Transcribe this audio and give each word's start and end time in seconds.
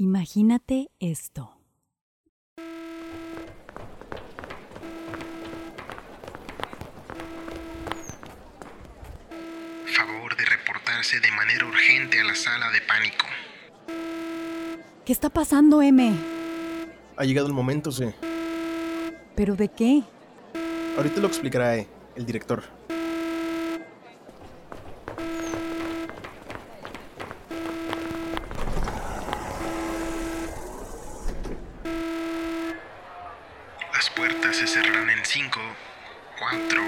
Imagínate 0.00 0.88
esto. 0.98 1.58
Favor 9.84 10.36
de 10.38 10.44
reportarse 10.46 11.20
de 11.20 11.30
manera 11.32 11.66
urgente 11.66 12.18
a 12.18 12.24
la 12.24 12.34
sala 12.34 12.70
de 12.70 12.80
pánico. 12.80 13.26
¿Qué 15.04 15.12
está 15.12 15.28
pasando, 15.28 15.82
M? 15.82 16.14
Ha 17.18 17.24
llegado 17.26 17.48
el 17.48 17.52
momento, 17.52 17.92
sí. 17.92 18.06
¿Pero 19.36 19.54
de 19.54 19.68
qué? 19.68 20.02
Ahorita 20.96 21.20
lo 21.20 21.26
explicará 21.26 21.76
eh, 21.76 21.86
el 22.16 22.24
director. 22.24 22.62
Las 34.00 34.08
puertas 34.08 34.56
se 34.56 34.66
cerrarán 34.66 35.10
en 35.10 35.22
5, 35.22 35.60
4, 36.38 36.82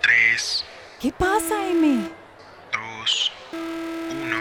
3, 0.00 0.64
¿Qué 1.00 1.12
pasa, 1.12 1.68
M? 1.68 2.08
2, 2.72 3.32
1. 4.10 4.36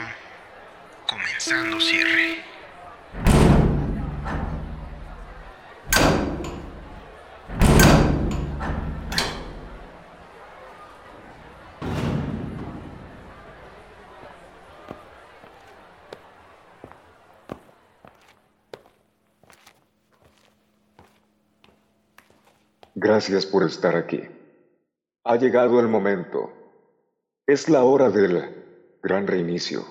Comenzando 1.05 1.77
cierre. 1.81 2.49
Gracias 23.19 23.45
por 23.45 23.63
estar 23.65 23.97
aquí. 23.97 24.21
Ha 25.25 25.35
llegado 25.35 25.81
el 25.81 25.89
momento. 25.89 26.53
Es 27.45 27.67
la 27.67 27.83
hora 27.83 28.09
del 28.09 28.97
gran 29.03 29.27
reinicio. 29.27 29.83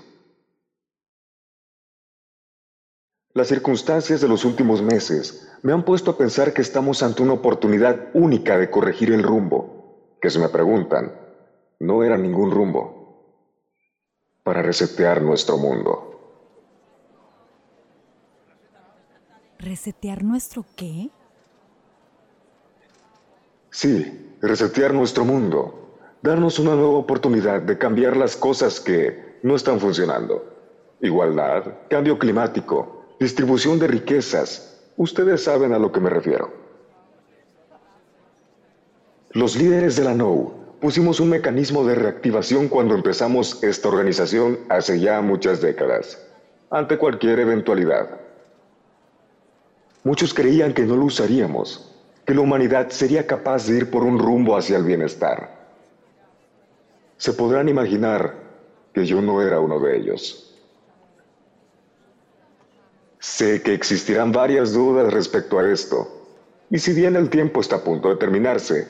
Las 3.34 3.48
circunstancias 3.48 4.22
de 4.22 4.28
los 4.28 4.46
últimos 4.46 4.80
meses 4.80 5.46
me 5.62 5.74
han 5.74 5.84
puesto 5.84 6.12
a 6.12 6.16
pensar 6.16 6.54
que 6.54 6.62
estamos 6.62 7.02
ante 7.02 7.22
una 7.22 7.34
oportunidad 7.34 8.08
única 8.14 8.56
de 8.56 8.70
corregir 8.70 9.12
el 9.12 9.22
rumbo, 9.22 10.16
que 10.22 10.30
si 10.30 10.38
me 10.38 10.48
preguntan, 10.48 11.12
no 11.80 12.02
era 12.02 12.16
ningún 12.16 12.50
rumbo, 12.50 13.44
para 14.42 14.62
resetear 14.62 15.20
nuestro 15.20 15.58
mundo. 15.58 16.54
¿Resetear 19.58 20.24
nuestro 20.24 20.64
qué? 20.74 21.10
Sí, 23.80 24.34
resetear 24.40 24.92
nuestro 24.92 25.24
mundo, 25.24 25.94
darnos 26.20 26.58
una 26.58 26.74
nueva 26.74 26.98
oportunidad 26.98 27.62
de 27.62 27.78
cambiar 27.78 28.16
las 28.16 28.36
cosas 28.36 28.80
que 28.80 29.38
no 29.44 29.54
están 29.54 29.78
funcionando. 29.78 30.44
Igualdad, 31.00 31.62
cambio 31.88 32.18
climático, 32.18 33.04
distribución 33.20 33.78
de 33.78 33.86
riquezas. 33.86 34.82
Ustedes 34.96 35.44
saben 35.44 35.72
a 35.74 35.78
lo 35.78 35.92
que 35.92 36.00
me 36.00 36.10
refiero. 36.10 36.52
Los 39.30 39.54
líderes 39.54 39.94
de 39.94 40.02
la 40.02 40.14
NOU 40.14 40.52
pusimos 40.80 41.20
un 41.20 41.28
mecanismo 41.28 41.84
de 41.84 41.94
reactivación 41.94 42.66
cuando 42.66 42.96
empezamos 42.96 43.62
esta 43.62 43.90
organización 43.90 44.58
hace 44.70 44.98
ya 44.98 45.20
muchas 45.20 45.60
décadas, 45.60 46.20
ante 46.70 46.98
cualquier 46.98 47.38
eventualidad. 47.38 48.18
Muchos 50.02 50.34
creían 50.34 50.74
que 50.74 50.82
no 50.82 50.96
lo 50.96 51.04
usaríamos, 51.04 51.94
que 52.28 52.34
la 52.34 52.42
humanidad 52.42 52.90
sería 52.90 53.26
capaz 53.26 53.66
de 53.66 53.78
ir 53.78 53.90
por 53.90 54.04
un 54.04 54.18
rumbo 54.18 54.54
hacia 54.54 54.76
el 54.76 54.84
bienestar. 54.84 55.48
Se 57.16 57.32
podrán 57.32 57.70
imaginar 57.70 58.34
que 58.92 59.06
yo 59.06 59.22
no 59.22 59.40
era 59.40 59.60
uno 59.60 59.80
de 59.80 59.96
ellos. 59.96 60.54
Sé 63.18 63.62
que 63.62 63.72
existirán 63.72 64.30
varias 64.30 64.74
dudas 64.74 65.10
respecto 65.10 65.58
a 65.58 65.70
esto, 65.70 66.06
y 66.68 66.78
si 66.78 66.92
bien 66.92 67.16
el 67.16 67.30
tiempo 67.30 67.62
está 67.62 67.76
a 67.76 67.82
punto 67.82 68.10
de 68.10 68.16
terminarse, 68.16 68.86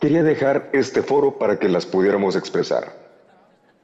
quería 0.00 0.22
dejar 0.22 0.70
este 0.72 1.02
foro 1.02 1.38
para 1.38 1.58
que 1.58 1.68
las 1.68 1.84
pudiéramos 1.84 2.34
expresar. 2.34 2.96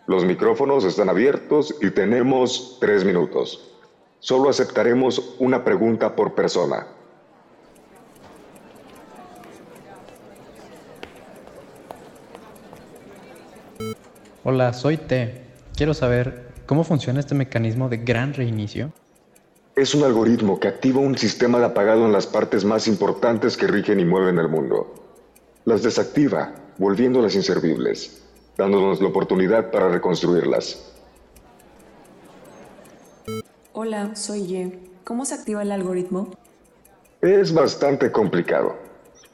Los 0.07 0.25
micrófonos 0.25 0.85
están 0.87 1.11
abiertos 1.11 1.77
y 1.83 1.91
tenemos 1.91 2.79
tres 2.81 3.05
minutos. 3.05 3.77
Solo 4.21 4.49
aceptaremos 4.49 5.37
una 5.39 5.65
pregunta 5.65 6.17
por 6.17 6.35
persona. 6.35 6.96
Hola, 14.49 14.73
soy 14.73 14.97
T. 14.97 15.43
Quiero 15.77 15.93
saber 15.93 16.53
cómo 16.67 16.85
funciona 16.85 17.19
este 17.19 17.35
mecanismo 17.35 17.89
de 17.89 17.97
gran 17.97 18.33
reinicio. 18.33 18.93
Es 19.75 19.93
un 19.93 20.05
algoritmo 20.05 20.61
que 20.61 20.69
activa 20.69 21.01
un 21.01 21.19
sistema 21.19 21.59
de 21.59 21.65
apagado 21.65 22.07
en 22.07 22.13
las 22.13 22.29
partes 22.29 22.65
más 22.65 22.87
importantes 22.87 23.57
que 23.57 23.67
rigen 23.67 23.99
y 23.99 24.05
mueven 24.05 24.39
el 24.39 24.49
mundo. 24.49 24.95
Las 25.65 25.83
desactiva, 25.83 26.55
volviéndolas 26.79 27.35
inservibles, 27.35 28.23
dándonos 28.57 29.01
la 29.01 29.09
oportunidad 29.09 29.73
para 29.73 29.89
reconstruirlas. 29.89 30.93
Hola, 33.73 34.15
soy 34.15 34.47
Ye. 34.47 34.79
¿Cómo 35.03 35.25
se 35.25 35.35
activa 35.35 35.63
el 35.63 35.73
algoritmo? 35.73 36.31
Es 37.21 37.53
bastante 37.53 38.13
complicado, 38.13 38.77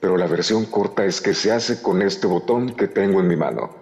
pero 0.00 0.16
la 0.16 0.26
versión 0.26 0.64
corta 0.64 1.04
es 1.04 1.20
que 1.20 1.34
se 1.34 1.52
hace 1.52 1.82
con 1.82 2.00
este 2.00 2.26
botón 2.26 2.74
que 2.74 2.88
tengo 2.88 3.20
en 3.20 3.28
mi 3.28 3.36
mano. 3.36 3.81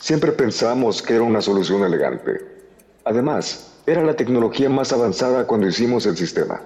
Siempre 0.00 0.32
pensamos 0.32 1.02
que 1.02 1.14
era 1.14 1.22
una 1.22 1.42
solución 1.42 1.84
elegante. 1.84 2.40
Además, 3.04 3.74
era 3.86 4.02
la 4.02 4.16
tecnología 4.16 4.70
más 4.70 4.94
avanzada 4.94 5.46
cuando 5.46 5.68
hicimos 5.68 6.06
el 6.06 6.16
sistema. 6.16 6.62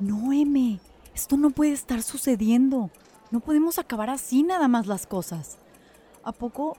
No, 0.00 0.32
M. 0.32 0.80
Esto 1.14 1.36
no 1.36 1.50
puede 1.50 1.70
estar 1.70 2.02
sucediendo. 2.02 2.90
No 3.30 3.38
podemos 3.38 3.78
acabar 3.78 4.10
así 4.10 4.42
nada 4.42 4.66
más 4.66 4.88
las 4.88 5.06
cosas. 5.06 5.56
¿A 6.24 6.32
poco... 6.32 6.76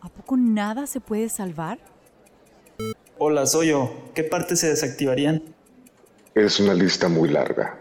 ¿A 0.00 0.08
poco 0.08 0.36
nada 0.36 0.86
se 0.86 1.00
puede 1.00 1.28
salvar? 1.28 1.80
Hola, 3.18 3.46
soy 3.46 3.70
yo. 3.70 3.90
¿Qué 4.14 4.22
partes 4.22 4.60
se 4.60 4.68
desactivarían? 4.68 5.42
Es 6.36 6.60
una 6.60 6.72
lista 6.72 7.08
muy 7.08 7.28
larga, 7.30 7.76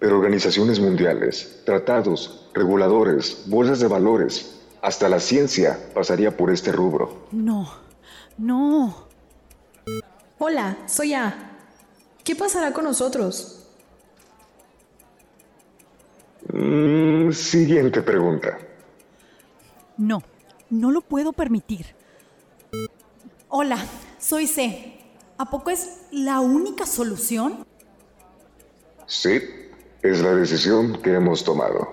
pero 0.00 0.18
organizaciones 0.18 0.80
mundiales, 0.80 1.62
tratados, 1.64 2.50
reguladores, 2.52 3.44
bolsas 3.46 3.78
de 3.78 3.86
valores, 3.86 4.61
hasta 4.82 5.08
la 5.08 5.20
ciencia 5.20 5.78
pasaría 5.94 6.36
por 6.36 6.50
este 6.50 6.72
rubro. 6.72 7.28
No, 7.30 7.72
no. 8.36 9.06
Hola, 10.38 10.76
soy 10.86 11.14
A. 11.14 11.50
¿Qué 12.24 12.34
pasará 12.34 12.72
con 12.72 12.84
nosotros? 12.84 13.64
Mm, 16.52 17.30
siguiente 17.30 18.02
pregunta. 18.02 18.58
No, 19.96 20.22
no 20.68 20.90
lo 20.90 21.00
puedo 21.00 21.32
permitir. 21.32 21.94
Hola, 23.48 23.78
soy 24.18 24.48
C. 24.48 24.98
¿A 25.38 25.48
poco 25.48 25.70
es 25.70 26.00
la 26.10 26.40
única 26.40 26.86
solución? 26.86 27.64
Sí, 29.06 29.40
es 30.02 30.20
la 30.20 30.34
decisión 30.34 31.00
que 31.00 31.14
hemos 31.14 31.44
tomado. 31.44 31.92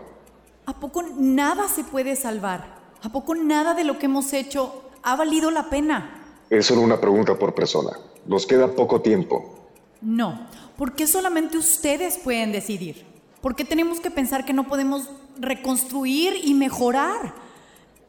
¿A 0.66 0.80
poco 0.80 1.04
nada 1.04 1.68
se 1.68 1.84
puede 1.84 2.16
salvar? 2.16 2.79
¿A 3.02 3.10
poco 3.10 3.34
nada 3.34 3.74
de 3.74 3.86
lo 3.86 3.98
que 3.98 4.08
hemos 4.08 4.34
hecho 4.34 4.84
ha 5.04 5.16
valido 5.16 5.52
la 5.52 5.70
pena? 5.70 6.44
Es 6.50 6.66
solo 6.66 6.82
una 6.82 7.00
pregunta 7.00 7.36
por 7.36 7.56
persona. 7.56 7.92
Nos 8.26 8.46
queda 8.46 8.76
poco 8.76 9.02
tiempo. 9.02 9.56
No, 10.02 10.48
porque 10.78 11.08
solamente 11.08 11.58
ustedes 11.58 12.18
pueden 12.18 12.52
decidir. 12.52 13.06
¿Por 13.42 13.56
qué 13.56 13.64
tenemos 13.64 14.02
que 14.02 14.12
pensar 14.12 14.44
que 14.44 14.54
no 14.54 14.68
podemos 14.68 15.10
reconstruir 15.40 16.34
y 16.44 16.54
mejorar 16.54 17.34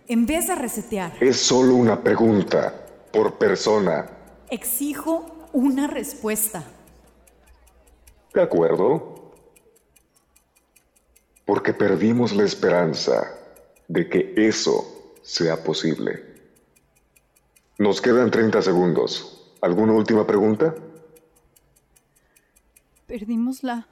en 0.09 0.27
vez 0.27 0.49
de 0.49 0.57
resetear? 0.57 1.13
Es 1.21 1.37
solo 1.41 1.77
una 1.77 2.03
pregunta 2.03 2.87
por 3.13 3.39
persona. 3.39 4.11
Exijo 4.51 5.49
una 5.53 5.87
respuesta. 5.87 6.65
¿De 8.35 8.43
acuerdo? 8.43 9.33
Porque 11.45 11.73
perdimos 11.73 12.33
la 12.33 12.45
esperanza 12.45 13.40
de 13.91 14.09
que 14.09 14.35
eso 14.37 15.17
sea 15.21 15.65
posible. 15.65 16.25
Nos 17.79 18.01
quedan 18.01 18.31
30 18.31 18.63
segundos. 18.63 19.57
¿Alguna 19.61 19.95
última 19.95 20.25
pregunta? 20.29 20.77
¿Perdimos 23.09 23.65
la, 23.65 23.89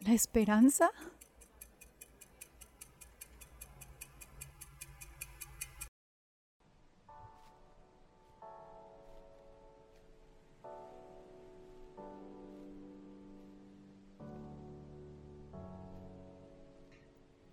la 0.00 0.12
esperanza? 0.12 0.90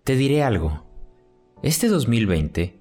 Te 0.02 0.16
diré 0.16 0.42
algo. 0.42 0.85
Este 1.62 1.88
2020, 1.88 2.78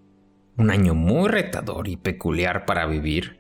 un 0.58 0.70
año 0.70 0.96
muy 0.96 1.30
retador 1.30 1.88
y 1.88 1.96
peculiar 1.96 2.66
para 2.66 2.86
vivir, 2.86 3.40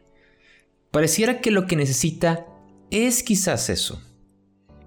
pareciera 0.92 1.42
que 1.42 1.52
lo 1.52 1.68
que 1.68 1.76
necesita 1.76 2.46
es 2.90 3.22
quizás 3.22 3.70
eso. 3.70 4.02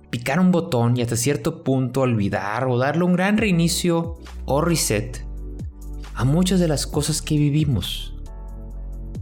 Picar 0.08 0.40
un 0.40 0.50
botón 0.50 0.96
y 0.96 1.02
hasta 1.02 1.16
cierto 1.16 1.62
punto 1.62 2.00
olvidar 2.00 2.66
o 2.66 2.78
darle 2.78 3.04
un 3.04 3.12
gran 3.12 3.36
reinicio 3.36 4.16
o 4.46 4.62
reset 4.62 5.22
a 6.14 6.24
muchas 6.24 6.60
de 6.60 6.68
las 6.68 6.86
cosas 6.86 7.20
que 7.20 7.36
vivimos. 7.36 8.14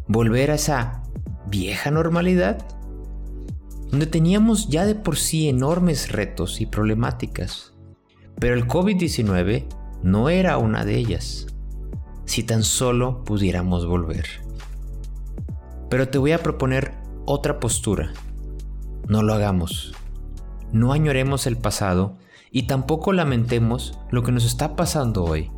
Volver 0.06 0.52
a 0.52 0.54
esa 0.54 1.02
vieja 1.48 1.90
normalidad 1.90 2.64
donde 3.90 4.06
teníamos 4.06 4.68
ya 4.68 4.86
de 4.86 4.94
por 4.94 5.16
sí 5.16 5.48
enormes 5.48 6.12
retos 6.12 6.60
y 6.60 6.66
problemáticas. 6.66 7.72
Pero 8.38 8.54
el 8.54 8.68
COVID-19 8.68 9.66
no 10.06 10.28
era 10.28 10.56
una 10.56 10.84
de 10.84 10.94
ellas, 10.94 11.48
si 12.26 12.44
tan 12.44 12.62
solo 12.62 13.24
pudiéramos 13.24 13.88
volver. 13.88 14.26
Pero 15.90 16.08
te 16.08 16.18
voy 16.18 16.30
a 16.30 16.44
proponer 16.44 16.94
otra 17.24 17.58
postura. 17.58 18.12
No 19.08 19.24
lo 19.24 19.34
hagamos. 19.34 19.94
No 20.70 20.92
añoremos 20.92 21.48
el 21.48 21.56
pasado 21.56 22.14
y 22.52 22.68
tampoco 22.68 23.12
lamentemos 23.12 23.98
lo 24.10 24.22
que 24.22 24.30
nos 24.30 24.44
está 24.44 24.76
pasando 24.76 25.24
hoy. 25.24 25.50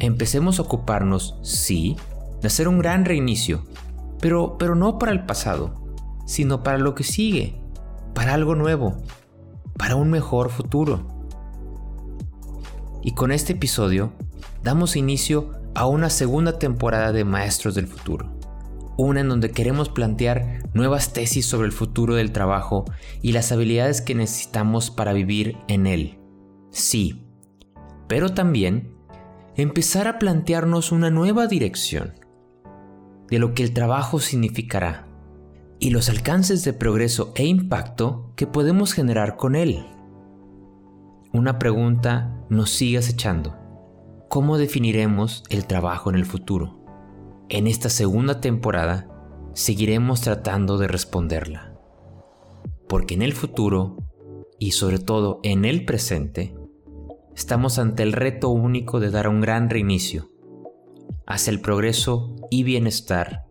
Empecemos 0.00 0.58
a 0.58 0.62
ocuparnos, 0.62 1.38
sí, 1.42 1.94
de 2.40 2.48
hacer 2.48 2.66
un 2.66 2.80
gran 2.80 3.04
reinicio, 3.04 3.62
pero, 4.20 4.58
pero 4.58 4.74
no 4.74 4.98
para 4.98 5.12
el 5.12 5.26
pasado, 5.26 5.94
sino 6.26 6.64
para 6.64 6.78
lo 6.78 6.96
que 6.96 7.04
sigue, 7.04 7.62
para 8.14 8.34
algo 8.34 8.56
nuevo, 8.56 8.96
para 9.78 9.94
un 9.94 10.10
mejor 10.10 10.50
futuro. 10.50 11.11
Y 13.02 13.12
con 13.12 13.32
este 13.32 13.54
episodio 13.54 14.12
damos 14.62 14.96
inicio 14.96 15.50
a 15.74 15.86
una 15.86 16.08
segunda 16.08 16.58
temporada 16.58 17.12
de 17.12 17.24
Maestros 17.24 17.74
del 17.74 17.88
Futuro, 17.88 18.32
una 18.96 19.20
en 19.20 19.28
donde 19.28 19.50
queremos 19.50 19.88
plantear 19.88 20.62
nuevas 20.72 21.12
tesis 21.12 21.44
sobre 21.46 21.66
el 21.66 21.72
futuro 21.72 22.14
del 22.14 22.30
trabajo 22.30 22.84
y 23.20 23.32
las 23.32 23.50
habilidades 23.50 24.02
que 24.02 24.14
necesitamos 24.14 24.90
para 24.90 25.12
vivir 25.12 25.56
en 25.66 25.86
él. 25.86 26.18
Sí, 26.70 27.26
pero 28.06 28.30
también 28.30 28.94
empezar 29.56 30.06
a 30.06 30.18
plantearnos 30.18 30.92
una 30.92 31.10
nueva 31.10 31.46
dirección 31.48 32.14
de 33.28 33.38
lo 33.38 33.52
que 33.54 33.64
el 33.64 33.72
trabajo 33.72 34.20
significará 34.20 35.08
y 35.80 35.90
los 35.90 36.08
alcances 36.08 36.62
de 36.64 36.72
progreso 36.72 37.32
e 37.34 37.46
impacto 37.46 38.32
que 38.36 38.46
podemos 38.46 38.92
generar 38.92 39.36
con 39.36 39.56
él. 39.56 39.86
Una 41.34 41.58
pregunta 41.58 42.30
nos 42.50 42.68
sigue 42.68 42.98
acechando. 42.98 43.56
¿Cómo 44.28 44.58
definiremos 44.58 45.44
el 45.48 45.66
trabajo 45.66 46.10
en 46.10 46.16
el 46.16 46.26
futuro? 46.26 46.84
En 47.48 47.66
esta 47.66 47.88
segunda 47.88 48.42
temporada 48.42 49.08
seguiremos 49.54 50.20
tratando 50.20 50.76
de 50.76 50.88
responderla. 50.88 51.72
Porque 52.86 53.14
en 53.14 53.22
el 53.22 53.32
futuro, 53.32 53.96
y 54.58 54.72
sobre 54.72 54.98
todo 54.98 55.40
en 55.42 55.64
el 55.64 55.86
presente, 55.86 56.54
estamos 57.34 57.78
ante 57.78 58.02
el 58.02 58.12
reto 58.12 58.50
único 58.50 59.00
de 59.00 59.10
dar 59.10 59.26
un 59.26 59.40
gran 59.40 59.70
reinicio 59.70 60.30
hacia 61.26 61.50
el 61.50 61.62
progreso 61.62 62.36
y 62.50 62.62
bienestar 62.62 63.46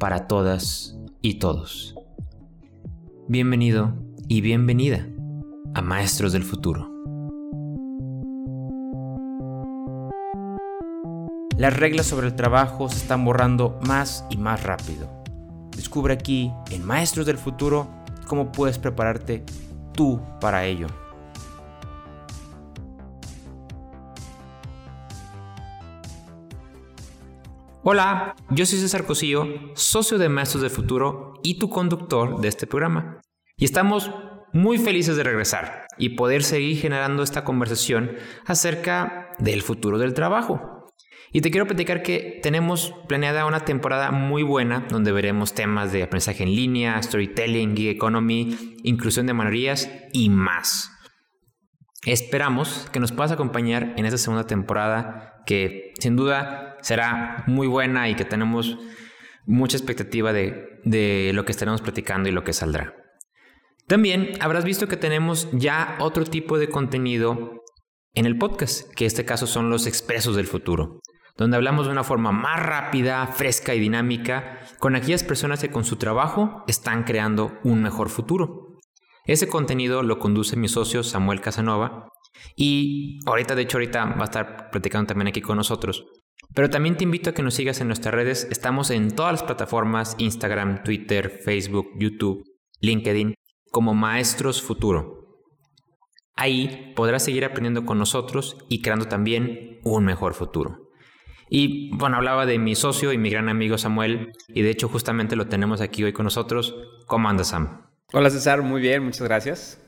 para 0.00 0.26
todas 0.26 0.98
y 1.22 1.34
todos. 1.38 1.94
Bienvenido 3.28 3.94
y 4.26 4.40
bienvenida 4.40 5.08
a 5.74 5.80
Maestros 5.80 6.32
del 6.32 6.42
Futuro. 6.42 6.99
Las 11.60 11.76
reglas 11.76 12.06
sobre 12.06 12.26
el 12.26 12.36
trabajo 12.36 12.88
se 12.88 12.96
están 12.96 13.22
borrando 13.22 13.78
más 13.86 14.24
y 14.30 14.38
más 14.38 14.62
rápido. 14.62 15.22
Descubre 15.76 16.14
aquí 16.14 16.50
en 16.70 16.82
Maestros 16.86 17.26
del 17.26 17.36
Futuro 17.36 17.86
cómo 18.26 18.50
puedes 18.50 18.78
prepararte 18.78 19.44
tú 19.92 20.22
para 20.40 20.64
ello. 20.64 20.86
Hola, 27.82 28.34
yo 28.48 28.64
soy 28.64 28.78
César 28.78 29.04
Cosillo, 29.04 29.44
socio 29.74 30.16
de 30.16 30.30
Maestros 30.30 30.62
del 30.62 30.70
Futuro 30.70 31.34
y 31.42 31.58
tu 31.58 31.68
conductor 31.68 32.40
de 32.40 32.48
este 32.48 32.66
programa. 32.66 33.20
Y 33.58 33.66
estamos 33.66 34.10
muy 34.54 34.78
felices 34.78 35.14
de 35.14 35.24
regresar 35.24 35.84
y 35.98 36.16
poder 36.16 36.42
seguir 36.42 36.78
generando 36.78 37.22
esta 37.22 37.44
conversación 37.44 38.12
acerca 38.46 39.32
del 39.38 39.60
futuro 39.60 39.98
del 39.98 40.14
trabajo. 40.14 40.79
Y 41.32 41.42
te 41.42 41.50
quiero 41.52 41.66
platicar 41.66 42.02
que 42.02 42.40
tenemos 42.42 42.92
planeada 43.06 43.46
una 43.46 43.64
temporada 43.64 44.10
muy 44.10 44.42
buena 44.42 44.86
donde 44.90 45.12
veremos 45.12 45.54
temas 45.54 45.92
de 45.92 46.02
aprendizaje 46.02 46.42
en 46.42 46.56
línea, 46.56 47.00
storytelling, 47.00 47.76
gig 47.76 47.88
economy, 47.88 48.76
inclusión 48.82 49.26
de 49.26 49.34
minorías 49.34 49.88
y 50.12 50.28
más. 50.28 50.90
Esperamos 52.04 52.88
que 52.92 52.98
nos 52.98 53.12
puedas 53.12 53.30
acompañar 53.30 53.94
en 53.96 54.06
esta 54.06 54.18
segunda 54.18 54.46
temporada 54.46 55.42
que 55.46 55.92
sin 56.00 56.16
duda 56.16 56.78
será 56.80 57.44
muy 57.46 57.68
buena 57.68 58.08
y 58.08 58.16
que 58.16 58.24
tenemos 58.24 58.78
mucha 59.46 59.76
expectativa 59.76 60.32
de, 60.32 60.80
de 60.84 61.30
lo 61.32 61.44
que 61.44 61.52
estaremos 61.52 61.80
platicando 61.80 62.28
y 62.28 62.32
lo 62.32 62.42
que 62.42 62.52
saldrá. 62.52 62.96
También 63.86 64.32
habrás 64.40 64.64
visto 64.64 64.88
que 64.88 64.96
tenemos 64.96 65.48
ya 65.52 65.96
otro 66.00 66.24
tipo 66.24 66.58
de 66.58 66.68
contenido 66.68 67.62
en 68.14 68.26
el 68.26 68.38
podcast, 68.38 68.92
que 68.94 69.04
en 69.04 69.08
este 69.08 69.24
caso 69.24 69.46
son 69.46 69.70
los 69.70 69.86
expresos 69.86 70.36
del 70.36 70.46
futuro, 70.46 71.00
donde 71.36 71.56
hablamos 71.56 71.86
de 71.86 71.92
una 71.92 72.04
forma 72.04 72.32
más 72.32 72.60
rápida, 72.62 73.26
fresca 73.26 73.74
y 73.74 73.80
dinámica 73.80 74.60
con 74.78 74.96
aquellas 74.96 75.24
personas 75.24 75.60
que 75.60 75.70
con 75.70 75.84
su 75.84 75.96
trabajo 75.96 76.64
están 76.66 77.04
creando 77.04 77.58
un 77.64 77.82
mejor 77.82 78.08
futuro. 78.08 78.78
Ese 79.24 79.48
contenido 79.48 80.02
lo 80.02 80.18
conduce 80.18 80.56
mi 80.56 80.68
socio 80.68 81.02
Samuel 81.02 81.40
Casanova 81.40 82.08
y 82.56 83.18
ahorita, 83.26 83.54
de 83.54 83.62
hecho, 83.62 83.78
ahorita 83.78 84.04
va 84.04 84.22
a 84.22 84.24
estar 84.24 84.70
platicando 84.70 85.08
también 85.08 85.28
aquí 85.28 85.40
con 85.40 85.56
nosotros. 85.56 86.04
Pero 86.54 86.70
también 86.70 86.96
te 86.96 87.04
invito 87.04 87.30
a 87.30 87.34
que 87.34 87.42
nos 87.42 87.54
sigas 87.54 87.80
en 87.80 87.86
nuestras 87.86 88.14
redes. 88.14 88.48
Estamos 88.50 88.90
en 88.90 89.10
todas 89.14 89.32
las 89.32 89.42
plataformas, 89.42 90.16
Instagram, 90.18 90.82
Twitter, 90.82 91.40
Facebook, 91.44 91.90
YouTube, 91.98 92.42
LinkedIn, 92.80 93.34
como 93.70 93.94
Maestros 93.94 94.60
Futuro. 94.62 95.20
Ahí 96.34 96.92
podrás 96.96 97.24
seguir 97.24 97.44
aprendiendo 97.44 97.84
con 97.84 97.98
nosotros 97.98 98.56
y 98.68 98.80
creando 98.82 99.06
también 99.06 99.78
un 99.84 100.04
mejor 100.04 100.34
futuro. 100.34 100.89
Y 101.52 101.90
bueno, 101.96 102.16
hablaba 102.16 102.46
de 102.46 102.60
mi 102.60 102.76
socio 102.76 103.12
y 103.12 103.18
mi 103.18 103.28
gran 103.28 103.48
amigo 103.48 103.76
Samuel, 103.76 104.32
y 104.46 104.62
de 104.62 104.70
hecho 104.70 104.88
justamente 104.88 105.34
lo 105.34 105.48
tenemos 105.48 105.80
aquí 105.80 106.04
hoy 106.04 106.12
con 106.12 106.22
nosotros. 106.22 106.76
¿Cómo 107.06 107.28
andas, 107.28 107.48
Sam? 107.48 107.82
Hola 108.12 108.30
César, 108.30 108.62
muy 108.62 108.80
bien, 108.80 109.02
muchas 109.02 109.26
gracias. 109.26 109.80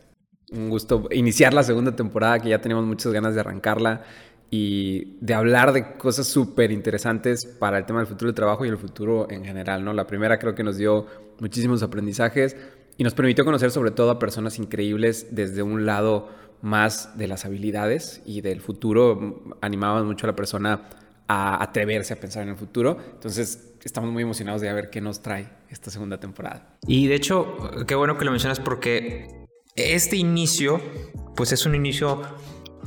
Un 0.50 0.68
gusto 0.70 1.08
iniciar 1.12 1.54
la 1.54 1.62
segunda 1.62 1.94
temporada 1.94 2.40
que 2.40 2.48
ya 2.48 2.60
teníamos 2.60 2.84
muchas 2.84 3.12
ganas 3.12 3.36
de 3.36 3.40
arrancarla 3.40 4.02
y 4.50 5.16
de 5.20 5.34
hablar 5.34 5.72
de 5.72 5.96
cosas 5.96 6.26
súper 6.26 6.72
interesantes 6.72 7.46
para 7.46 7.78
el 7.78 7.86
tema 7.86 8.00
del 8.00 8.08
futuro 8.08 8.26
del 8.26 8.34
trabajo 8.34 8.64
y 8.64 8.68
el 8.68 8.76
futuro 8.76 9.30
en 9.30 9.44
general, 9.44 9.84
¿no? 9.84 9.92
La 9.92 10.08
primera 10.08 10.40
creo 10.40 10.56
que 10.56 10.64
nos 10.64 10.76
dio 10.76 11.06
muchísimos 11.38 11.84
aprendizajes 11.84 12.56
y 12.96 13.04
nos 13.04 13.14
permitió 13.14 13.44
conocer 13.44 13.70
sobre 13.70 13.92
todo 13.92 14.10
a 14.10 14.18
personas 14.18 14.58
increíbles 14.58 15.28
desde 15.30 15.62
un 15.62 15.86
lado 15.86 16.28
más 16.60 17.16
de 17.16 17.28
las 17.28 17.44
habilidades 17.44 18.20
y 18.26 18.40
del 18.40 18.60
futuro. 18.60 19.56
Animaban 19.60 20.06
mucho 20.06 20.26
a 20.26 20.30
la 20.30 20.36
persona 20.36 20.88
a 21.32 21.62
atreverse 21.62 22.12
a 22.12 22.20
pensar 22.20 22.42
en 22.42 22.50
el 22.50 22.56
futuro. 22.56 22.98
Entonces, 23.14 23.74
estamos 23.82 24.12
muy 24.12 24.22
emocionados 24.22 24.60
de 24.60 24.72
ver 24.72 24.90
qué 24.90 25.00
nos 25.00 25.22
trae 25.22 25.48
esta 25.70 25.90
segunda 25.90 26.18
temporada. 26.20 26.76
Y 26.86 27.06
de 27.06 27.14
hecho, 27.14 27.56
qué 27.86 27.94
bueno 27.94 28.18
que 28.18 28.24
lo 28.24 28.30
mencionas 28.30 28.60
porque 28.60 29.46
este 29.76 30.16
inicio, 30.16 30.80
pues 31.34 31.52
es 31.52 31.64
un 31.66 31.74
inicio 31.74 32.22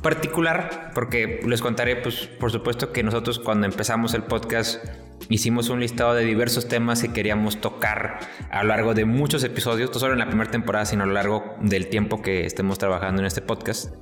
particular, 0.01 0.91
porque 0.93 1.41
les 1.47 1.61
contaré, 1.61 1.95
pues 1.95 2.27
por 2.39 2.51
supuesto 2.51 2.91
que 2.91 3.01
nosotros 3.01 3.39
cuando 3.39 3.65
empezamos 3.65 4.13
el 4.13 4.23
podcast 4.23 4.85
hicimos 5.29 5.69
un 5.69 5.79
listado 5.79 6.13
de 6.13 6.23
diversos 6.23 6.67
temas 6.67 7.01
que 7.01 7.11
queríamos 7.11 7.59
tocar 7.59 8.19
a 8.51 8.61
lo 8.61 8.69
largo 8.69 8.93
de 8.93 9.05
muchos 9.05 9.43
episodios, 9.43 9.91
no 9.91 9.99
solo 9.99 10.13
en 10.13 10.19
la 10.19 10.27
primera 10.27 10.51
temporada, 10.51 10.85
sino 10.85 11.03
a 11.03 11.07
lo 11.07 11.13
largo 11.13 11.55
del 11.61 11.87
tiempo 11.87 12.21
que 12.21 12.45
estemos 12.45 12.77
trabajando 12.77 13.21
en 13.21 13.25
este 13.25 13.41
podcast. 13.41 13.95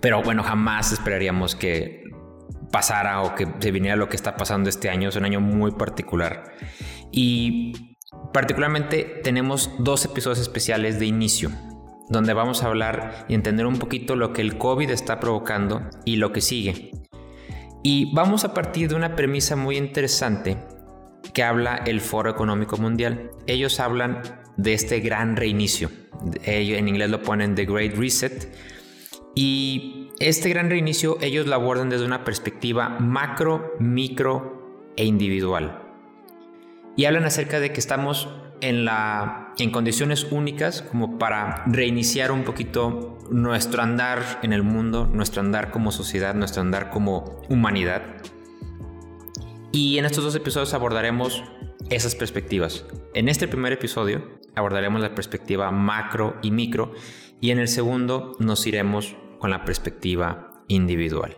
Pero 0.00 0.22
bueno, 0.22 0.42
jamás 0.42 0.92
esperaríamos 0.92 1.54
que 1.54 2.02
pasara 2.70 3.22
o 3.22 3.34
que 3.34 3.46
se 3.58 3.70
viniera 3.70 3.96
lo 3.96 4.08
que 4.08 4.16
está 4.16 4.36
pasando 4.36 4.68
este 4.68 4.90
año. 4.90 5.08
Es 5.08 5.16
un 5.16 5.24
año 5.24 5.40
muy 5.40 5.72
particular. 5.72 6.52
Y 7.10 7.96
particularmente 8.32 9.20
tenemos 9.22 9.70
dos 9.78 10.04
episodios 10.04 10.38
especiales 10.38 10.98
de 10.98 11.06
inicio, 11.06 11.50
donde 12.08 12.34
vamos 12.34 12.62
a 12.62 12.66
hablar 12.66 13.26
y 13.28 13.34
entender 13.34 13.66
un 13.66 13.78
poquito 13.78 14.16
lo 14.16 14.32
que 14.32 14.42
el 14.42 14.58
COVID 14.58 14.90
está 14.90 15.20
provocando 15.20 15.82
y 16.04 16.16
lo 16.16 16.32
que 16.32 16.40
sigue. 16.40 16.92
Y 17.82 18.12
vamos 18.14 18.44
a 18.44 18.54
partir 18.54 18.88
de 18.88 18.96
una 18.96 19.14
premisa 19.14 19.56
muy 19.56 19.76
interesante 19.76 20.58
que 21.32 21.42
habla 21.42 21.76
el 21.86 22.00
Foro 22.00 22.30
Económico 22.30 22.76
Mundial. 22.76 23.30
Ellos 23.46 23.80
hablan 23.80 24.22
de 24.56 24.74
este 24.74 25.00
gran 25.00 25.36
reinicio. 25.36 25.90
Ellos 26.44 26.78
en 26.78 26.88
inglés 26.88 27.10
lo 27.10 27.22
ponen 27.22 27.54
The 27.54 27.64
Great 27.64 27.94
Reset. 27.94 28.52
Y 29.34 30.07
este 30.20 30.48
gran 30.48 30.68
reinicio 30.68 31.16
ellos 31.20 31.46
lo 31.46 31.54
abordan 31.54 31.90
desde 31.90 32.04
una 32.04 32.24
perspectiva 32.24 32.88
macro, 32.88 33.74
micro 33.78 34.90
e 34.96 35.04
individual. 35.04 35.82
Y 36.96 37.04
hablan 37.04 37.24
acerca 37.24 37.60
de 37.60 37.72
que 37.72 37.78
estamos 37.78 38.28
en, 38.60 38.84
la, 38.84 39.54
en 39.58 39.70
condiciones 39.70 40.26
únicas 40.32 40.82
como 40.82 41.18
para 41.18 41.62
reiniciar 41.66 42.32
un 42.32 42.42
poquito 42.42 43.18
nuestro 43.30 43.82
andar 43.82 44.40
en 44.42 44.52
el 44.52 44.64
mundo, 44.64 45.06
nuestro 45.06 45.40
andar 45.40 45.70
como 45.70 45.92
sociedad, 45.92 46.34
nuestro 46.34 46.62
andar 46.62 46.90
como 46.90 47.40
humanidad. 47.48 48.02
Y 49.70 49.98
en 49.98 50.04
estos 50.04 50.24
dos 50.24 50.34
episodios 50.34 50.74
abordaremos 50.74 51.44
esas 51.90 52.16
perspectivas. 52.16 52.84
En 53.14 53.28
este 53.28 53.46
primer 53.46 53.72
episodio 53.72 54.40
abordaremos 54.56 55.00
la 55.00 55.14
perspectiva 55.14 55.70
macro 55.70 56.36
y 56.42 56.50
micro 56.50 56.92
y 57.40 57.52
en 57.52 57.60
el 57.60 57.68
segundo 57.68 58.34
nos 58.40 58.66
iremos 58.66 59.14
con 59.38 59.50
la 59.50 59.64
perspectiva 59.64 60.62
individual. 60.68 61.36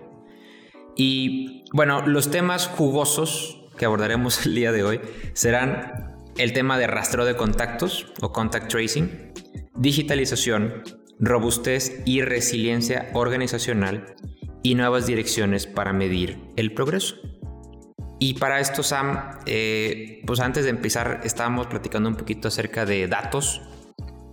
Y 0.97 1.65
bueno, 1.73 2.07
los 2.07 2.31
temas 2.31 2.67
jugosos 2.67 3.63
que 3.79 3.85
abordaremos 3.85 4.45
el 4.47 4.55
día 4.55 4.73
de 4.73 4.83
hoy 4.83 5.01
serán 5.33 6.17
el 6.37 6.53
tema 6.53 6.79
de 6.79 6.87
rastreo 6.87 7.25
de 7.25 7.37
contactos 7.37 8.13
o 8.21 8.33
contact 8.33 8.71
tracing, 8.71 9.33
digitalización, 9.75 10.83
robustez 11.19 12.03
y 12.05 12.23
resiliencia 12.23 13.11
organizacional 13.15 14.15
y 14.63 14.75
nuevas 14.75 15.07
direcciones 15.07 15.67
para 15.67 15.93
medir 15.93 16.39
el 16.57 16.73
progreso. 16.75 17.17
Y 18.19 18.35
para 18.35 18.61
esto, 18.61 18.83
Sam, 18.83 19.39
eh, 19.47 20.23
pues 20.27 20.41
antes 20.41 20.65
de 20.65 20.71
empezar, 20.71 21.23
estábamos 21.25 21.69
platicando 21.69 22.09
un 22.09 22.17
poquito 22.17 22.49
acerca 22.49 22.85
de 22.85 23.09
datos 23.09 23.63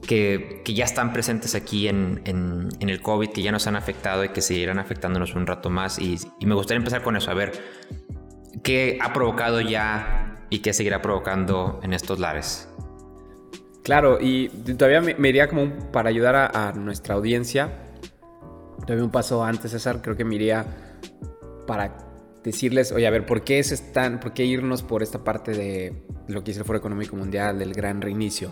que, 0.07 0.63
ya 0.65 0.85
están 0.85 1.13
presentes 1.13 1.53
aquí 1.53 1.87
en, 1.87 2.21
el 2.79 3.01
COVID, 3.01 3.29
que 3.29 3.43
ya 3.43 3.51
nos 3.51 3.67
han 3.67 3.75
afectado 3.75 4.23
y 4.23 4.29
que 4.29 4.41
seguirán 4.41 4.79
afectándonos 4.79 5.35
un 5.35 5.45
rato 5.45 5.69
más. 5.69 5.99
Y, 5.99 6.17
me 6.43 6.55
gustaría 6.55 6.79
empezar 6.79 7.03
con 7.03 7.15
eso, 7.15 7.29
a 7.29 7.35
ver 7.35 7.51
qué 8.63 8.97
ha 9.01 9.13
provocado 9.13 9.61
ya 9.61 10.47
y 10.49 10.59
qué 10.59 10.73
seguirá 10.73 11.01
provocando 11.01 11.79
en 11.83 11.93
estos 11.93 12.19
lares. 12.19 12.67
Claro, 13.83 14.17
y 14.19 14.49
todavía 14.49 15.01
me, 15.01 15.29
iría 15.29 15.47
como 15.47 15.91
para 15.91 16.09
ayudar 16.09 16.35
a, 16.35 16.73
nuestra 16.73 17.15
audiencia, 17.15 17.69
todavía 18.81 19.05
un 19.05 19.11
paso 19.11 19.43
antes, 19.43 19.71
César, 19.71 20.01
creo 20.01 20.17
que 20.17 20.25
me 20.25 20.35
iría 20.35 20.65
para 21.67 21.97
decirles, 22.43 22.91
oye, 22.91 23.07
a 23.07 23.11
ver, 23.11 23.25
¿por 23.25 23.43
qué, 23.43 23.59
es 23.59 23.71
están, 23.71 24.19
¿por 24.19 24.33
qué 24.33 24.45
irnos 24.45 24.83
por 24.83 25.03
esta 25.03 25.23
parte 25.23 25.51
de 25.51 26.03
lo 26.27 26.43
que 26.43 26.51
es 26.51 26.57
el 26.57 26.65
Foro 26.65 26.79
Económico 26.79 27.15
Mundial, 27.15 27.59
del 27.59 27.73
gran 27.73 28.01
reinicio? 28.01 28.51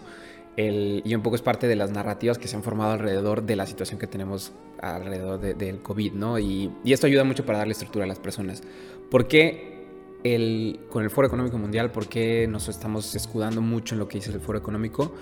Y 0.57 1.13
un 1.13 1.21
poco 1.21 1.35
es 1.35 1.41
parte 1.41 1.67
de 1.67 1.75
las 1.75 1.91
narrativas 1.91 2.37
que 2.37 2.47
se 2.47 2.55
han 2.55 2.63
formado 2.63 2.93
alrededor 2.93 3.43
de 3.43 3.55
la 3.55 3.65
situación 3.65 3.99
que 3.99 4.07
tenemos 4.07 4.53
alrededor 4.81 5.39
del 5.39 5.79
COVID, 5.79 6.13
¿no? 6.13 6.39
Y, 6.39 6.71
esto 6.85 7.07
ayuda 7.07 7.23
mucho 7.23 7.45
para 7.45 7.59
darle 7.59 7.73
estructura 7.73 8.05
a 8.05 8.07
las 8.07 8.19
personas. 8.19 8.63
¿Por 9.11 9.27
qué 9.27 9.85
el, 10.23 10.79
con 10.89 11.03
el 11.03 11.09
Foro 11.09 11.27
Económico 11.27 11.57
Mundial, 11.57 11.91
por 11.91 12.07
qué 12.07 12.47
nos 12.47 12.69
estamos 12.69 13.15
escudando 13.15 13.61
mucho 13.61 13.95
en 13.95 13.99
lo 13.99 14.07
que 14.07 14.19
dice 14.19 14.31
el 14.31 14.39
Foro 14.39 14.57
Económico? 14.57 15.13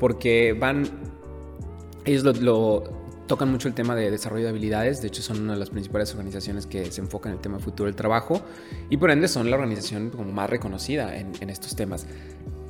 Porque 0.00 0.54
van, 0.54 0.84
ellos 2.06 2.40
lo, 2.40 2.84
tocan 3.26 3.50
mucho 3.50 3.68
el 3.68 3.74
tema 3.74 3.94
de 3.94 4.10
desarrollo 4.10 4.44
de 4.44 4.50
habilidades, 4.50 5.02
de 5.02 5.08
hecho 5.08 5.20
son 5.22 5.42
una 5.42 5.52
de 5.52 5.58
las 5.58 5.68
principales 5.68 6.10
organizaciones 6.12 6.66
que 6.66 6.90
se 6.90 7.02
enfocan 7.02 7.32
en 7.32 7.36
el 7.36 7.42
tema 7.42 7.58
futuro 7.58 7.86
del 7.86 7.94
trabajo 7.94 8.40
y 8.88 8.96
por 8.96 9.10
ende 9.10 9.28
son 9.28 9.50
la 9.50 9.56
organización 9.56 10.08
como 10.08 10.32
más 10.32 10.48
reconocida 10.48 11.14
en, 11.14 11.32
en 11.40 11.50
estos 11.50 11.76
temas. 11.76 12.06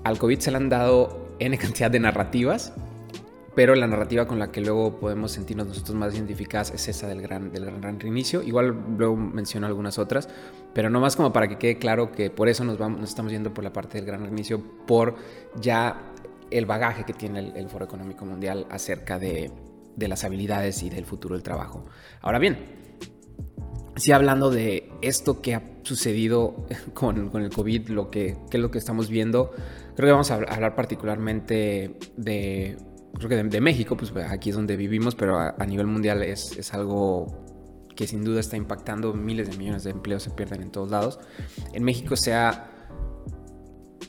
Al 0.05 0.19
COVID 0.19 0.39
se 0.39 0.51
le 0.51 0.57
han 0.57 0.69
dado 0.69 1.29
N 1.39 1.57
cantidad 1.59 1.91
de 1.91 2.01
narrativas, 2.01 2.73
pero 3.55 3.75
la 3.75 3.87
narrativa 3.87 4.27
con 4.27 4.39
la 4.39 4.53
que 4.53 4.61
luego 4.61 5.01
podemos 5.01 5.33
sentirnos 5.33 5.67
nosotros 5.67 5.97
más 5.97 6.15
identificadas 6.15 6.71
es 6.71 6.87
esa 6.89 7.09
del 7.09 7.21
gran, 7.21 7.53
del 7.53 7.65
gran 7.65 7.99
reinicio. 7.99 8.43
Igual 8.43 8.77
luego 8.97 9.17
menciono 9.17 9.67
algunas 9.67 9.99
otras, 9.99 10.29
pero 10.75 10.91
no 10.91 11.01
más 11.01 11.17
como 11.17 11.33
para 11.33 11.49
que 11.49 11.59
quede 11.59 11.79
claro 11.79 12.13
que 12.13 12.31
por 12.31 12.49
eso 12.49 12.65
nos, 12.65 12.79
vamos, 12.79 13.01
nos 13.01 13.11
estamos 13.11 13.33
yendo 13.33 13.53
por 13.53 13.65
la 13.65 13.73
parte 13.73 13.99
del 13.99 14.07
gran 14.07 14.23
reinicio, 14.23 14.63
por 14.87 15.17
ya 15.61 16.13
el 16.51 16.67
bagaje 16.67 17.05
que 17.05 17.13
tiene 17.13 17.53
el, 17.55 17.69
Foro 17.69 17.85
Económico 17.85 18.25
Mundial 18.25 18.67
acerca 18.71 19.19
de, 19.19 19.51
de 19.97 20.09
las 20.09 20.25
habilidades 20.25 20.83
y 20.83 20.91
del 20.91 21.05
futuro 21.05 21.35
del 21.35 21.43
trabajo. 21.43 21.85
Ahora 22.21 22.39
bien, 22.39 22.59
sí 23.99 24.13
hablando 24.13 24.51
de 24.51 24.91
esto 25.03 25.41
que 25.41 25.55
ha 25.55 25.63
sucedido 25.83 26.67
con, 26.95 27.31
con 27.31 27.43
el 27.43 27.51
COVID, 27.51 27.89
lo 27.89 28.11
que, 28.11 28.37
que, 28.51 28.57
es 28.57 28.63
lo 28.63 28.71
que 28.71 28.79
estamos 28.79 29.09
viendo, 29.09 29.51
creo 29.97 30.09
que 30.09 30.13
vamos 30.13 30.31
a 30.31 30.35
hablar 30.35 30.75
particularmente 30.75 31.97
de, 32.17 32.77
creo 33.15 33.29
que 33.29 33.37
de, 33.43 33.61
México, 33.61 33.97
pues 33.97 34.13
aquí 34.17 34.51
es 34.51 34.57
donde 34.57 34.77
vivimos, 34.77 35.15
pero 35.15 35.39
a, 35.39 35.67
nivel 35.67 35.87
mundial 35.87 36.23
es, 36.23 36.57
es, 36.57 36.73
algo 36.75 37.27
que 37.97 38.07
sin 38.07 38.23
duda 38.23 38.41
está 38.41 38.57
impactando, 38.57 39.13
miles 39.13 39.51
de 39.51 39.57
millones 39.57 39.85
de 39.85 39.91
empleos 39.91 40.23
se 40.23 40.31
pierden 40.31 40.63
en 40.63 40.71
todos 40.71 40.91
lados. 40.91 41.19
En 41.73 41.83
México 41.83 42.17
se 42.17 42.35
ha, 42.35 42.71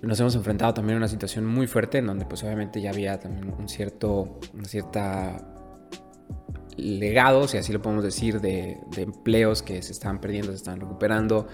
nos 0.01 0.19
hemos 0.19 0.35
enfrentado 0.35 0.73
también 0.75 0.95
a 0.95 0.97
una 0.97 1.07
situación 1.07 1.45
muy 1.45 1.65
fuerte 1.65 1.97
en 1.97 2.05
donde 2.05 2.25
pues 2.25 2.43
obviamente 2.43 2.81
ya 2.81 2.91
había 2.91 3.19
también 3.19 3.51
un 3.57 3.67
cierto, 3.67 4.39
una 4.53 4.65
cierta 4.65 5.58
legados, 6.81 7.51
si 7.51 7.57
así 7.57 7.73
lo 7.73 7.81
podemos 7.81 8.03
decir, 8.03 8.41
de, 8.41 8.77
empleos 8.97 9.61
que 9.61 9.81
se 9.81 9.91
estaban 9.91 10.19
perdiendo, 10.19 10.51
se 10.51 10.57
estaban 10.57 10.79
recuperando. 10.79 11.47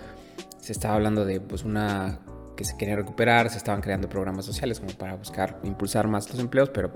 Se 0.60 0.72
estaba 0.72 0.96
hablando 0.96 1.26
de 1.26 1.40
pues, 1.40 1.64
una 1.64 2.20
que 2.56 2.64
se 2.64 2.78
quería 2.78 2.96
recuperar, 2.96 3.50
se 3.50 3.58
estaban 3.58 3.82
creando 3.82 4.10
programas 4.10 4.46
sociales 4.46 4.80
como 4.80 4.94
para 4.94 5.16
buscar 5.16 5.60
impulsar 5.64 6.08
más 6.08 6.30
los 6.30 6.40
empleos, 6.40 6.70
pero 6.70 6.92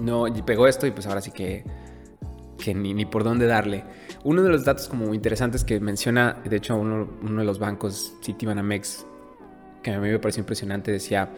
no 0.00 0.26
y 0.26 0.42
pegó 0.42 0.66
esto 0.66 0.86
y 0.86 0.90
pues 0.90 1.06
ahora 1.06 1.20
sí 1.20 1.30
que, 1.30 1.64
que 2.58 2.74
ni, 2.74 2.92
ni, 2.92 3.06
por 3.06 3.24
dónde 3.24 3.46
darle. 3.46 3.84
Uno 4.24 4.42
de 4.42 4.48
los 4.48 4.64
datos 4.64 4.88
como 4.88 5.14
interesantes 5.14 5.64
que 5.64 5.80
menciona, 5.80 6.42
de 6.44 6.56
hecho 6.56 6.76
uno, 6.76 7.08
uno 7.22 7.40
de 7.40 7.46
los 7.46 7.58
bancos, 7.58 8.14
Citibanamex, 8.24 9.06
que 9.82 9.92
a 9.92 10.00
mí 10.00 10.08
me 10.08 10.18
pareció 10.18 10.40
impresionante, 10.40 10.90
decía 10.90 11.30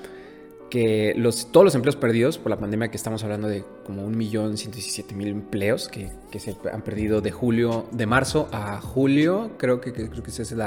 que 0.71 1.15
todos 1.51 1.65
los 1.65 1.75
empleos 1.75 1.97
perdidos 1.97 2.39
por 2.39 2.51
la 2.51 2.59
pandemia, 2.59 2.89
que 2.89 2.97
estamos 2.97 3.25
hablando 3.25 3.49
de 3.49 3.65
como 3.85 4.09
1.117.000 4.09 5.27
empleos 5.27 5.89
que, 5.89 6.11
que, 6.31 6.41
se 6.41 6.57
han 6.73 6.83
perdido 6.83 7.21
de 7.21 7.31
julio, 7.31 7.87
de 7.91 8.07
marzo 8.07 8.49
a 8.53 8.81
julio, 8.81 9.53
creo 9.59 9.81
que, 9.81 9.93
creo 9.93 10.11
que 10.11 10.31
ese 10.31 10.43
es 10.43 10.53
el 10.53 10.61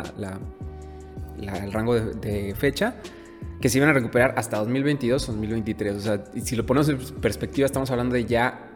rango 1.72 1.96
de, 1.96 2.56
fecha, 2.58 2.96
que 3.60 3.70
se 3.70 3.78
iban 3.78 3.90
a 3.90 3.94
recuperar 3.94 4.34
hasta 4.38 4.58
2022 4.58 5.30
o 5.30 5.32
2023. 5.34 5.96
O 5.96 6.00
sea, 6.00 6.24
si 6.42 6.56
lo 6.56 6.66
ponemos 6.66 6.90
en 6.90 6.98
perspectiva, 7.22 7.66
estamos 7.66 7.92
hablando 7.92 8.16
de 8.16 8.26
ya 8.26 8.72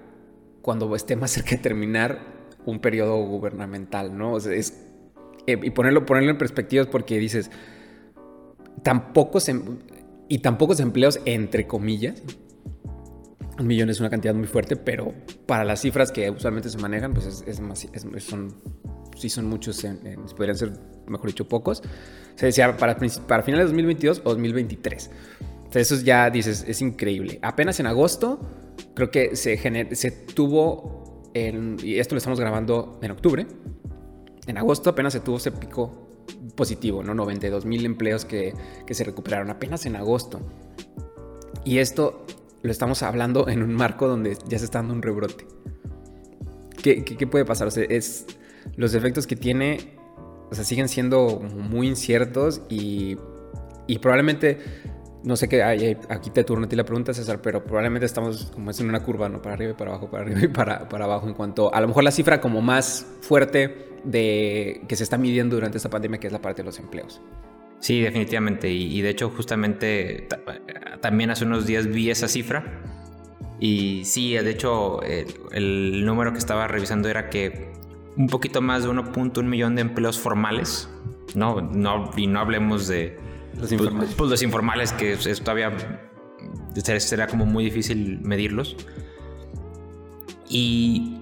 cuando 0.62 0.96
esté 0.96 1.16
más 1.16 1.32
cerca 1.32 1.52
de 1.52 1.58
terminar 1.58 2.20
un 2.66 2.80
periodo 2.80 3.18
gubernamental, 3.18 4.18
¿no? 4.18 4.38
Es, 4.38 4.74
eh, 5.48 5.60
y 5.62 5.70
ponerlo, 5.72 6.06
ponerlo 6.06 6.32
en 6.32 6.38
perspectiva 6.38 6.84
es 6.84 6.88
porque 6.88 7.18
dices, 7.20 7.52
tampoco 8.84 9.40
se 9.40 9.60
y 10.28 10.40
tan 10.40 10.58
pocos 10.58 10.80
empleos, 10.80 11.20
entre 11.26 11.68
comillas. 11.68 12.22
Un 13.58 13.68
millón 13.68 13.90
es 13.90 14.00
una 14.00 14.10
cantidad 14.10 14.34
muy 14.34 14.48
fuerte, 14.48 14.76
pero 14.76 15.14
para 15.46 15.64
las 15.64 15.82
cifras 15.82 16.12
que 16.12 16.30
usualmente 16.30 16.70
se 16.70 16.78
manejan, 16.78 17.14
pues 17.14 17.44
es, 17.46 17.60
más, 17.62 17.88
son, 18.20 18.54
sí 19.18 19.30
son 19.30 19.46
muchos, 19.46 19.86
podrían 20.36 20.58
ser, 20.58 20.74
mejor 21.08 21.28
dicho, 21.28 21.48
pocos. 21.48 21.82
Se 22.36 22.48
decía 22.48 22.76
para, 22.76 22.98
para 23.28 23.44
finales 23.44 23.68
de 23.68 23.72
2022 23.72 24.22
o 24.26 24.30
2023. 24.32 25.12
Entonces 25.58 25.92
eso 25.92 26.04
ya 26.04 26.30
dices, 26.30 26.66
es 26.68 26.82
increíble. 26.82 27.40
Apenas 27.42 27.80
en 27.80 27.88
agosto, 27.88 28.40
creo 28.94 29.10
que 29.10 29.36
se, 29.38 29.58
se 29.96 30.12
tuvo, 30.12 31.24
y 31.34 31.98
esto 31.98 32.16
lo 32.16 32.18
estamos 32.18 32.40
grabando 32.40 33.00
en 33.02 33.12
octubre, 33.12 33.48
en 34.48 34.58
agosto 34.58 34.90
apenas 34.90 35.14
se 35.14 35.22
tuvo 35.22 35.38
ese 35.38 35.52
pico 35.52 36.05
positivo, 36.56 37.04
¿no? 37.04 37.14
92 37.14 37.66
mil 37.66 37.86
empleos 37.86 38.26
que, 38.26 38.54
se 38.90 39.04
recuperaron 39.04 39.50
apenas 39.50 39.86
en 39.86 39.96
agosto. 39.96 40.42
Y 41.64 41.80
esto 41.80 42.26
lo 42.62 42.72
estamos 42.72 43.04
hablando 43.04 43.48
en 43.48 43.62
un 43.64 43.74
marco 43.74 44.08
donde 44.08 44.38
ya 44.48 44.60
se 44.60 44.66
está 44.66 44.80
dando 44.80 44.94
un 44.94 45.02
rebrote. 45.02 45.46
¿Qué, 46.82 47.04
qué, 47.04 47.28
puede 47.28 47.46
pasar? 47.46 47.70
Es, 47.90 48.26
los 48.76 48.94
efectos 48.94 49.28
que 49.28 49.36
tiene 49.36 49.96
o 50.52 50.56
sea, 50.56 50.64
siguen 50.64 50.88
siendo 50.88 51.40
muy 51.40 51.88
inciertos 51.88 52.62
y, 52.70 53.18
y 53.88 54.00
probablemente, 54.00 54.60
no 55.26 55.36
sé 55.36 55.50
qué, 55.50 55.64
aquí 55.64 56.30
te 56.30 56.44
turno 56.44 56.66
a 56.66 56.70
ti 56.70 56.76
la 56.76 56.86
pregunta, 56.86 57.14
César, 57.14 57.42
pero 57.42 57.64
probablemente 57.64 58.06
estamos 58.06 58.52
como 58.54 58.72
es 58.72 58.80
en 58.80 58.90
una 58.90 59.02
curva, 59.02 59.28
¿no? 59.28 59.42
Para 59.42 59.56
arriba 59.56 59.72
y 59.72 59.74
para 59.74 59.92
abajo, 59.92 60.10
para 60.10 60.24
arriba 60.24 60.40
y 60.44 60.48
para, 60.48 60.88
para 60.88 61.06
abajo 61.06 61.28
en 61.28 61.34
cuanto 61.34 61.74
a 61.74 61.82
lo 61.82 61.88
mejor 61.88 62.04
la 62.04 62.12
cifra 62.12 62.40
como 62.40 62.62
más 62.62 63.08
fuerte 63.22 63.90
de, 64.04 64.84
que 64.88 64.96
se 64.96 65.04
está 65.04 65.18
midiendo 65.18 65.56
durante 65.56 65.78
esta 65.78 65.90
pandemia, 65.90 66.20
que 66.20 66.28
es 66.28 66.34
la 66.34 66.42
parte 66.42 66.62
de 66.62 66.68
los 66.68 66.78
empleos. 66.80 67.22
Sí, 67.80 68.02
definitivamente. 68.02 68.72
Y, 68.72 69.02
de 69.02 69.10
hecho, 69.10 69.30
justamente 69.30 70.28
también 71.02 71.30
hace 71.30 71.46
unos 71.46 71.66
días 71.66 71.88
vi 71.88 72.10
esa 72.10 72.28
cifra. 72.28 72.82
Y 73.60 74.06
sí, 74.06 74.34
de 74.34 74.50
hecho, 74.50 75.02
el, 75.04 76.06
número 76.06 76.32
que 76.34 76.40
estaba 76.40 76.68
revisando 76.68 77.10
era 77.10 77.30
que 77.30 77.72
un 78.18 78.28
poquito 78.28 78.62
más 78.62 78.84
de 78.84 78.90
1.1 78.90 79.44
millón 79.44 79.76
de 79.76 79.82
empleos 79.82 80.20
formales. 80.20 80.90
No, 81.36 81.62
no, 81.62 82.12
y 82.16 82.28
no 82.28 82.40
hablemos 82.40 82.88
de 82.88 83.18
los 83.58 83.70
pues, 83.70 83.72
informales, 83.72 84.16
pues, 84.16 84.30
los 84.30 84.44
informales 84.44 84.94
que 84.94 85.14
es, 85.14 85.42
todavía 85.42 85.72
será 87.00 87.28
como 87.28 87.46
muy 87.46 87.64
difícil 87.64 88.20
medirlos. 88.22 88.76
Y 90.48 91.16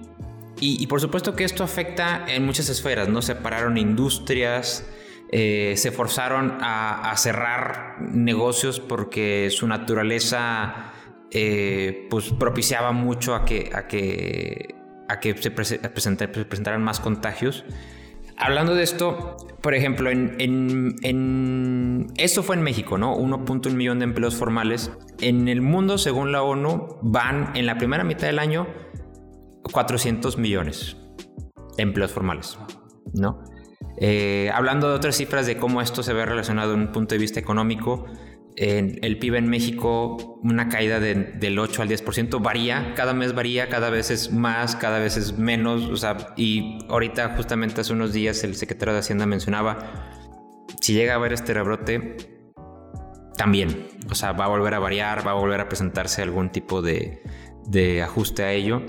Y, 0.60 0.86
por 0.86 1.00
supuesto 1.00 1.34
que 1.34 1.44
esto 1.44 1.64
afecta 1.64 2.24
en 2.26 2.46
muchas 2.46 2.68
esferas, 2.68 3.08
¿no? 3.08 3.20
Separaron 3.22 3.76
industrias, 3.76 4.86
eh, 5.30 5.74
se 5.76 5.90
forzaron 5.90 6.58
a, 6.60 7.12
cerrar 7.16 7.96
negocios 8.00 8.80
porque 8.80 9.48
su 9.50 9.66
naturaleza 9.66 10.92
eh, 11.30 12.06
pues 12.08 12.30
propiciaba 12.30 12.92
mucho 12.92 13.34
a 13.34 13.44
que, 13.44 13.70
a 13.74 13.88
que, 13.88 14.74
a 15.08 15.18
que 15.20 15.36
se 15.36 15.50
presentaran 15.50 16.82
más 16.82 17.00
contagios. 17.00 17.64
Hablando 18.36 18.74
de 18.74 18.82
esto, 18.82 19.36
por 19.62 19.74
ejemplo, 19.74 20.10
en, 20.10 20.36
en, 20.38 22.06
esto 22.16 22.42
fue 22.42 22.56
en 22.56 22.62
México, 22.62 22.98
¿no? 22.98 23.16
1.1 23.16 23.72
millón 23.72 23.98
de 24.00 24.04
empleos 24.04 24.34
formales. 24.34 24.90
En 25.20 25.48
el 25.48 25.62
mundo, 25.62 25.98
según 25.98 26.32
la 26.32 26.42
ONU, 26.42 26.98
van 27.02 27.56
en 27.56 27.66
la 27.66 27.78
primera 27.78 28.04
mitad 28.04 28.26
del 28.26 28.38
año 28.38 28.66
400 29.72 30.36
millones 30.38 30.96
de 31.76 31.82
empleos 31.82 32.12
formales, 32.12 32.58
¿no? 33.14 33.42
Eh, 33.98 34.50
hablando 34.52 34.88
de 34.88 34.94
otras 34.96 35.16
cifras 35.16 35.46
de 35.46 35.56
cómo 35.56 35.80
esto 35.80 36.02
se 36.02 36.12
ve 36.12 36.26
relacionado 36.26 36.74
en 36.74 36.80
un 36.80 36.92
punto 36.92 37.14
de 37.14 37.20
vista 37.20 37.38
económico, 37.38 38.06
en 38.56 38.98
el 39.02 39.18
PIB 39.18 39.34
en 39.36 39.48
México, 39.48 40.40
una 40.42 40.68
caída 40.68 41.00
del 41.00 41.58
8 41.58 41.82
al 41.82 41.88
10%, 41.88 42.40
varía, 42.42 42.94
cada 42.94 43.14
mes 43.14 43.34
varía, 43.34 43.68
cada 43.68 43.90
vez 43.90 44.10
es 44.10 44.32
más, 44.32 44.76
cada 44.76 44.98
vez 44.98 45.16
es 45.16 45.38
menos, 45.38 45.82
o 45.90 45.96
sea, 45.96 46.34
y 46.36 46.78
ahorita 46.88 47.34
justamente 47.36 47.80
hace 47.80 47.92
unos 47.92 48.12
días 48.12 48.44
el 48.44 48.54
secretario 48.54 48.94
de 48.94 49.00
Hacienda 49.00 49.26
mencionaba, 49.26 50.10
si 50.80 50.94
llega 50.94 51.14
a 51.14 51.16
haber 51.16 51.32
este 51.32 51.54
rebrote, 51.54 52.16
también, 53.36 53.88
o 54.10 54.14
sea, 54.14 54.32
va 54.32 54.44
a 54.44 54.48
volver 54.48 54.74
a 54.74 54.78
variar, 54.78 55.26
va 55.26 55.32
a 55.32 55.34
volver 55.34 55.60
a 55.60 55.68
presentarse 55.68 56.22
algún 56.22 56.50
tipo 56.50 56.82
de, 56.82 57.22
de 57.66 58.02
ajuste 58.02 58.44
a 58.44 58.52
ello. 58.52 58.82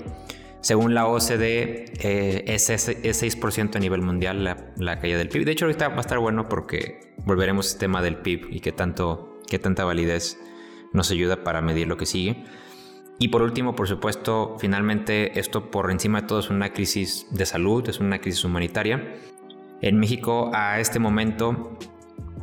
Según 0.60 0.94
la 0.94 1.06
OCDE, 1.06 1.84
eh, 2.00 2.44
es, 2.46 2.68
6% 2.68 3.76
a 3.76 3.78
nivel 3.78 4.02
mundial 4.02 4.42
la, 4.42 4.98
caída 4.98 5.18
del 5.18 5.28
PIB. 5.28 5.44
De 5.44 5.52
hecho, 5.52 5.66
ahorita 5.66 5.88
va 5.88 5.98
a 5.98 6.00
estar 6.00 6.18
bueno 6.18 6.48
porque 6.48 7.14
volveremos 7.24 7.72
al 7.72 7.78
tema 7.78 8.02
del 8.02 8.16
PIB 8.16 8.48
y 8.50 8.60
qué, 8.60 8.72
tanto, 8.72 9.35
qué 9.46 9.58
tanta 9.58 9.84
validez 9.84 10.38
nos 10.92 11.10
ayuda 11.10 11.44
para 11.44 11.60
medir 11.60 11.88
lo 11.88 11.96
que 11.96 12.06
sigue. 12.06 12.44
Y 13.18 13.28
por 13.28 13.42
último, 13.42 13.74
por 13.74 13.88
supuesto, 13.88 14.56
finalmente 14.58 15.38
esto 15.38 15.70
por 15.70 15.90
encima 15.90 16.22
de 16.22 16.26
todo 16.26 16.40
es 16.40 16.50
una 16.50 16.72
crisis 16.72 17.26
de 17.30 17.46
salud, 17.46 17.88
es 17.88 18.00
una 18.00 18.20
crisis 18.20 18.44
humanitaria. 18.44 19.16
En 19.80 19.98
México 19.98 20.50
a 20.54 20.80
este 20.80 20.98
momento 20.98 21.78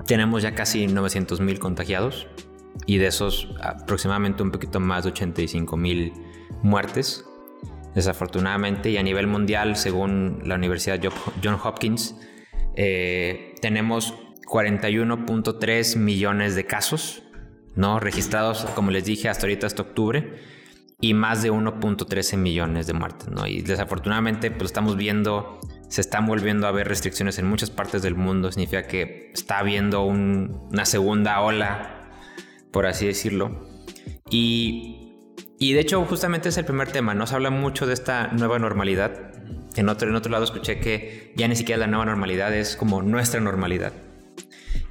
tenemos 0.06 0.42
ya 0.42 0.56
casi 0.56 0.88
900 0.88 1.42
mil 1.42 1.60
contagiados 1.60 2.28
y 2.86 2.98
de 2.98 3.08
esos 3.08 3.54
aproximadamente 3.62 4.42
un 4.42 4.52
poquito 4.52 4.80
más 4.80 5.04
de 5.04 5.12
85 5.12 5.78
mil 5.78 6.14
muertes 6.64 7.26
desafortunadamente, 7.96 8.90
y 8.90 8.98
a 8.98 9.04
nivel 9.04 9.28
mundial, 9.28 9.76
según 9.76 10.42
la 10.46 10.56
Universidad 10.56 11.00
John 11.44 11.60
Hopkins, 11.64 12.16
eh, 12.76 13.56
tenemos 13.62 14.16
41.3 14.46 15.98
millones 15.98 16.56
de 16.56 16.66
casos, 16.66 17.24
¿no? 17.76 18.00
Registrados, 18.00 18.66
como 18.76 18.92
les 18.92 19.06
dije, 19.06 19.30
hasta 19.30 19.46
ahorita, 19.46 19.68
hasta 19.68 19.82
octubre, 19.82 20.40
y 21.00 21.14
más 21.14 21.44
de 21.44 21.52
1.13 21.52 22.38
millones 22.38 22.88
de 22.88 22.94
muertes, 22.94 23.30
¿no? 23.30 23.48
Y 23.48 23.62
desafortunadamente, 23.62 24.52
pues 24.52 24.66
estamos 24.66 24.96
viendo, 24.96 25.60
se 25.90 26.02
están 26.02 26.26
volviendo 26.26 26.68
a 26.68 26.72
ver 26.72 26.88
restricciones 26.88 27.40
en 27.40 27.48
muchas 27.48 27.70
partes 27.70 28.02
del 28.02 28.16
mundo, 28.16 28.52
significa 28.52 28.88
que 28.88 29.32
está 29.34 29.60
habiendo 29.60 30.04
una 30.04 30.86
segunda 30.86 31.42
ola, 31.42 32.10
por 32.72 32.86
así 32.86 33.06
decirlo. 33.06 33.68
Y 34.30 35.04
y 35.64 35.72
de 35.72 35.80
hecho, 35.80 36.04
justamente 36.04 36.50
es 36.50 36.58
el 36.58 36.66
primer 36.66 36.92
tema. 36.92 37.14
Nos 37.14 37.32
habla 37.32 37.50
mucho 37.50 37.88
de 37.88 37.94
esta 37.94 38.28
nueva 38.34 38.60
normalidad. 38.60 39.32
En 39.78 39.88
otro, 39.88 40.10
en 40.10 40.16
otro 40.16 40.30
lado 40.30 40.44
escuché 40.44 40.82
que 40.82 41.32
ya 41.38 41.48
ni 41.48 41.56
siquiera 41.56 41.80
la 41.80 41.88
nueva 41.88 42.04
normalidad 42.04 42.54
es 42.54 42.76
como 42.76 43.02
nuestra 43.02 43.40
normalidad. 43.40 43.94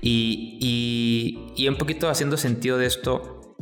Y, 0.04 1.54
y, 1.56 1.68
un 1.68 1.76
poquito 1.76 2.10
haciendo 2.10 2.36
sentido 2.36 2.76
de 2.76 2.86
esto, 2.86 3.56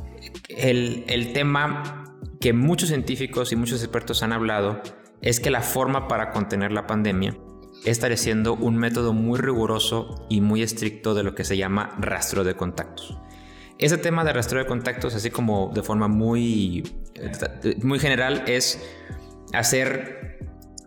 el, 0.48 1.04
el 1.06 1.34
tema 1.34 2.16
que 2.40 2.54
muchos 2.54 2.88
científicos 2.88 3.52
y 3.52 3.56
muchos 3.56 3.82
expertos 3.82 4.22
han 4.22 4.32
hablado 4.32 4.80
es 5.20 5.38
que 5.38 5.50
la 5.50 5.60
forma 5.60 6.08
para 6.08 6.30
contener 6.30 6.72
la 6.72 6.86
pandemia 6.86 7.36
es 7.84 7.92
estableciendo 7.92 8.54
un 8.54 8.76
método 8.76 9.12
muy 9.12 9.38
riguroso 9.38 10.26
y 10.28 10.40
muy 10.40 10.62
estricto 10.62 11.14
de 11.14 11.22
lo 11.22 11.34
que 11.34 11.44
se 11.44 11.56
llama 11.56 11.94
rastro 11.98 12.44
de 12.44 12.54
contactos. 12.54 13.18
Ese 13.78 13.96
tema 13.96 14.24
de 14.24 14.32
rastreo 14.32 14.62
de 14.62 14.68
contactos, 14.68 15.14
así 15.14 15.30
como 15.30 15.70
de 15.74 15.82
forma 15.82 16.06
muy, 16.08 16.82
muy 17.82 17.98
general, 17.98 18.44
es 18.46 18.82
hacer 19.54 20.38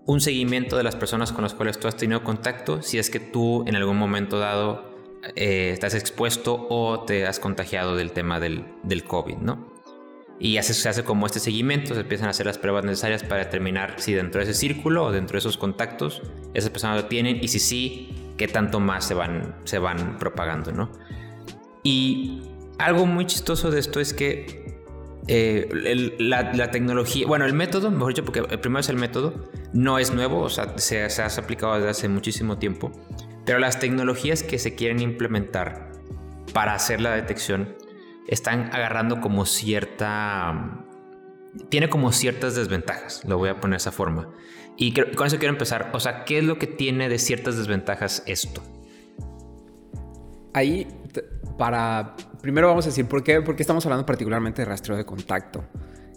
un 0.06 0.22
seguimiento 0.22 0.78
de 0.78 0.84
las 0.84 0.96
personas 0.96 1.32
con 1.32 1.44
las 1.44 1.54
cuales 1.54 1.80
tú 1.80 1.88
has 1.88 1.98
tenido 1.98 2.24
contacto 2.24 2.82
si 2.82 3.00
es 3.00 3.10
que 3.10 3.20
tú 3.20 3.64
en 3.68 3.76
algún 3.76 3.98
momento 3.98 4.38
dado 4.38 4.93
eh, 5.36 5.72
estás 5.72 5.96
expuesto 5.96 6.68
o 6.70 7.04
te 7.06 7.26
has 7.26 7.40
contagiado 7.40 7.96
del 7.96 8.12
tema 8.12 8.40
del, 8.40 8.66
del 8.84 9.04
COVID, 9.04 9.38
¿no? 9.38 9.74
Y 10.40 10.62
se 10.62 10.90
hace 10.90 11.04
como 11.04 11.26
este 11.26 11.40
seguimiento, 11.40 11.94
se 11.94 12.02
empiezan 12.02 12.28
a 12.28 12.32
hacer 12.32 12.46
las 12.46 12.58
pruebas 12.58 12.84
necesarias 12.84 13.24
para 13.24 13.46
determinar 13.46 13.96
si 13.98 14.14
dentro 14.14 14.40
de 14.40 14.50
ese 14.50 14.60
círculo 14.60 15.06
o 15.06 15.12
dentro 15.12 15.36
de 15.36 15.40
esos 15.40 15.58
contactos 15.58 16.22
esas 16.54 16.70
personas 16.70 17.04
lo 17.04 17.08
tienen 17.08 17.40
y 17.42 17.48
si 17.48 17.60
sí, 17.60 18.34
qué 18.36 18.48
tanto 18.48 18.80
más 18.80 19.06
se 19.06 19.14
van, 19.14 19.56
se 19.64 19.80
van 19.80 20.18
propagando, 20.18 20.72
¿no? 20.72 20.92
Y 21.84 22.42
algo 22.78 23.06
muy 23.06 23.26
chistoso 23.26 23.72
de 23.72 23.80
esto 23.80 24.00
es 24.00 24.14
que 24.14 24.64
eh, 25.28 26.16
la, 26.20 26.72
tecnología, 26.72 27.26
bueno, 27.26 27.46
el 27.46 27.54
método, 27.54 27.90
mejor 27.92 28.10
dicho, 28.10 28.26
porque 28.26 28.40
el 28.40 28.60
primero 28.60 28.82
es 28.82 28.90
el 28.90 28.98
método, 28.98 29.34
no 29.72 29.98
es 29.98 30.14
nuevo, 30.14 30.42
o 30.42 30.50
sea, 30.50 30.78
se, 30.78 31.10
se 31.10 31.22
ha 31.22 31.28
aplicado 31.28 31.76
desde 31.76 31.90
hace 31.90 32.10
muchísimo 32.10 32.58
tiempo, 32.58 32.92
pero 33.46 33.60
las 33.60 33.80
tecnologías 33.80 34.44
que 34.44 34.60
se 34.60 34.76
quieren 34.76 35.00
implementar 35.00 35.92
para 36.54 36.74
hacer 36.74 37.02
la 37.02 37.16
detección 37.16 37.76
están 38.28 38.70
agarrando 38.74 39.22
como 39.22 39.46
cierta... 39.46 40.80
Tiene 41.70 41.88
como 41.88 42.12
ciertas 42.12 42.56
desventajas, 42.56 43.24
lo 43.26 43.38
voy 43.38 43.50
a 43.50 43.60
poner 43.60 43.74
de 43.74 43.78
esa 43.78 43.92
forma. 43.92 44.30
Y 44.76 44.94
con 44.94 45.28
eso 45.28 45.38
quiero 45.38 45.54
empezar. 45.54 45.92
O 45.94 46.00
sea, 46.00 46.26
¿qué 46.26 46.40
es 46.40 46.44
lo 46.44 46.58
que 46.58 46.66
tiene 46.66 47.10
de 47.10 47.20
ciertas 47.20 47.58
desventajas 47.58 48.24
esto? 48.26 48.64
Ahí, 50.54 50.88
para 51.58 52.16
primero 52.42 52.68
vamos 52.68 52.86
a 52.86 52.90
decir 52.90 53.06
por 53.06 53.24
qué, 53.24 53.42
porque 53.42 53.64
estamos 53.64 53.86
hablando 53.86 54.06
particularmente 54.06 54.64
de 54.64 54.66
rastreo 54.66 54.98
de 54.98 55.06
contacto. 55.06 55.64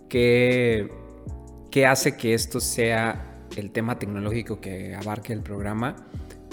¿Qué, 0.08 0.90
¿Qué 1.70 1.86
hace 1.86 2.16
que 2.16 2.34
esto 2.34 2.60
sea 2.60 3.44
el 3.56 3.70
tema 3.70 3.98
tecnológico 3.98 4.60
que 4.60 4.94
abarque 4.94 5.32
el 5.32 5.42
programa? 5.42 5.94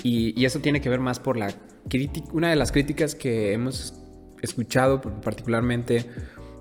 Y, 0.02 0.44
eso 0.46 0.60
tiene 0.60 0.82
que 0.82 0.90
ver 0.90 1.00
más 1.00 1.20
por 1.20 1.38
la 1.38 1.54
crítica, 1.88 2.28
una 2.34 2.50
de 2.50 2.56
las 2.56 2.72
críticas 2.72 3.16
que 3.16 3.54
hemos 3.54 4.02
escuchado 4.42 5.02
particularmente 5.02 6.06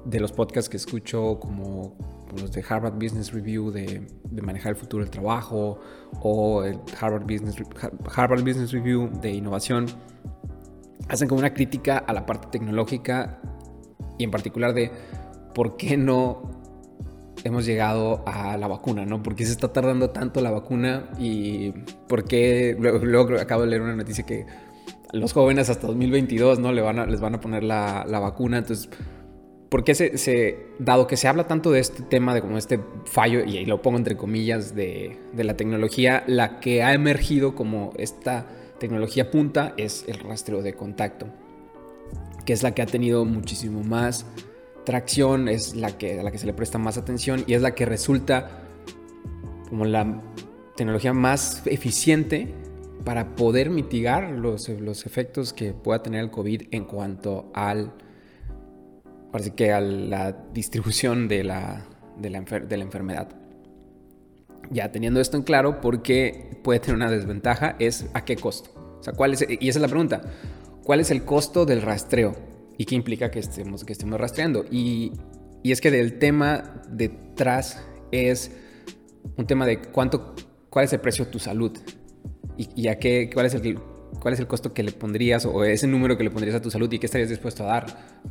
de 0.05 0.21
los 0.21 0.33
podcasts 0.33 0.69
que 0.69 0.77
escucho 0.77 1.39
como 1.41 1.97
los 2.37 2.53
de 2.53 2.65
Harvard 2.69 2.95
Business 2.95 3.33
Review 3.33 3.71
de, 3.71 4.07
manejar 4.43 4.71
el 4.71 4.77
futuro 4.77 5.05
del 5.05 5.11
trabajo 5.11 5.81
o 6.21 6.65
el 6.65 6.79
Harvard 7.01 7.23
Business, 7.23 7.57
Harvard 8.15 8.43
Business 8.43 8.73
Review 8.73 9.11
de 9.21 9.33
innovación 9.33 9.87
hacen 11.09 11.29
como 11.29 11.41
una 11.41 11.53
crítica 11.53 11.99
a 11.99 12.13
la 12.13 12.25
parte 12.25 12.49
tecnológica 12.51 13.41
y 14.19 14.25
en 14.25 14.31
particular 14.31 14.73
de 14.73 14.91
por 15.55 15.77
qué 15.77 15.97
no 15.97 16.62
hemos 17.45 17.67
llegado 17.67 18.23
a 18.27 18.57
la 18.57 18.69
vacuna, 18.69 19.05
¿no? 19.05 19.23
¿Por 19.23 19.35
qué 19.35 19.45
se 19.45 19.53
está 19.53 19.73
tardando 19.73 20.11
tanto 20.11 20.41
la 20.41 20.51
vacuna? 20.51 21.11
Y 21.19 21.73
por 22.09 22.25
qué, 22.25 22.77
luego, 22.79 23.39
acabo 23.39 23.63
de 23.63 23.69
leer 23.69 23.83
una 23.83 23.97
noticia 23.97 24.25
que 24.25 24.47
los 25.13 25.33
jóvenes 25.33 25.69
hasta 25.69 25.87
2022, 25.87 26.59
¿no? 26.59 26.73
Le 26.73 26.83
van 26.83 26.99
a, 26.99 27.07
les 27.07 27.21
van 27.21 27.35
a 27.35 27.41
poner 27.41 27.65
la, 27.65 28.05
vacuna, 28.07 28.59
entonces... 28.59 28.89
¿Por 29.69 29.85
qué 29.85 29.95
se, 29.95 30.67
dado 30.79 31.07
que 31.07 31.17
se 31.17 31.29
habla 31.29 31.49
tanto 31.49 31.71
de 31.71 31.81
este 31.81 32.03
tema, 32.03 32.35
de 32.35 32.43
como 32.43 32.59
este 32.59 32.79
fallo, 33.07 33.43
y 33.43 33.57
ahí 33.57 33.65
lo 33.65 33.81
pongo 33.81 33.97
entre 33.97 34.19
comillas, 34.19 34.75
de, 34.75 35.19
de 35.33 35.45
la 35.45 35.57
tecnología, 35.57 36.25
la 36.27 36.61
que 36.61 36.83
ha 36.83 36.93
emergido 36.93 37.55
como 37.55 37.95
esta 37.97 38.45
tecnología 38.79 39.31
punta 39.31 39.73
es 39.79 40.05
el 40.09 40.19
rastreo 40.19 40.61
de 40.61 40.75
contacto, 40.75 41.27
que 42.45 42.53
es 42.53 42.63
la 42.63 42.73
que 42.73 42.83
ha 42.83 42.87
tenido 42.87 43.25
muchísimo 43.25 43.83
más 43.83 44.27
tracción, 44.85 45.49
es 45.49 45.75
la 45.75 45.97
que, 45.99 46.21
a 46.21 46.23
la 46.23 46.31
que 46.31 46.39
se 46.39 46.47
le 46.47 46.53
presta 46.53 46.79
más 46.79 46.99
atención 46.99 47.45
y 47.47 47.55
es 47.55 47.63
la 47.63 47.75
que 47.75 47.87
resulta 47.87 48.63
como 49.69 49.85
la 49.85 50.21
tecnología 50.77 51.13
más 51.13 51.63
eficiente 51.67 52.55
para 53.05 53.35
poder 53.35 53.71
mitigar 53.71 54.31
los, 54.31 54.69
los 54.69 55.07
efectos 55.07 55.53
que 55.53 55.73
pueda 55.73 56.03
tener 56.03 56.21
el 56.23 56.31
COVID 56.31 56.63
en 56.71 56.85
cuanto 56.85 57.51
al, 57.55 57.93
parece 59.31 59.55
que 59.55 59.73
a 59.73 59.81
la 59.81 60.33
distribución 60.53 61.29
de 61.29 61.45
la, 61.45 61.87
de 62.19 62.31
la, 62.31 62.41
de 62.41 62.77
la 62.77 62.85
enfermedad. 62.85 63.29
Ya 64.71 64.93
teniendo 64.93 65.21
esto 65.21 65.37
en 65.37 65.43
claro, 65.43 65.81
porque 65.81 66.61
puede 66.63 66.81
tener 66.81 66.97
una 66.97 67.11
desventaja, 67.11 67.77
es 67.79 68.07
a 68.15 68.25
qué 68.25 68.37
costo. 68.37 68.71
O 69.01 69.03
sea, 69.03 69.13
¿cuál 69.15 69.33
es, 69.33 69.45
y 69.49 69.69
esa 69.69 69.79
es 69.79 69.83
la 69.83 69.89
pregunta. 69.89 70.23
¿Cuál 70.85 71.01
es 71.01 71.11
el 71.11 71.25
costo 71.25 71.67
del 71.67 71.83
rastreo? 71.83 72.52
¿Y 72.79 72.85
qué 72.85 72.95
implica 72.95 73.31
que 73.31 73.39
estemos, 73.39 73.85
que 73.85 73.93
estemos 73.93 74.21
rastreando? 74.21 74.65
Y, 74.71 75.13
y 75.63 75.73
es 75.73 75.81
que 75.81 75.91
del 75.91 76.19
tema 76.19 76.83
detrás 76.89 77.85
es 78.11 78.51
un 79.37 79.47
tema 79.47 79.67
de 79.67 79.81
cuánto, 79.81 80.35
cuál 80.71 80.85
es 80.85 80.93
el 80.93 81.01
precio 81.01 81.25
de 81.25 81.31
tu 81.31 81.39
salud 81.39 81.73
y, 82.57 82.89
a 82.89 82.99
qué, 82.99 83.31
cuál 83.33 83.47
es 83.47 83.55
el 83.55 83.79
cuál 84.21 84.35
es 84.35 84.41
el 84.41 84.47
costo 84.47 84.73
que 84.73 84.83
le 84.83 84.93
pondrías 84.93 85.47
o 85.47 85.65
ese 85.65 85.87
número 85.87 86.17
que 86.17 86.23
le 86.23 86.31
pondrías 86.31 86.55
a 86.55 86.63
tu 86.63 86.71
salud 86.71 86.93
y 86.93 86.99
qué 86.99 87.07
estarías 87.07 87.29
dispuesto 87.29 87.65
a 87.65 87.67
dar 87.67 87.87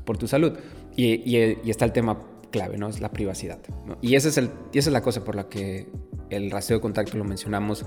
por 0.05 0.17
tu 0.17 0.27
salud. 0.27 0.53
Y, 0.95 1.35
está 1.69 1.85
el 1.85 1.91
tema 1.91 2.21
clave, 2.51 2.77
¿no? 2.77 2.87
Es 2.87 3.01
la 3.01 3.11
privacidad. 3.11 3.59
Y, 4.01 4.15
ese 4.15 4.29
es 4.29 4.37
el, 4.37 4.51
y 4.71 4.79
esa 4.79 4.89
es 4.89 4.93
la 4.93 5.01
cosa 5.01 5.23
por 5.23 5.35
la 5.35 5.49
que 5.49 5.89
el 6.29 6.49
rastreo 6.51 6.77
de 6.77 6.81
contacto 6.81 7.17
lo 7.17 7.25
mencionamos 7.25 7.85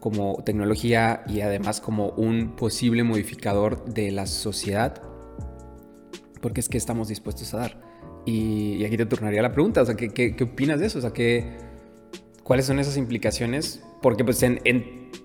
como 0.00 0.42
tecnología 0.44 1.24
y 1.26 1.40
además 1.40 1.80
como 1.80 2.10
un 2.10 2.54
posible 2.54 3.02
modificador 3.02 3.84
de 3.86 4.10
la 4.10 4.26
sociedad, 4.26 5.02
porque 6.40 6.60
es 6.60 6.68
que 6.68 6.78
estamos 6.78 7.08
dispuestos 7.08 7.52
a 7.54 7.58
dar. 7.58 7.80
Y, 8.26 8.84
aquí 8.84 8.96
te 8.96 9.06
turnaría 9.06 9.42
la 9.42 9.52
pregunta, 9.52 9.82
o 9.82 9.86
sea, 9.86 9.96
¿qué, 9.96 10.10
qué, 10.10 10.44
opinas 10.44 10.80
de 10.80 10.86
eso? 10.86 10.98
O 10.98 11.02
sea, 11.02 11.12
¿qué, 11.12 11.56
¿cuáles 12.42 12.66
son 12.66 12.78
esas 12.78 12.96
implicaciones? 12.96 13.82
Porque 14.02 14.24
pues 14.24 14.42
en, 14.42 14.60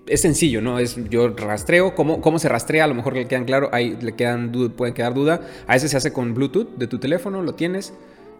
es 0.06 0.20
sencillo, 0.20 0.60
¿no? 0.60 0.78
Es 0.78 0.96
yo 1.08 1.28
rastreo, 1.28 1.94
¿cómo, 1.94 2.20
cómo 2.20 2.38
se 2.38 2.48
rastrea? 2.48 2.84
A 2.84 2.86
lo 2.86 2.94
mejor 2.94 3.14
le 3.14 3.26
quedan 3.26 3.44
claro, 3.44 3.68
ahí 3.72 3.96
le 4.00 4.12
quedan 4.12 4.52
pueden 4.76 4.94
quedar 4.94 5.14
duda. 5.14 5.40
A 5.66 5.74
veces 5.74 5.90
se 5.90 5.96
hace 5.96 6.12
con 6.12 6.34
Bluetooth 6.34 6.76
de 6.76 6.86
tu 6.86 6.98
teléfono, 6.98 7.42
lo 7.42 7.54
tienes 7.54 7.94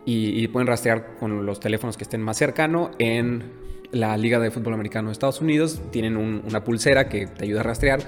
y, 0.06 0.46
pueden 0.48 0.66
rastrear 0.66 1.16
con 1.18 1.46
los 1.46 1.60
teléfonos 1.60 1.96
que 1.96 2.04
estén 2.04 2.20
más 2.20 2.36
cercano 2.36 2.90
en 2.98 3.52
la 3.90 4.16
Liga 4.16 4.38
de 4.38 4.50
Fútbol 4.50 4.74
Americano 4.74 5.08
de 5.08 5.12
Estados 5.12 5.40
Unidos. 5.40 5.80
Tienen 5.90 6.16
una 6.16 6.64
pulsera 6.64 7.08
que 7.08 7.26
te 7.26 7.44
ayuda 7.44 7.60
a 7.60 7.64
rastrear. 7.64 8.00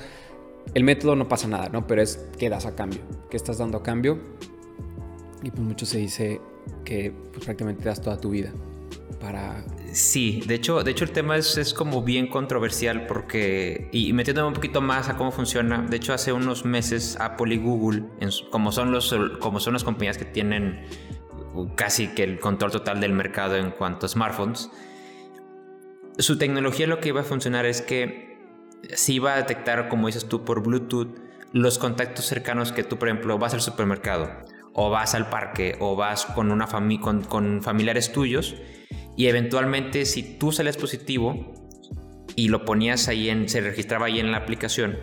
El 0.75 0.85
método 0.85 1.17
no 1.17 1.29
pasa 1.29 1.49
nada, 1.49 1.69
¿no? 1.71 1.87
Pero 1.87 2.03
es 2.03 2.27
qué 2.39 2.51
das 2.51 2.67
a 2.67 2.75
cambio, 2.75 3.01
qué 3.31 3.37
estás 3.37 3.59
dando 3.59 3.79
a 3.79 3.83
cambio. 3.83 4.19
Y 5.47 5.51
pues 5.53 5.63
mucho 5.63 5.87
se 5.87 5.99
dice 5.99 6.41
que 6.85 7.15
pues, 7.33 7.45
prácticamente 7.45 7.85
das 7.85 8.03
toda 8.03 8.21
tu 8.21 8.31
vida 8.31 8.53
para... 9.21 9.65
Sí, 9.93 10.43
de 10.45 10.57
hecho, 10.57 10.83
de 10.83 10.91
hecho 10.91 11.05
el 11.05 11.13
tema 11.13 11.37
es, 11.37 11.57
es 11.57 11.73
como 11.73 12.03
bien 12.03 12.27
controversial 12.27 13.07
porque, 13.07 13.89
y 13.93 14.13
metiéndome 14.13 14.49
un 14.49 14.55
poquito 14.55 14.81
más 14.81 15.09
a 15.09 15.17
cómo 15.17 15.31
funciona, 15.31 15.83
de 15.83 15.99
hecho 15.99 16.13
hace 16.13 16.33
unos 16.33 16.65
meses 16.65 17.17
Apple 17.21 17.55
y 17.55 17.59
Google, 17.59 18.03
como, 18.51 18.73
son 18.73 18.91
los, 18.91 19.15
como 19.39 19.61
son 19.61 19.75
las 19.75 19.85
compañías 19.85 20.19
que 20.19 20.25
tienen 20.25 20.85
casi 21.77 22.09
que 22.09 22.25
el 22.25 22.41
control 22.41 22.73
total 22.73 23.01
del 23.01 23.13
mercado 23.13 23.55
en 23.55 23.71
cuanto 23.71 24.07
a 24.07 24.09
smartphones, 24.09 24.69
su 26.19 26.39
tecnología 26.39 26.89
lo 26.89 26.99
que 26.99 27.11
iba 27.11 27.21
a 27.21 27.25
funcionar 27.25 27.67
es 27.67 27.83
que 27.83 28.37
si 28.95 29.15
iba 29.15 29.35
a 29.35 29.37
detectar, 29.37 29.89
como 29.89 30.09
dices 30.09 30.27
tú, 30.27 30.45
por 30.45 30.65
Bluetooth, 30.65 31.17
los 31.53 31.79
contactos 31.79 32.25
cercanos 32.25 32.73
que 32.73 32.83
tú, 32.83 32.99
por 32.99 33.09
ejemplo, 33.09 33.39
vas 33.39 33.55
al 33.55 33.61
supermercado 33.61 34.29
o 34.79 34.91
vas 34.91 35.15
al 35.15 35.31
parque 35.31 35.77
o 35.81 35.97
vas 35.97 36.27
con, 36.27 36.53
una 36.53 36.69
con, 37.01 37.25
con 37.25 37.63
familiares 37.63 38.13
tuyos 38.13 38.55
y 39.17 39.27
eventualmente 39.27 40.05
si 40.05 40.39
tú 40.39 40.53
sales 40.53 40.77
positivo 40.77 41.55
y 42.37 42.49
lo 42.49 42.67
ponías 42.67 43.09
ahí 43.09 43.31
en, 43.31 43.49
se 43.49 43.63
registraba 43.63 44.07
ahí 44.07 44.21
en 44.21 44.31
la 44.31 44.37
aplicación, 44.37 44.99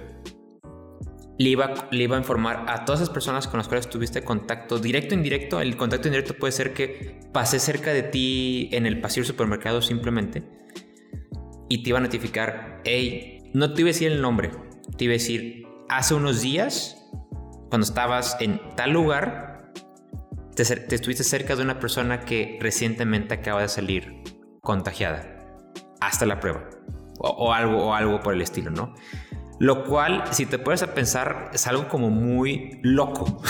le 1.40 1.50
iba, 1.50 1.74
le 1.90 2.04
iba 2.04 2.16
a 2.16 2.20
informar 2.20 2.66
a 2.68 2.86
todas 2.86 3.00
las 3.02 3.10
personas 3.10 3.48
con 3.48 3.58
las 3.58 3.68
cuales 3.68 3.90
tuviste 3.90 4.24
contacto 4.24 4.78
directo 4.78 5.16
o 5.16 5.18
indirecto. 5.18 5.60
El 5.60 5.76
contacto 5.76 6.08
indirecto 6.08 6.36
puede 6.36 6.52
ser 6.52 6.74
que 6.76 7.20
pasé 7.34 7.58
cerca 7.58 7.92
de 7.92 8.04
ti 8.04 8.70
en 8.72 8.86
el 8.86 9.02
pasillo 9.02 9.24
del 9.24 9.32
supermercado 9.32 9.82
simplemente 9.82 10.44
y 11.68 11.82
te 11.82 11.90
iba 11.90 11.98
a 11.98 12.02
notificar, 12.02 12.82
hey, 12.86 13.50
no 13.56 13.74
te 13.74 13.82
iba 13.82 13.88
a 13.88 13.94
decir 13.94 14.12
el 14.12 14.22
nombre, 14.22 14.52
te 14.96 15.06
iba 15.06 15.14
a 15.14 15.18
decir, 15.18 15.66
hace 15.90 16.14
unos 16.14 16.42
días, 16.42 17.10
cuando 17.70 17.88
estabas 17.88 18.38
en 18.40 18.62
tal 18.76 18.92
lugar, 18.92 19.53
te, 20.56 20.96
estuviste 20.96 21.24
cerca 21.24 21.56
de 21.56 21.63
una 21.63 21.80
persona 21.80 22.22
que 22.22 22.58
recientemente 22.62 23.34
acaba 23.34 23.62
de 23.62 23.70
salir 23.70 24.24
contagiada, 24.62 25.39
hasta 26.00 26.26
la 26.26 26.39
prueba, 26.39 26.70
o, 27.20 27.54
algo, 27.54 27.88
o 27.88 27.94
algo 27.94 28.20
por 28.22 28.34
el 28.34 28.42
estilo, 28.42 28.72
¿no? 28.72 28.94
Lo 29.60 29.86
cual, 29.86 30.24
si 30.32 30.46
te 30.46 30.58
pones 30.60 30.84
a 30.84 30.94
pensar, 30.94 31.52
es 31.54 31.68
algo 31.68 31.88
como 31.88 32.10
muy 32.10 32.80
loco. 32.82 33.42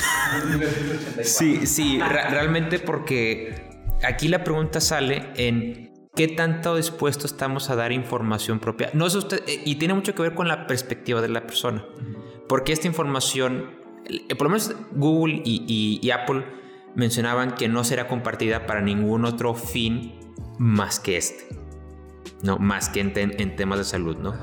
sí, 1.23 1.65
sí, 1.65 1.99
realmente 1.99 2.79
porque 2.79 3.69
aquí 4.03 4.27
la 4.27 4.43
pregunta 4.43 4.81
sale 4.81 5.31
en 5.35 5.91
qué 6.15 6.27
tanto 6.27 6.75
dispuesto 6.75 7.25
estamos 7.25 7.69
a 7.69 7.75
dar 7.75 7.91
información 7.91 8.59
propia. 8.59 8.89
No 8.93 9.07
es 9.07 9.15
usted, 9.15 9.43
eh, 9.47 9.61
y 9.65 9.75
tiene 9.75 9.93
mucho 9.93 10.13
que 10.13 10.21
ver 10.21 10.35
con 10.35 10.47
la 10.47 10.67
perspectiva 10.67 11.21
de 11.21 11.29
la 11.29 11.47
persona. 11.47 11.85
Porque 12.47 12.73
esta 12.73 12.87
información, 12.87 13.71
eh, 14.05 14.35
por 14.35 14.43
lo 14.43 14.49
menos 14.49 14.75
Google 14.91 15.41
y, 15.43 16.09
Apple 16.11 16.45
mencionaban 16.95 17.55
que 17.55 17.67
no 17.67 17.83
será 17.83 18.07
compartida 18.07 18.65
para 18.65 18.81
ningún 18.81 19.25
otro 19.25 19.55
fin 19.55 20.19
más 20.57 20.99
que 20.99 21.17
este. 21.17 21.47
No, 22.41 22.57
más 22.57 22.89
que 22.89 22.99
en, 22.99 23.55
temas 23.55 23.79
de 23.79 23.85
salud, 23.85 24.17
¿no? 24.17 24.35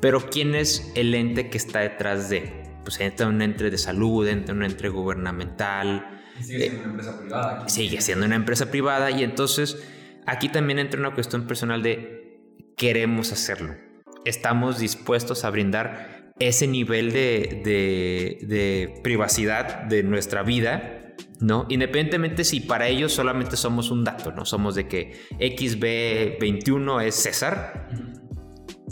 Pero 0.00 0.30
¿quién 0.30 0.54
es 0.54 0.92
el 0.94 1.14
ente 1.14 1.50
que 1.50 1.58
está 1.58 1.80
detrás 1.80 2.30
de? 2.30 2.64
Pues 2.84 3.00
entra 3.00 3.26
un 3.26 3.42
ente 3.42 3.70
de 3.70 3.78
salud, 3.78 4.26
entra 4.26 4.54
un 4.54 4.62
ente 4.62 4.88
gubernamental. 4.88 6.22
Sigue 6.40 6.70
siendo 6.70 6.86
una 6.86 6.86
empresa 6.86 7.18
privada. 7.18 7.68
Sigue 7.68 8.00
siendo 8.00 8.26
una 8.26 8.36
empresa 8.36 8.70
privada 8.70 9.10
y 9.10 9.22
entonces 9.22 9.78
Aquí 10.26 10.48
también 10.48 10.80
entra 10.80 10.98
una 10.98 11.14
cuestión 11.14 11.46
personal 11.46 11.82
de 11.84 12.40
queremos 12.76 13.30
hacerlo. 13.32 13.76
Estamos 14.24 14.80
dispuestos 14.80 15.44
a 15.44 15.50
brindar 15.50 16.32
ese 16.40 16.66
nivel 16.66 17.12
de, 17.12 19.00
privacidad 19.04 19.84
de 19.84 20.02
nuestra 20.02 20.42
vida, 20.42 21.05
¿no? 21.40 21.66
Independientemente 21.68 22.44
si 22.44 22.60
para 22.60 22.88
ellos 22.88 23.12
solamente 23.12 23.56
somos 23.56 23.90
un 23.90 24.04
dato, 24.04 24.32
¿no? 24.32 24.44
Somos 24.44 24.74
de 24.74 24.88
que 24.88 25.12
XB21 25.38 27.02
es 27.04 27.14
César. 27.14 27.88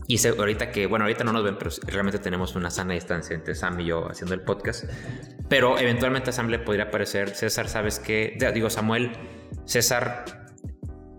Y 0.07 0.25
ahorita 0.27 0.71
que, 0.71 0.87
bueno, 0.87 1.07
ahorita 1.07 1.25
no 1.25 1.33
nos 1.33 1.43
ven, 1.43 1.57
pero 1.59 1.71
realmente 1.87 2.19
tenemos 2.19 2.55
una 2.57 2.71
sana 2.71 2.93
distancia 2.93 3.35
entre 3.35 3.55
Sam 3.55 3.81
y 3.81 3.87
yo 3.87 4.11
haciendo 4.11 4.35
el 4.35 4.43
podcast. 4.43 4.85
Pero 5.49 5.79
eventualmente 5.79 6.31
a 6.31 6.33
Sam 6.33 6.49
le 6.49 6.59
podría 6.59 6.91
parecer, 6.91 7.31
César, 7.31 7.69
¿sabes 7.69 8.01
qué? 8.01 8.37
Digo, 8.53 8.69
Samuel, 8.69 9.13
César 9.65 10.25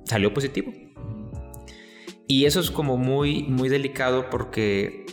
salió 0.05 0.33
positivo. 0.33 0.71
Y 2.27 2.45
eso 2.45 2.59
es 2.59 2.69
como 2.69 2.97
muy, 2.97 3.43
muy 3.43 3.69
delicado 3.69 4.29
porque 4.29 5.05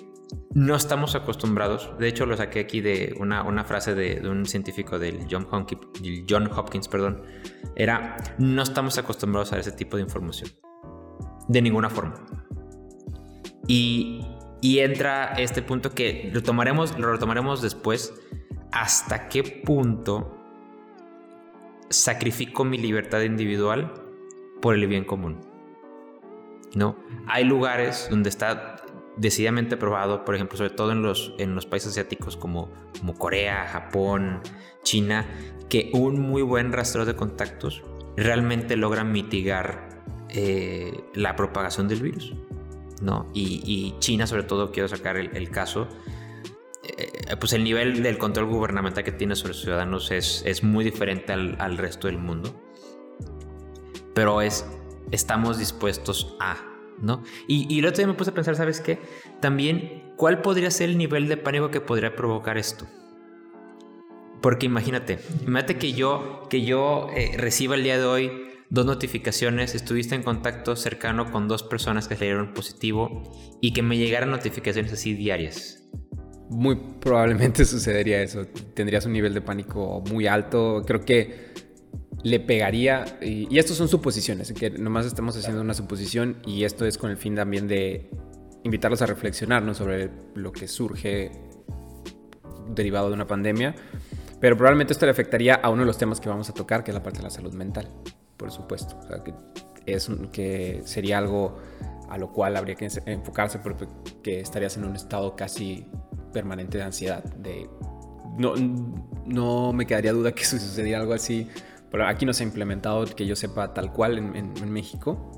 no 0.54 0.74
estamos 0.74 1.14
acostumbrados. 1.14 1.90
De 1.98 2.08
hecho, 2.08 2.26
lo 2.26 2.36
saqué 2.36 2.60
aquí 2.60 2.80
de 2.80 3.14
una, 3.18 3.42
una 3.42 3.64
frase 3.64 3.94
de, 3.94 4.28
un 4.28 4.46
científico 4.46 4.98
del 4.98 5.26
John 5.30 5.46
Hopkins, 5.50 6.24
John 6.28 6.50
Hopkins, 6.52 6.88
perdón. 6.88 7.22
Era, 7.76 8.16
no 8.38 8.62
estamos 8.62 8.98
acostumbrados 8.98 9.52
a 9.52 9.58
ese 9.58 9.72
tipo 9.72 9.96
de 9.96 10.02
información. 10.02 10.50
De 11.48 11.62
ninguna 11.62 11.90
forma. 11.90 12.14
Y, 13.66 14.26
y 14.60 14.80
entra 14.80 15.34
este 15.36 15.62
punto 15.62 15.90
que 15.90 16.30
lo 16.32 16.42
tomaremos, 16.42 16.98
lo 16.98 17.12
retomaremos 17.12 17.62
después. 17.62 18.14
¿Hasta 18.72 19.28
qué 19.28 19.42
punto 19.42 20.42
sacrifico 21.92 22.64
mi 22.64 22.78
libertad 22.78 23.20
individual 23.20 23.92
por 24.60 24.74
el 24.74 24.86
bien 24.86 25.04
común. 25.04 25.40
¿No? 26.74 26.96
Hay 27.26 27.44
lugares 27.44 28.08
donde 28.10 28.30
está 28.30 28.76
decididamente 29.16 29.76
probado, 29.76 30.24
por 30.24 30.34
ejemplo, 30.34 30.56
sobre 30.56 30.70
todo 30.70 30.92
en 30.92 31.02
los, 31.02 31.34
en 31.38 31.54
los 31.54 31.66
países 31.66 31.90
asiáticos 31.90 32.36
como, 32.36 32.70
como 32.98 33.14
Corea, 33.14 33.66
Japón, 33.66 34.40
China, 34.82 35.26
que 35.68 35.90
un 35.94 36.20
muy 36.20 36.42
buen 36.42 36.72
rastreo 36.72 37.04
de 37.04 37.14
contactos 37.14 37.82
realmente 38.16 38.76
logra 38.76 39.04
mitigar 39.04 39.88
eh, 40.30 41.04
la 41.14 41.36
propagación 41.36 41.88
del 41.88 42.02
virus. 42.02 42.34
¿no? 43.00 43.30
Y, 43.34 43.94
China, 43.98 44.26
sobre 44.26 44.44
todo, 44.44 44.70
quiero 44.70 44.88
sacar 44.88 45.16
el, 45.16 45.50
caso, 45.50 45.88
eh, 46.84 47.36
pues 47.40 47.52
el 47.52 47.64
nivel 47.64 48.02
del 48.02 48.16
control 48.16 48.46
gubernamental 48.46 49.02
que 49.02 49.12
tiene 49.12 49.34
sobre 49.34 49.54
sus 49.54 49.64
ciudadanos 49.64 50.10
es, 50.12 50.42
es 50.46 50.62
muy 50.62 50.84
diferente 50.84 51.32
al, 51.32 51.56
al 51.58 51.78
resto 51.78 52.06
del 52.06 52.18
mundo 52.18 52.54
pero 54.14 54.42
es, 54.42 54.66
estamos 55.10 55.58
dispuestos 55.58 56.36
a, 56.40 56.56
¿no? 57.02 57.22
Y, 57.46 57.72
y 57.72 57.80
el 57.80 57.86
otro 57.86 57.98
día 57.98 58.06
me 58.06 58.14
puse 58.14 58.30
a 58.30 58.34
pensar, 58.34 58.56
¿sabes 58.56 58.80
qué? 58.80 58.98
También, 59.40 60.14
¿cuál 60.16 60.40
podría 60.40 60.70
ser 60.70 60.88
el 60.88 60.96
nivel 60.96 61.28
de 61.28 61.36
pánico 61.36 61.70
que 61.70 61.80
podría 61.80 62.16
provocar 62.16 62.56
esto? 62.56 62.86
Porque 64.40 64.66
imagínate, 64.66 65.18
imagínate 65.42 65.76
que 65.76 65.92
yo, 65.92 66.48
que 66.50 66.62
yo 66.62 67.08
eh, 67.14 67.36
reciba 67.36 67.76
el 67.76 67.84
día 67.84 67.98
de 67.98 68.04
hoy 68.04 68.32
dos 68.72 68.86
notificaciones, 68.86 69.74
estuviste 69.74 70.14
en 70.14 70.22
contacto 70.22 70.76
cercano 70.76 71.30
con 71.30 71.46
dos 71.46 71.62
personas 71.62 72.08
que 72.08 72.16
salieron 72.16 72.54
positivo 72.54 73.22
y 73.60 73.74
que 73.74 73.82
me 73.82 73.98
llegaran 73.98 74.30
notificaciones 74.30 74.92
así 74.94 75.12
diarias. 75.12 75.86
Muy 76.48 76.76
probablemente 76.98 77.64
sucedería 77.66 78.22
eso. 78.22 78.46
Tendrías 78.74 79.04
un 79.04 79.12
nivel 79.12 79.34
de 79.34 79.42
pánico 79.42 80.02
muy 80.10 80.26
alto. 80.26 80.82
Creo 80.86 81.04
que 81.04 81.52
le 82.22 82.40
pegaría, 82.40 83.04
y, 83.20 83.52
y 83.54 83.58
estos 83.58 83.76
son 83.76 83.88
suposiciones, 83.88 84.52
que 84.52 84.70
nomás 84.70 85.06
estamos 85.06 85.36
haciendo 85.36 85.60
una 85.60 85.74
suposición 85.74 86.38
y 86.46 86.64
esto 86.64 86.86
es 86.86 86.98
con 86.98 87.10
el 87.10 87.16
fin 87.16 87.34
también 87.34 87.66
de 87.66 88.10
invitarlos 88.64 89.02
a 89.02 89.06
reflexionar 89.06 89.74
sobre 89.74 90.10
lo 90.34 90.52
que 90.52 90.68
surge 90.68 91.32
derivado 92.68 93.08
de 93.08 93.14
una 93.14 93.26
pandemia, 93.26 93.74
pero 94.40 94.56
probablemente 94.56 94.92
esto 94.92 95.06
le 95.06 95.12
afectaría 95.12 95.54
a 95.54 95.70
uno 95.70 95.82
de 95.82 95.86
los 95.86 95.98
temas 95.98 96.20
que 96.20 96.28
vamos 96.28 96.48
a 96.48 96.54
tocar, 96.54 96.84
que 96.84 96.90
es 96.90 96.94
la 96.94 97.02
parte 97.02 97.18
de 97.18 97.24
la 97.24 97.30
salud 97.30 97.52
mental, 97.54 97.88
por 98.36 98.50
supuesto. 98.50 98.98
O 98.98 99.06
sea, 99.06 99.22
que 99.22 99.34
es 99.86 100.08
que 100.32 100.82
sería 100.84 101.18
algo 101.18 101.58
a 102.08 102.18
lo 102.18 102.32
cual 102.32 102.56
habría 102.56 102.74
que 102.74 102.88
enfocarse 103.06 103.58
porque 103.58 104.40
estarías 104.40 104.76
en 104.76 104.84
un 104.84 104.96
estado 104.96 105.34
casi 105.34 105.86
permanente 106.32 106.78
de 106.78 106.84
ansiedad, 106.84 107.24
de 107.24 107.68
no, 108.38 108.54
no 109.26 109.72
me 109.72 109.86
quedaría 109.86 110.12
duda 110.12 110.32
que 110.32 110.44
sucediera 110.44 111.00
algo 111.00 111.14
así, 111.14 111.48
pero 111.92 112.06
aquí 112.06 112.24
no 112.24 112.32
se 112.32 112.42
ha 112.42 112.46
implementado 112.46 113.04
que 113.04 113.26
yo 113.26 113.36
sepa 113.36 113.74
tal 113.74 113.92
cual 113.92 114.16
en, 114.16 114.72
México, 114.72 115.30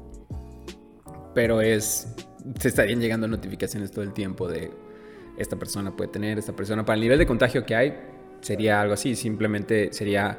pero 1.35 1.61
es, 1.61 2.15
se 2.61 2.69
estarían 2.69 3.01
llegando 3.01 3.27
notificaciones 3.27 3.91
todo 3.91 4.05
el 4.05 4.13
tiempo 4.13 4.49
de 4.49 4.71
esta 5.37 5.57
persona 5.57 5.91
puede 5.97 6.13
tener, 6.13 6.39
esta 6.39 6.55
persona, 6.55 6.85
para 6.85 6.95
el 6.95 7.01
nivel 7.01 7.19
de 7.19 7.27
contagio 7.27 7.67
que 7.67 7.75
hay, 7.75 7.95
sería 8.41 8.81
algo 8.81 8.95
así, 8.95 9.17
simplemente 9.17 9.93
sería 9.93 10.39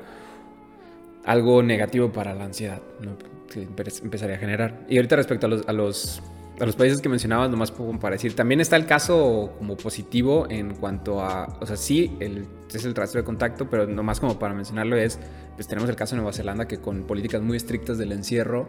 algo 1.25 1.61
negativo 1.61 2.13
para 2.13 2.33
la 2.33 2.45
ansiedad, 2.45 2.81
¿no? 3.01 3.17
que 3.49 3.63
empezaría 3.63 4.37
a 4.37 4.39
generar. 4.39 4.85
Y 4.87 4.95
ahorita 4.95 5.17
respecto 5.17 5.47
a 5.47 5.73
los, 5.73 6.21
a 6.59 6.65
los 6.65 6.75
países 6.75 7.01
que 7.01 7.09
mencionabas, 7.09 7.49
nomás 7.49 7.71
para 7.71 8.15
decir, 8.15 8.35
también 8.35 8.61
está 8.61 8.75
el 8.75 8.85
caso 8.85 9.53
como 9.57 9.75
positivo 9.75 10.47
en 10.49 10.75
cuanto 10.75 11.21
a, 11.21 11.57
o 11.59 11.65
sea, 11.65 11.75
sí, 11.75 12.15
el, 12.19 12.45
es 12.73 12.85
el 12.85 12.95
rastro 12.95 13.21
de 13.21 13.25
contacto, 13.25 13.69
pero 13.69 13.87
nomás 13.87 14.19
como 14.19 14.39
para 14.39 14.53
mencionarlo 14.53 14.95
es, 14.95 15.19
pues 15.55 15.67
tenemos 15.67 15.89
el 15.89 15.95
caso 15.95 16.15
de 16.15 16.21
Nueva 16.21 16.33
Zelanda 16.33 16.67
que 16.67 16.79
con 16.79 17.03
políticas 17.03 17.41
muy 17.41 17.57
estrictas 17.57 17.97
del 17.97 18.11
encierro 18.11 18.67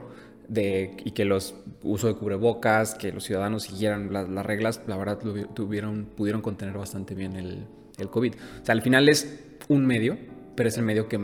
de, 0.49 0.97
y 1.05 1.13
que 1.13 1.25
los 1.25 1.55
uso 1.83 2.09
de 2.09 2.15
cubrebocas, 2.15 2.95
que 2.95 3.13
los 3.13 3.25
ciudadanos 3.25 3.65
siguieran 3.65 4.13
las 4.13 4.47
reglas, 4.47 4.83
la 4.87 4.97
verdad 4.97 5.19
tuvieron, 5.55 6.07
pudieron 6.07 6.43
contener 6.43 6.77
bastante 6.77 7.15
bien 7.15 7.37
el, 7.37 7.67
el 7.99 8.11
COVID. 8.11 8.35
O 8.63 8.65
sea, 8.65 8.73
al 8.73 8.83
final 8.83 9.09
es 9.09 9.57
un 9.69 9.87
medio, 9.87 10.17
pero 10.57 10.69
es 10.69 10.77
el 10.77 10.85
medio 10.85 11.09
que, 11.09 11.21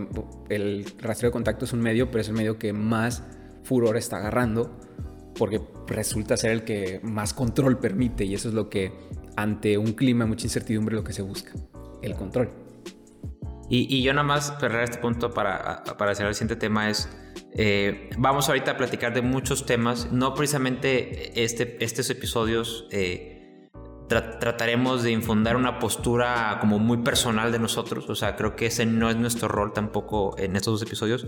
el 0.49 0.85
rastreo 0.99 1.31
de 1.31 1.33
contacto 1.33 1.65
es 1.65 1.73
un 1.73 1.81
medio, 1.81 2.11
pero 2.11 2.21
es 2.21 2.29
el 2.29 2.35
medio 2.35 2.59
que 2.59 2.73
más 2.73 3.23
furor 3.63 3.97
está 3.97 4.19
agarrando, 4.19 4.71
porque 5.37 5.61
resulta 5.87 6.37
ser 6.37 6.51
el 6.51 6.65
que 6.65 7.01
más 7.03 7.35
control 7.35 7.79
permite, 7.79 8.25
y 8.25 8.35
eso 8.35 8.49
es 8.49 8.55
lo 8.55 8.69
que, 8.69 8.93
ante 9.37 9.79
un 9.79 9.93
clima 9.93 10.25
de 10.25 10.31
mucha 10.31 10.47
incertidumbre, 10.47 10.95
lo 10.95 11.05
que 11.05 11.13
se 11.13 11.23
busca, 11.23 11.53
el 12.03 12.15
control. 12.15 12.51
Y, 13.69 13.97
y 13.97 14.03
yo 14.03 14.13
nada 14.13 14.27
más 14.27 14.55
cerrar 14.61 14.85
este 14.85 14.99
punto 14.99 15.33
para, 15.33 15.83
para 15.85 16.13
hacer 16.13 16.27
el 16.27 16.35
siguiente 16.35 16.57
tema 16.57 16.91
es, 16.91 17.09
eh, 17.55 18.11
vamos 18.19 18.49
ahorita 18.49 18.73
a 18.73 18.77
platicar 18.77 19.15
de 19.15 19.23
muchos 19.23 19.67
temas, 19.67 20.11
no 20.13 20.35
precisamente 20.35 21.43
este, 21.43 21.83
estos 21.85 22.09
episodios. 22.11 22.87
Eh, 22.91 23.29
trataremos 24.09 25.03
de 25.03 25.11
infundar 25.11 25.57
una 25.57 25.79
postura 25.79 26.59
como 26.61 26.79
muy 26.79 26.99
personal 26.99 27.51
de 27.51 27.59
nosotros, 27.59 28.11
o 28.11 28.15
sea, 28.15 28.37
creo 28.37 28.57
que 28.57 28.67
ese 28.67 28.85
no 28.85 29.09
es 29.09 29.17
nuestro 29.17 29.49
rol 29.49 29.73
tampoco 29.73 30.37
en 30.39 30.55
estos 30.57 30.81
dos 30.81 30.83
episodios. 30.87 31.27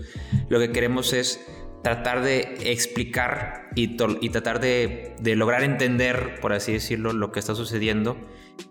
Lo 0.49 0.59
que 0.59 0.71
queremos 0.71 1.13
es 1.13 1.43
tratar 1.85 2.23
de 2.23 2.57
explicar 2.63 3.69
y, 3.75 3.95
y 4.21 4.29
tratar 4.29 4.59
de, 4.59 5.15
de, 5.19 5.35
lograr 5.35 5.61
entender, 5.61 6.39
por 6.41 6.51
así 6.51 6.73
decirlo, 6.73 7.13
lo 7.13 7.31
que 7.31 7.39
está 7.39 7.53
sucediendo 7.53 8.17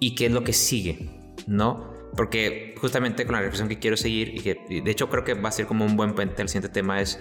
y 0.00 0.16
qué 0.16 0.26
es 0.26 0.32
lo 0.32 0.42
que 0.42 0.52
sigue, 0.52 1.10
¿no? 1.46 1.94
Porque 2.16 2.74
justamente 2.80 3.24
con 3.24 3.36
la 3.36 3.42
reflexión 3.42 3.68
que 3.68 3.78
quiero 3.78 3.96
seguir 3.96 4.34
y 4.34 4.40
que 4.40 4.82
de 4.82 4.90
hecho 4.90 5.10
creo 5.10 5.22
que 5.22 5.34
va 5.34 5.50
a 5.50 5.52
ser 5.52 5.66
como 5.66 5.84
un 5.84 5.96
buen 5.96 6.16
puente 6.16 6.42
el 6.42 6.48
siguiente 6.48 6.70
tema 6.70 7.00
es, 7.00 7.20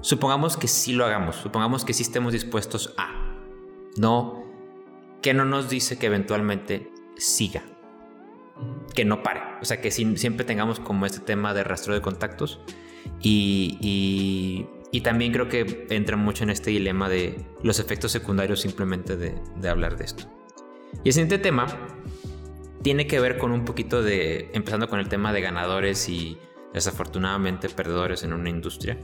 supongamos 0.00 0.56
que 0.56 0.68
sí 0.68 0.92
lo 0.92 1.04
hagamos, 1.04 1.34
supongamos 1.34 1.84
que 1.84 1.92
sí 1.92 2.04
estemos 2.04 2.32
dispuestos 2.32 2.94
a, 2.96 3.36
no 3.96 4.44
que 5.22 5.34
no 5.34 5.44
nos 5.44 5.68
dice 5.68 5.98
que 5.98 6.06
eventualmente 6.06 6.92
siga, 7.16 7.64
que 8.94 9.04
no 9.04 9.24
pare. 9.24 9.40
O 9.60 9.64
sea, 9.64 9.80
que 9.80 9.90
siempre 9.90 10.44
tengamos 10.44 10.78
como 10.78 11.04
este 11.04 11.18
tema 11.18 11.52
de 11.52 11.64
rastro 11.64 11.94
de 11.94 12.00
contactos 12.00 12.60
y, 13.20 13.78
y, 13.80 14.66
también 15.00 15.32
creo 15.32 15.48
que 15.48 15.86
entra 15.90 16.16
mucho 16.16 16.44
en 16.44 16.50
este 16.50 16.70
dilema 16.70 17.08
de 17.08 17.36
los 17.62 17.80
efectos 17.80 18.12
secundarios 18.12 18.60
simplemente 18.60 19.16
de, 19.16 19.68
hablar 19.68 19.96
de 19.96 20.04
esto. 20.04 20.24
Y 21.02 21.08
el 21.08 21.12
siguiente 21.12 21.38
tema 21.38 21.66
tiene 22.82 23.06
que 23.06 23.18
ver 23.18 23.38
con 23.38 23.50
un 23.50 23.64
poquito 23.64 24.02
de, 24.02 24.50
empezando 24.52 24.88
con 24.88 25.00
el 25.00 25.08
tema 25.08 25.32
de 25.32 25.40
ganadores 25.40 26.08
y 26.08 26.38
desafortunadamente 26.72 27.68
perdedores 27.68 28.24
en 28.24 28.32
una 28.32 28.50
industria, 28.50 28.98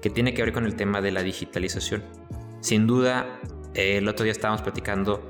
que 0.00 0.10
tiene 0.10 0.34
que 0.34 0.42
ver 0.42 0.52
con 0.52 0.66
el 0.66 0.76
tema 0.76 1.00
de 1.00 1.12
la 1.12 1.22
digitalización. 1.22 2.02
Sin 2.60 2.86
duda, 2.86 3.40
el 3.74 4.08
otro 4.08 4.24
día 4.24 4.32
estábamos 4.32 4.62
platicando 4.62 5.28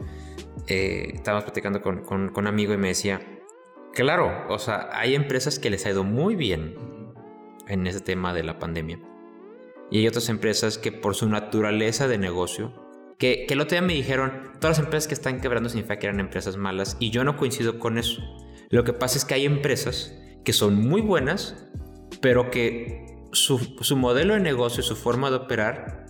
eh, 0.67 1.13
estábamos 1.15 1.45
platicando 1.45 1.83
con, 1.83 2.05
con, 2.05 2.33
un 2.35 2.47
amigo 2.47 2.73
y 2.73 2.79
me 2.79 2.89
decía, 2.89 3.21
claro, 3.93 4.47
o 4.49 4.59
sea, 4.59 4.89
hay 4.93 5.15
empresas 5.15 5.59
que 5.59 5.69
les 5.69 5.85
ha 5.85 5.91
ido 5.91 6.05
muy 6.05 6.37
bien 6.37 6.77
en 7.69 7.87
ese 7.87 8.01
tema 8.01 8.33
de 8.33 8.45
la 8.45 8.59
pandemia. 8.59 8.99
Y 9.95 9.99
hay 9.99 10.09
otras 10.09 10.29
empresas 10.29 10.77
que 10.77 10.91
por 10.91 11.15
su 11.15 11.29
naturaleza 11.29 12.09
de 12.09 12.19
negocio, 12.19 12.75
que, 13.17 13.45
que 13.47 13.55
el 13.55 13.61
otro 13.61 13.77
día 13.77 13.87
me 13.87 13.95
dijeron, 13.95 14.51
todas 14.61 14.79
las 14.79 14.85
empresas 14.87 15.07
que 15.07 15.15
están 15.15 15.41
quebrando 15.41 15.69
significa 15.69 16.01
que 16.01 16.09
eran 16.09 16.19
empresas 16.19 16.57
malas, 16.57 16.97
y 16.99 17.11
yo 17.11 17.23
no 17.23 17.37
coincido 17.37 17.79
con 17.79 17.97
eso. 17.97 18.21
Lo 18.71 18.83
que 18.83 18.93
pasa 18.93 19.19
es 19.19 19.25
que 19.25 19.35
hay 19.35 19.45
empresas 19.45 20.13
que 20.45 20.53
son 20.53 20.75
muy 20.75 21.01
buenas, 21.01 21.69
pero 22.21 22.51
que 22.51 23.07
su, 23.31 23.77
su 23.83 23.97
modelo 23.97 24.35
de 24.35 24.41
negocio 24.41 24.81
y 24.81 24.85
su 24.85 24.97
forma 24.97 25.31
de 25.31 25.37
operar 25.37 26.07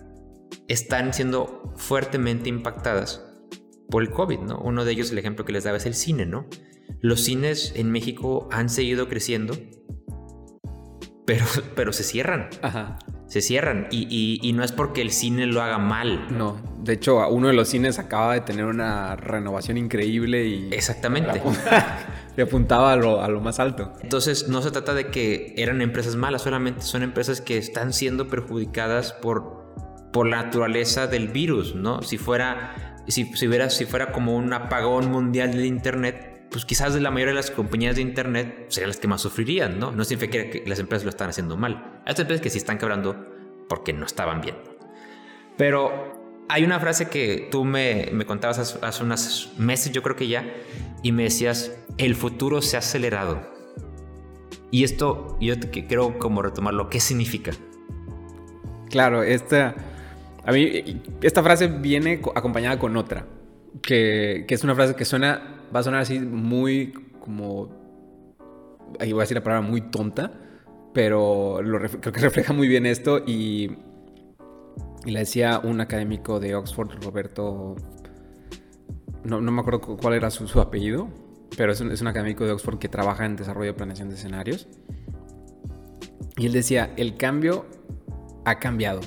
están 0.66 1.12
siendo 1.12 1.74
fuertemente 1.76 2.48
impactadas 2.48 3.22
por 3.90 4.02
el 4.02 4.08
COVID, 4.08 4.38
¿no? 4.38 4.60
Uno 4.60 4.86
de 4.86 4.92
ellos, 4.92 5.10
el 5.10 5.18
ejemplo 5.18 5.44
que 5.44 5.52
les 5.52 5.64
daba 5.64 5.76
es 5.76 5.84
el 5.84 5.94
cine, 5.94 6.24
¿no? 6.24 6.46
Los 7.02 7.20
cines 7.20 7.74
en 7.76 7.92
México 7.92 8.48
han 8.50 8.70
seguido 8.70 9.10
creciendo, 9.10 9.54
pero, 11.26 11.44
pero 11.76 11.92
se 11.92 12.02
cierran. 12.02 12.48
Ajá. 12.62 12.98
Se 13.34 13.40
cierran. 13.40 13.88
Y, 13.90 14.38
y, 14.40 14.52
no 14.52 14.62
es 14.62 14.70
porque 14.70 15.02
el 15.02 15.10
cine 15.10 15.46
lo 15.46 15.60
haga 15.60 15.78
mal. 15.78 16.28
No. 16.30 16.56
De 16.84 16.92
hecho, 16.92 17.28
uno 17.30 17.48
de 17.48 17.52
los 17.52 17.68
cines 17.68 17.98
acaba 17.98 18.32
de 18.32 18.42
tener 18.42 18.64
una 18.64 19.16
renovación 19.16 19.76
increíble 19.76 20.44
y. 20.46 20.68
Exactamente. 20.72 21.42
Le 22.36 22.44
apuntaba 22.44 22.92
a 22.92 22.96
lo, 22.96 23.20
a 23.20 23.26
lo 23.26 23.40
más 23.40 23.58
alto. 23.58 23.92
Entonces, 24.02 24.46
no 24.46 24.62
se 24.62 24.70
trata 24.70 24.94
de 24.94 25.08
que 25.08 25.52
eran 25.56 25.82
empresas 25.82 26.14
malas, 26.14 26.42
solamente 26.42 26.82
son 26.82 27.02
empresas 27.02 27.40
que 27.40 27.58
están 27.58 27.92
siendo 27.92 28.28
perjudicadas 28.28 29.12
por, 29.14 29.64
por 30.12 30.28
la 30.28 30.44
naturaleza 30.44 31.08
del 31.08 31.26
virus, 31.26 31.74
¿no? 31.74 32.02
Si 32.02 32.18
fuera 32.18 32.94
si, 33.08 33.24
si, 33.34 33.48
hubiera, 33.48 33.68
si 33.68 33.84
fuera 33.84 34.12
como 34.12 34.36
un 34.36 34.52
apagón 34.52 35.10
mundial 35.10 35.50
del 35.50 35.64
Internet, 35.64 36.33
pues 36.54 36.64
quizás 36.64 36.94
la 36.94 37.10
mayoría 37.10 37.32
de 37.32 37.40
las 37.40 37.50
compañías 37.50 37.96
de 37.96 38.02
Internet 38.02 38.66
serían 38.68 38.90
las 38.90 38.98
que 38.98 39.08
más 39.08 39.20
sufrirían, 39.20 39.80
¿no? 39.80 39.90
No 39.90 40.04
significa 40.04 40.50
que 40.50 40.62
las 40.68 40.78
empresas 40.78 41.02
lo 41.02 41.10
están 41.10 41.28
haciendo 41.28 41.56
mal. 41.56 42.00
Hay 42.06 42.14
empresas 42.16 42.40
que 42.40 42.48
sí 42.48 42.58
están 42.58 42.78
quebrando 42.78 43.26
porque 43.68 43.92
no 43.92 44.06
estaban 44.06 44.40
bien. 44.40 44.54
Pero 45.56 46.44
hay 46.48 46.62
una 46.62 46.78
frase 46.78 47.08
que 47.08 47.48
tú 47.50 47.64
me, 47.64 48.08
me 48.12 48.24
contabas 48.24 48.60
hace, 48.60 48.78
hace 48.82 49.02
unos 49.02 49.50
meses, 49.58 49.90
yo 49.90 50.00
creo 50.04 50.14
que 50.14 50.28
ya, 50.28 50.48
y 51.02 51.10
me 51.10 51.24
decías, 51.24 51.72
el 51.98 52.14
futuro 52.14 52.62
se 52.62 52.76
ha 52.76 52.78
acelerado. 52.78 53.40
Y 54.70 54.84
esto 54.84 55.36
yo 55.40 55.54
quiero 55.72 56.20
como 56.20 56.40
retomarlo, 56.40 56.88
¿qué 56.88 57.00
significa? 57.00 57.50
Claro, 58.90 59.24
esta 59.24 59.74
a 60.44 60.52
mí, 60.52 61.02
esta 61.20 61.42
frase 61.42 61.66
viene 61.66 62.20
acompañada 62.36 62.78
con 62.78 62.96
otra, 62.96 63.26
que, 63.82 64.44
que, 64.46 64.54
es 64.54 64.62
una 64.62 64.76
frase 64.76 64.94
que 64.94 65.04
suena, 65.04 65.53
va 65.74 65.80
a 65.80 65.82
sonar 65.82 66.00
así 66.00 66.18
muy 66.18 66.92
como, 67.20 67.68
ahí 69.00 69.12
voy 69.12 69.20
a 69.20 69.24
decir 69.24 69.36
la 69.36 69.42
palabra 69.42 69.66
muy 69.66 69.80
tonta, 69.80 70.32
pero 70.92 71.62
lo, 71.62 71.78
creo 71.78 72.12
que 72.12 72.20
refleja 72.20 72.52
muy 72.52 72.68
bien 72.68 72.86
esto 72.86 73.22
y, 73.26 73.78
y 75.04 75.10
la 75.10 75.20
decía 75.20 75.60
un 75.62 75.80
académico 75.80 76.40
de 76.40 76.54
Oxford, 76.54 76.90
Roberto, 77.02 77.76
no, 79.24 79.40
no 79.40 79.52
me 79.52 79.60
acuerdo 79.60 79.80
cuál 79.96 80.14
era 80.14 80.30
su, 80.30 80.46
su 80.46 80.60
apellido, 80.60 81.08
pero 81.56 81.72
es 81.72 81.80
un, 81.80 81.90
es 81.90 82.00
un 82.00 82.08
académico 82.08 82.44
de 82.44 82.52
Oxford 82.52 82.78
que 82.78 82.88
trabaja 82.88 83.24
en 83.24 83.36
desarrollo 83.36 83.72
de 83.72 83.74
planeación 83.74 84.08
de 84.08 84.16
escenarios. 84.16 84.68
Y 86.36 86.46
él 86.46 86.52
decía, 86.52 86.92
el 86.96 87.16
cambio 87.16 87.64
ha 88.44 88.58
cambiado 88.58 89.00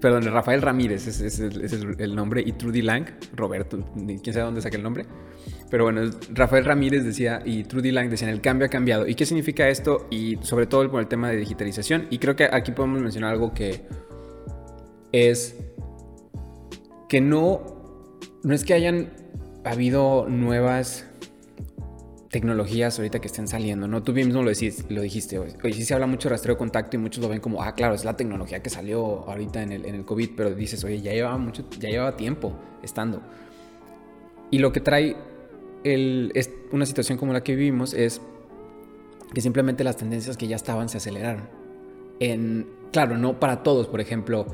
perdón, 0.00 0.24
Rafael 0.24 0.62
Ramírez 0.62 1.06
es, 1.06 1.40
el, 1.40 2.14
nombre 2.14 2.42
y 2.44 2.52
Trudy 2.52 2.82
Lang, 2.82 3.06
Roberto, 3.34 3.78
quién 3.94 4.32
sabe 4.32 4.46
dónde 4.46 4.62
saqué 4.62 4.76
el 4.76 4.82
nombre. 4.82 5.06
Pero 5.70 5.84
bueno, 5.84 6.10
Rafael 6.32 6.64
Ramírez 6.64 7.04
decía 7.04 7.42
y 7.44 7.64
Trudy 7.64 7.90
Lang 7.90 8.08
decían 8.08 8.30
el 8.30 8.40
cambio 8.40 8.66
ha 8.66 8.70
cambiado. 8.70 9.06
¿Y 9.06 9.14
qué 9.14 9.26
significa 9.26 9.68
esto? 9.68 10.06
Y 10.10 10.38
sobre 10.42 10.66
todo 10.66 10.90
por 10.90 11.00
el 11.00 11.08
tema 11.08 11.28
de 11.28 11.36
digitalización. 11.36 12.06
Y 12.10 12.18
creo 12.18 12.36
que 12.36 12.48
aquí 12.50 12.72
podemos 12.72 13.02
mencionar 13.02 13.32
algo 13.32 13.52
que 13.52 13.82
es 15.12 15.56
que 17.08 17.20
no, 17.20 18.18
no 18.42 18.54
es 18.54 18.64
que 18.64 18.74
hayan 18.74 19.10
habido 19.64 20.26
nuevas 20.28 21.06
tecnologías 22.34 22.98
ahorita 22.98 23.20
que 23.20 23.28
estén 23.28 23.46
saliendo, 23.46 23.86
¿no? 23.86 24.02
Tú 24.02 24.12
mismo 24.12 24.42
lo, 24.42 24.50
decís, 24.50 24.84
lo 24.88 25.02
dijiste, 25.02 25.38
hoy 25.38 25.72
sí 25.72 25.84
se 25.84 25.94
habla 25.94 26.08
mucho 26.08 26.28
de 26.28 26.34
rastreo 26.34 26.56
de 26.56 26.58
contacto 26.58 26.96
y 26.96 26.98
muchos 26.98 27.22
lo 27.22 27.28
ven 27.28 27.38
como, 27.38 27.62
ah, 27.62 27.76
claro, 27.76 27.94
es 27.94 28.04
la 28.04 28.16
tecnología 28.16 28.60
que 28.60 28.70
salió 28.70 29.22
ahorita 29.30 29.62
en 29.62 29.70
el, 29.70 29.86
en 29.86 29.94
el 29.94 30.04
COVID, 30.04 30.30
pero 30.36 30.52
dices, 30.52 30.82
oye, 30.82 31.00
ya 31.00 31.12
llevaba 31.12 31.38
mucho, 31.38 31.64
ya 31.78 31.90
llevaba 31.90 32.16
tiempo 32.16 32.52
estando. 32.82 33.22
Y 34.50 34.58
lo 34.58 34.72
que 34.72 34.80
trae 34.80 35.14
es 35.84 36.50
una 36.72 36.86
situación 36.86 37.18
como 37.18 37.32
la 37.32 37.44
que 37.44 37.54
vivimos 37.54 37.94
es 37.94 38.20
que 39.32 39.40
simplemente 39.40 39.84
las 39.84 39.96
tendencias 39.96 40.36
que 40.36 40.48
ya 40.48 40.56
estaban 40.56 40.88
se 40.88 40.96
aceleraron. 40.96 41.48
En, 42.18 42.66
claro, 42.90 43.16
no 43.16 43.38
para 43.38 43.62
todos. 43.62 43.86
Por 43.86 44.00
ejemplo, 44.00 44.44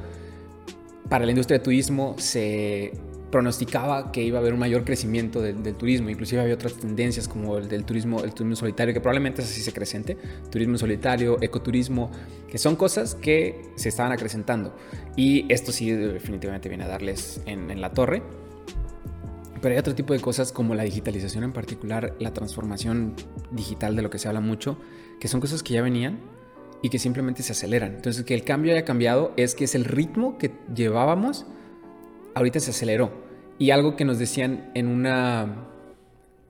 para 1.08 1.24
la 1.24 1.30
industria 1.30 1.56
de 1.56 1.64
turismo 1.64 2.14
se 2.18 2.92
pronosticaba 3.30 4.12
que 4.12 4.22
iba 4.22 4.38
a 4.38 4.40
haber 4.40 4.52
un 4.52 4.60
mayor 4.60 4.84
crecimiento 4.84 5.40
del, 5.40 5.74
turismo, 5.74 6.10
inclusive 6.10 6.42
había 6.42 6.54
otras 6.54 6.74
tendencias 6.74 7.28
como 7.28 7.58
el 7.58 7.68
del 7.68 7.84
turismo, 7.84 8.22
el 8.24 8.32
turismo 8.32 8.56
solitario, 8.56 8.92
que 8.92 9.00
probablemente 9.00 9.42
es 9.42 9.48
así 9.48 9.62
se 9.62 9.72
creciente, 9.72 10.16
turismo 10.50 10.78
solitario, 10.78 11.38
ecoturismo, 11.40 12.10
que 12.48 12.58
son 12.58 12.76
cosas 12.76 13.14
que 13.14 13.70
se 13.76 13.88
estaban 13.88 14.12
acrecentando. 14.12 14.76
Y 15.16 15.50
esto 15.52 15.72
sí 15.72 15.90
definitivamente 15.90 16.68
viene 16.68 16.84
a 16.84 16.88
darles 16.88 17.40
en, 17.46 17.70
en 17.70 17.80
la 17.80 17.92
torre. 17.92 18.22
Pero 19.62 19.74
hay 19.74 19.78
otro 19.78 19.94
tipo 19.94 20.14
de 20.14 20.20
cosas 20.20 20.52
como 20.52 20.74
la 20.74 20.84
digitalización 20.84 21.44
en 21.44 21.52
particular, 21.52 22.14
la 22.18 22.32
transformación 22.32 23.14
digital 23.50 23.94
de 23.94 24.02
lo 24.02 24.10
que 24.10 24.18
se 24.18 24.26
habla 24.26 24.40
mucho, 24.40 24.78
que 25.20 25.28
son 25.28 25.40
cosas 25.40 25.62
que 25.62 25.74
ya 25.74 25.82
venían 25.82 26.18
y 26.82 26.88
que 26.88 26.98
simplemente 26.98 27.42
se 27.42 27.52
aceleran. 27.52 27.94
Entonces, 27.96 28.24
que 28.24 28.34
el 28.34 28.44
cambio 28.44 28.72
haya 28.72 28.84
cambiado 28.84 29.32
es 29.36 29.54
que 29.54 29.64
es 29.64 29.74
el 29.74 29.84
ritmo 29.84 30.38
que 30.38 30.52
llevábamos, 30.74 31.46
ahorita 32.34 32.60
se 32.60 32.70
aceleró. 32.70 33.12
Y 33.58 33.70
algo 33.70 33.96
que 33.96 34.04
nos 34.04 34.18
decían 34.18 34.70
en 34.74 34.88
una 34.88 35.66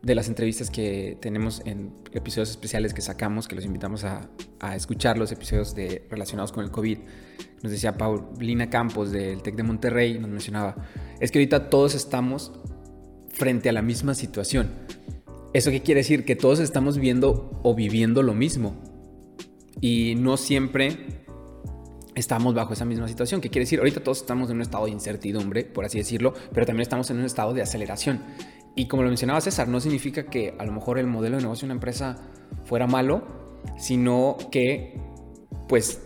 de 0.03 0.15
las 0.15 0.29
entrevistas 0.29 0.71
que 0.71 1.19
tenemos 1.21 1.63
en 1.67 1.93
episodios 2.13 2.51
especiales 2.51 2.95
que 2.95 3.03
sacamos, 3.03 3.49
que 3.49 3.55
los 3.55 3.65
invitamos 3.65 4.05
a, 4.05 4.29
escuchar 4.75 5.19
los 5.19 5.33
episodios 5.33 5.75
de, 5.75 6.07
relacionados 6.11 6.53
con 6.53 6.65
el 6.65 6.71
COVID, 6.71 6.99
nos 7.63 7.73
decía 7.73 7.97
Paulina 7.99 8.71
Campos 8.71 9.11
del 9.11 9.43
TEC 9.43 9.57
de 9.57 9.63
Monterrey, 9.63 10.19
nos 10.19 10.31
mencionaba, 10.31 10.77
es 11.19 11.31
que 11.31 11.39
ahorita 11.39 11.69
todos 11.69 11.95
estamos 11.95 12.53
frente 13.29 13.69
a 13.69 13.73
la 13.73 13.83
misma 13.83 14.15
situación. 14.15 14.71
¿Eso 15.53 15.71
qué 15.71 15.83
quiere 15.83 16.01
decir? 16.01 16.25
Que 16.25 16.37
todos 16.37 16.61
estamos 16.61 16.99
viendo 16.99 17.61
o 17.63 17.75
viviendo 17.75 18.23
lo 18.23 18.35
mismo. 18.35 18.77
Y 19.81 20.15
no 20.17 20.37
siempre 20.37 21.20
estamos 22.15 22.55
bajo 22.55 22.73
esa 22.73 22.85
misma 22.85 23.09
situación. 23.09 23.41
¿Qué 23.41 23.51
quiere 23.51 23.65
decir? 23.65 23.79
Ahorita 23.79 24.03
todos 24.03 24.19
estamos 24.19 24.51
en 24.51 24.57
un 24.57 24.63
estado 24.63 24.85
de 24.87 24.91
incertidumbre, 24.91 25.65
por 25.65 25.85
así 25.85 25.99
decirlo, 25.99 26.35
pero 26.53 26.67
también 26.67 26.83
estamos 26.83 27.11
en 27.11 27.19
un 27.19 27.25
estado 27.25 27.55
de 27.55 27.63
aceleración. 27.63 28.21
Y 28.75 28.87
como 28.87 29.03
lo 29.03 29.09
mencionaba 29.09 29.41
César, 29.41 29.69
no 29.69 29.81
significa 29.81 30.25
que 30.25 30.55
a 30.59 30.65
lo 30.65 30.73
mejor 30.73 30.99
el 30.99 31.07
modelo 31.07 31.37
de 31.37 31.43
negocio 31.43 31.63
de 31.63 31.73
una 31.73 31.75
empresa 31.75 32.19
fuera 32.65 32.87
malo, 32.87 33.23
sino 33.77 34.37
que 34.51 34.99
pues 35.69 36.01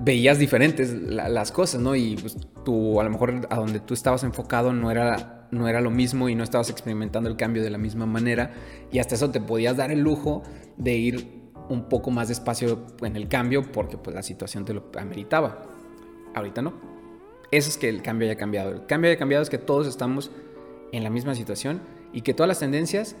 veías 0.00 0.38
diferentes 0.38 0.92
las 0.92 1.52
cosas, 1.52 1.80
¿no? 1.80 1.96
Y 1.96 2.16
pues, 2.16 2.36
tú 2.64 3.00
a 3.00 3.04
lo 3.04 3.10
mejor 3.10 3.46
a 3.50 3.56
donde 3.56 3.80
tú 3.80 3.94
estabas 3.94 4.22
enfocado 4.24 4.72
no 4.72 4.90
era 4.90 5.48
no 5.50 5.66
era 5.66 5.80
lo 5.80 5.90
mismo 5.90 6.28
y 6.28 6.34
no 6.34 6.44
estabas 6.44 6.68
experimentando 6.68 7.30
el 7.30 7.36
cambio 7.36 7.62
de 7.62 7.70
la 7.70 7.78
misma 7.78 8.04
manera 8.04 8.52
y 8.92 8.98
hasta 8.98 9.14
eso 9.14 9.30
te 9.30 9.40
podías 9.40 9.78
dar 9.78 9.90
el 9.90 10.00
lujo 10.00 10.42
de 10.76 10.94
ir 10.94 11.47
un 11.68 11.84
poco 11.88 12.10
más 12.10 12.28
despacio 12.28 12.86
en 13.02 13.16
el 13.16 13.28
cambio 13.28 13.62
porque 13.70 13.96
pues 13.96 14.14
la 14.14 14.22
situación 14.22 14.64
te 14.64 14.74
lo 14.74 14.84
ameritaba. 14.98 15.62
Ahorita 16.34 16.62
no. 16.62 16.74
Eso 17.50 17.68
es 17.68 17.78
que 17.78 17.88
el 17.88 18.02
cambio 18.02 18.28
haya 18.28 18.38
cambiado. 18.38 18.72
El 18.72 18.86
cambio 18.86 19.10
haya 19.10 19.18
cambiado 19.18 19.42
es 19.42 19.50
que 19.50 19.58
todos 19.58 19.86
estamos 19.86 20.30
en 20.92 21.04
la 21.04 21.10
misma 21.10 21.34
situación 21.34 21.80
y 22.12 22.22
que 22.22 22.34
todas 22.34 22.48
las 22.48 22.58
tendencias 22.58 23.16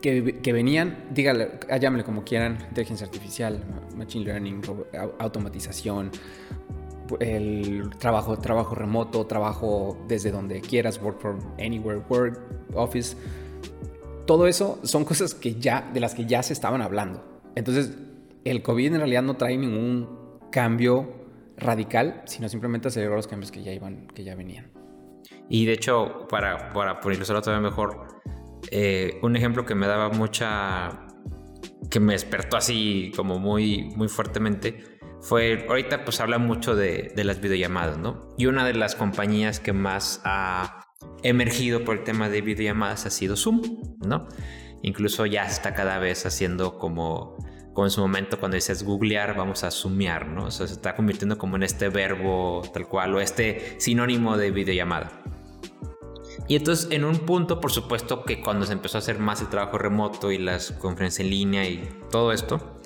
que, 0.00 0.40
que 0.42 0.52
venían, 0.52 1.06
dígale, 1.12 1.52
llámele 1.80 2.04
como 2.04 2.24
quieran, 2.24 2.58
inteligencia 2.68 3.06
artificial, 3.06 3.62
machine 3.96 4.24
learning, 4.24 4.62
automatización, 5.18 6.10
el 7.20 7.90
trabajo, 7.98 8.38
trabajo 8.38 8.74
remoto, 8.74 9.26
trabajo 9.26 9.96
desde 10.08 10.30
donde 10.30 10.60
quieras, 10.60 11.00
work 11.02 11.20
from 11.20 11.38
anywhere, 11.58 12.00
work, 12.08 12.40
office. 12.74 13.16
Todo 14.26 14.46
eso 14.46 14.78
son 14.82 15.04
cosas 15.04 15.34
que 15.34 15.54
ya, 15.56 15.90
de 15.92 16.00
las 16.00 16.14
que 16.14 16.26
ya 16.26 16.42
se 16.42 16.52
estaban 16.52 16.82
hablando. 16.82 17.42
Entonces, 17.54 17.96
el 18.44 18.62
COVID 18.62 18.94
en 18.94 18.98
realidad 18.98 19.22
no 19.22 19.36
trae 19.36 19.56
ningún 19.56 20.40
cambio 20.50 21.24
radical, 21.56 22.22
sino 22.26 22.48
simplemente 22.48 22.88
aceleró 22.88 23.16
los 23.16 23.26
cambios 23.26 23.50
que 23.50 23.62
ya 23.62 23.72
iban, 23.72 24.06
que 24.08 24.24
ya 24.24 24.34
venían. 24.34 24.70
Y 25.48 25.66
de 25.66 25.72
hecho, 25.72 26.26
para, 26.28 26.72
para 26.72 27.00
ilustrarlo 27.12 27.42
todavía 27.42 27.68
mejor, 27.68 28.06
eh, 28.70 29.18
un 29.22 29.36
ejemplo 29.36 29.64
que 29.64 29.74
me 29.74 29.86
daba 29.86 30.10
mucha, 30.10 31.06
que 31.90 32.00
me 32.00 32.14
despertó 32.14 32.56
así 32.56 33.12
como 33.16 33.38
muy, 33.38 33.84
muy 33.96 34.08
fuertemente, 34.08 34.94
fue, 35.20 35.66
ahorita 35.68 36.04
pues 36.04 36.20
habla 36.20 36.38
mucho 36.38 36.76
de, 36.76 37.12
las 37.16 37.40
videollamadas, 37.40 37.98
¿no? 37.98 38.34
Y 38.36 38.46
una 38.46 38.64
de 38.64 38.74
las 38.74 38.94
compañías 38.94 39.58
que 39.58 39.72
más 39.72 40.20
ha 40.24 40.83
emergido 41.22 41.84
por 41.84 41.98
el 41.98 42.04
tema 42.04 42.28
de 42.28 42.42
videollamadas 42.42 43.06
ha 43.06 43.10
sido 43.10 43.36
Zoom, 43.36 43.62
¿no? 44.06 44.28
Incluso 44.82 45.24
ya 45.26 45.46
está 45.46 45.74
cada 45.74 45.98
vez 45.98 46.26
haciendo 46.26 46.78
como, 46.78 47.36
como 47.72 47.86
en 47.86 47.90
su 47.90 48.00
momento 48.02 48.38
cuando 48.38 48.56
dices 48.56 48.82
googlear, 48.82 49.34
vamos 49.34 49.64
a 49.64 49.70
zoomear, 49.70 50.26
¿no? 50.28 50.50
Se 50.50 50.64
está 50.64 50.94
convirtiendo 50.94 51.38
como 51.38 51.56
en 51.56 51.62
este 51.62 51.88
verbo 51.88 52.62
tal 52.72 52.86
cual 52.86 53.14
o 53.14 53.20
este 53.20 53.80
sinónimo 53.80 54.36
de 54.36 54.50
videollamada. 54.50 55.22
Y 56.46 56.56
entonces 56.56 56.88
en 56.90 57.04
un 57.04 57.20
punto, 57.20 57.60
por 57.60 57.72
supuesto 57.72 58.24
que 58.24 58.42
cuando 58.42 58.66
se 58.66 58.74
empezó 58.74 58.98
a 58.98 59.00
hacer 59.00 59.18
más 59.18 59.40
el 59.40 59.48
trabajo 59.48 59.78
remoto 59.78 60.30
y 60.30 60.38
las 60.38 60.72
conferencias 60.72 61.20
en 61.20 61.30
línea 61.30 61.66
y 61.66 61.88
todo 62.10 62.32
esto, 62.32 62.78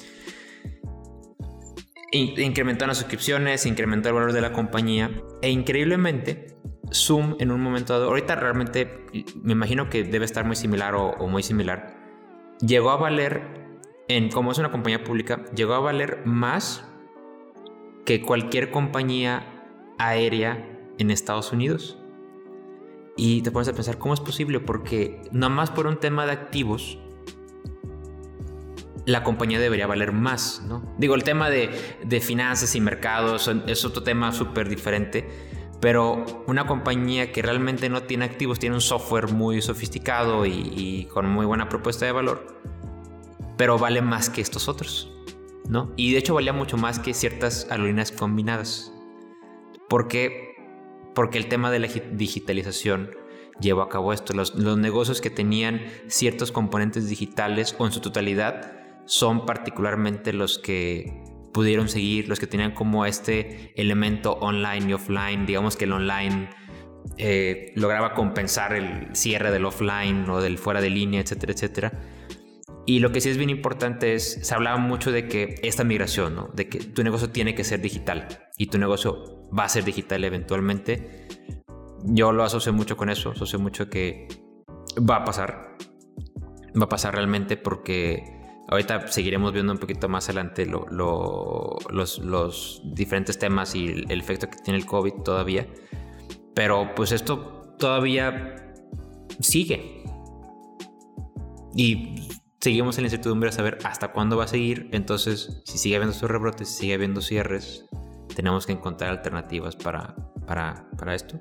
incrementó 2.12 2.86
las 2.86 2.98
suscripciones, 2.98 3.66
incrementó 3.66 4.08
el 4.08 4.14
valor 4.14 4.32
de 4.32 4.40
la 4.40 4.52
compañía 4.52 5.10
e 5.42 5.50
increíblemente 5.50 6.56
Zoom 6.92 7.36
en 7.38 7.50
un 7.50 7.60
momento 7.60 7.92
dado, 7.92 8.06
ahorita 8.08 8.36
realmente 8.36 9.06
me 9.42 9.52
imagino 9.52 9.90
que 9.90 10.04
debe 10.04 10.24
estar 10.24 10.44
muy 10.44 10.56
similar 10.56 10.94
o, 10.94 11.26
muy 11.28 11.42
similar, 11.42 11.96
llegó 12.60 12.90
a 12.90 12.96
valer, 12.96 13.42
en 14.08 14.30
como 14.30 14.52
es 14.52 14.58
una 14.58 14.70
compañía 14.70 15.04
pública, 15.04 15.44
llegó 15.54 15.74
a 15.74 15.80
valer 15.80 16.22
más 16.24 16.84
que 18.04 18.22
cualquier 18.22 18.70
compañía 18.70 19.46
aérea 19.98 20.66
en 20.98 21.10
Estados 21.10 21.52
Unidos. 21.52 21.98
Y 23.16 23.42
te 23.42 23.50
pones 23.50 23.68
a 23.68 23.72
pensar, 23.72 23.98
¿cómo 23.98 24.14
es 24.14 24.20
posible? 24.20 24.60
Porque 24.60 25.22
nada 25.32 25.52
más 25.52 25.70
por 25.70 25.88
un 25.88 25.98
tema 25.98 26.24
de 26.24 26.32
activos, 26.32 26.98
la 29.08 29.24
compañía 29.24 29.58
debería 29.58 29.86
valer 29.86 30.12
más, 30.12 30.62
¿no? 30.68 30.94
Digo, 30.98 31.14
el 31.14 31.24
tema 31.24 31.48
de, 31.48 31.70
finanzas 32.20 32.74
y 32.76 32.80
mercados 32.80 33.50
es 33.66 33.84
otro 33.84 34.02
tema 34.02 34.32
súper 34.32 34.68
diferente, 34.68 35.47
pero 35.80 36.24
una 36.46 36.66
compañía 36.66 37.32
que 37.32 37.42
realmente 37.42 37.88
no 37.88 38.02
tiene 38.02 38.24
activos, 38.24 38.58
tiene 38.58 38.74
un 38.74 38.80
software 38.80 39.28
muy 39.28 39.62
sofisticado 39.62 40.44
y, 40.44 41.08
con 41.12 41.28
muy 41.28 41.46
buena 41.46 41.68
propuesta 41.68 42.04
de 42.04 42.12
valor, 42.12 42.60
pero 43.56 43.78
vale 43.78 44.02
más 44.02 44.28
que 44.28 44.40
estos 44.40 44.68
otros, 44.68 45.12
¿no? 45.68 45.92
Y 45.96 46.12
de 46.12 46.18
hecho 46.18 46.34
valía 46.34 46.52
mucho 46.52 46.76
más 46.76 46.98
que 46.98 47.14
ciertas 47.14 47.68
aerolíneas 47.70 48.10
combinadas. 48.10 48.92
¿Por 49.88 50.08
qué? 50.08 50.56
Porque 51.14 51.38
el 51.38 51.48
tema 51.48 51.70
de 51.70 51.78
la 51.78 51.88
digitalización 51.88 53.10
llevó 53.60 53.82
a 53.82 53.88
cabo 53.88 54.12
esto. 54.12 54.32
Los, 54.32 54.54
los 54.54 54.76
negocios 54.78 55.20
que 55.20 55.30
tenían 55.30 55.82
ciertos 56.08 56.52
componentes 56.52 57.08
digitales 57.08 57.74
o 57.78 57.86
en 57.86 57.92
su 57.92 58.00
totalidad 58.00 58.72
son 59.06 59.46
particularmente 59.46 60.32
los 60.32 60.58
que 60.58 61.24
pudieron 61.52 61.88
seguir, 61.88 62.28
los 62.28 62.38
que 62.38 62.46
tenían 62.46 62.72
como 62.72 63.06
este 63.06 63.72
elemento 63.80 64.32
online 64.34 64.90
y 64.90 64.92
offline, 64.92 65.46
digamos 65.46 65.76
que 65.76 65.84
el 65.84 65.92
online 65.92 66.48
eh, 67.16 67.72
lograba 67.74 68.14
compensar 68.14 68.74
el 68.74 69.14
cierre 69.14 69.50
del 69.50 69.64
offline 69.64 70.28
o 70.28 70.40
del 70.40 70.58
fuera 70.58 70.80
de 70.80 70.90
línea, 70.90 71.20
etcétera, 71.20 71.52
etcétera. 71.52 71.92
Y 72.86 73.00
lo 73.00 73.12
que 73.12 73.20
sí 73.20 73.28
es 73.28 73.36
bien 73.36 73.50
importante 73.50 74.14
es, 74.14 74.38
se 74.42 74.54
hablaba 74.54 74.78
mucho 74.78 75.12
de 75.12 75.28
que 75.28 75.56
esta 75.62 75.84
migración, 75.84 76.34
¿no? 76.34 76.48
de 76.54 76.68
que 76.68 76.78
tu 76.78 77.02
negocio 77.02 77.28
tiene 77.28 77.54
que 77.54 77.62
ser 77.62 77.82
digital 77.82 78.28
y 78.56 78.68
tu 78.68 78.78
negocio 78.78 79.42
va 79.56 79.64
a 79.64 79.68
ser 79.68 79.84
digital 79.84 80.24
eventualmente. 80.24 81.28
Yo 82.04 82.32
lo 82.32 82.44
asocio 82.44 82.72
mucho 82.72 82.96
con 82.96 83.10
eso, 83.10 83.32
asocio 83.32 83.58
mucho 83.58 83.90
que 83.90 84.28
va 84.98 85.16
a 85.16 85.24
pasar. 85.24 85.76
Va 86.80 86.84
a 86.84 86.88
pasar 86.88 87.14
realmente 87.14 87.56
porque 87.56 88.37
Ahorita 88.70 89.08
seguiremos 89.08 89.54
viendo 89.54 89.72
un 89.72 89.78
poquito 89.78 90.10
más 90.10 90.28
adelante 90.28 90.66
los, 90.66 90.82
diferentes 92.84 93.38
temas 93.38 93.74
y 93.74 94.04
el, 94.08 94.20
efecto 94.20 94.50
que 94.50 94.58
tiene 94.58 94.78
el 94.78 94.84
COVID 94.84 95.22
todavía. 95.24 95.66
Pero 96.54 96.94
pues 96.94 97.12
esto 97.12 97.74
todavía 97.78 98.74
sigue. 99.40 100.04
Y 101.74 102.28
seguimos 102.60 102.98
en 102.98 103.04
la 103.04 103.06
incertidumbre 103.06 103.48
de 103.48 103.56
saber 103.56 103.78
hasta 103.84 104.12
cuándo 104.12 104.36
va 104.36 104.44
a 104.44 104.48
seguir. 104.48 104.90
Entonces, 104.92 105.62
si 105.64 105.78
sigue 105.78 105.96
habiendo 105.96 106.12
estos 106.12 106.30
rebrotes, 106.30 106.68
si 106.68 106.80
sigue 106.80 106.94
habiendo 106.94 107.22
cierres, 107.22 107.86
tenemos 108.36 108.66
que 108.66 108.72
encontrar 108.72 109.10
alternativas 109.10 109.76
para, 109.76 110.14
para, 110.46 111.14
esto. 111.14 111.40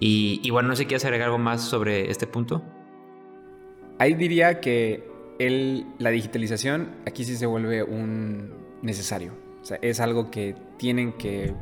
Y, 0.00 0.40
y 0.42 0.50
bueno, 0.50 0.70
no 0.70 0.76
sé 0.76 0.84
si 0.84 0.86
quieres 0.86 1.04
agregar 1.04 1.26
algo 1.26 1.38
más 1.38 1.60
sobre 1.60 2.10
este 2.10 2.26
punto. 2.26 2.62
Ahí 3.98 4.14
diría 4.14 4.60
que 4.60 5.17
la 5.38 6.10
digitalización 6.10 6.96
aquí 7.06 7.24
sí 7.24 7.36
se 7.36 7.46
vuelve 7.46 7.82
un 7.82 8.52
necesario. 8.82 9.32
O 9.62 9.64
sea, 9.64 9.78
es 9.82 10.00
algo 10.00 10.30
que 10.30 10.54
tienen 10.76 11.12
que... 11.12 11.54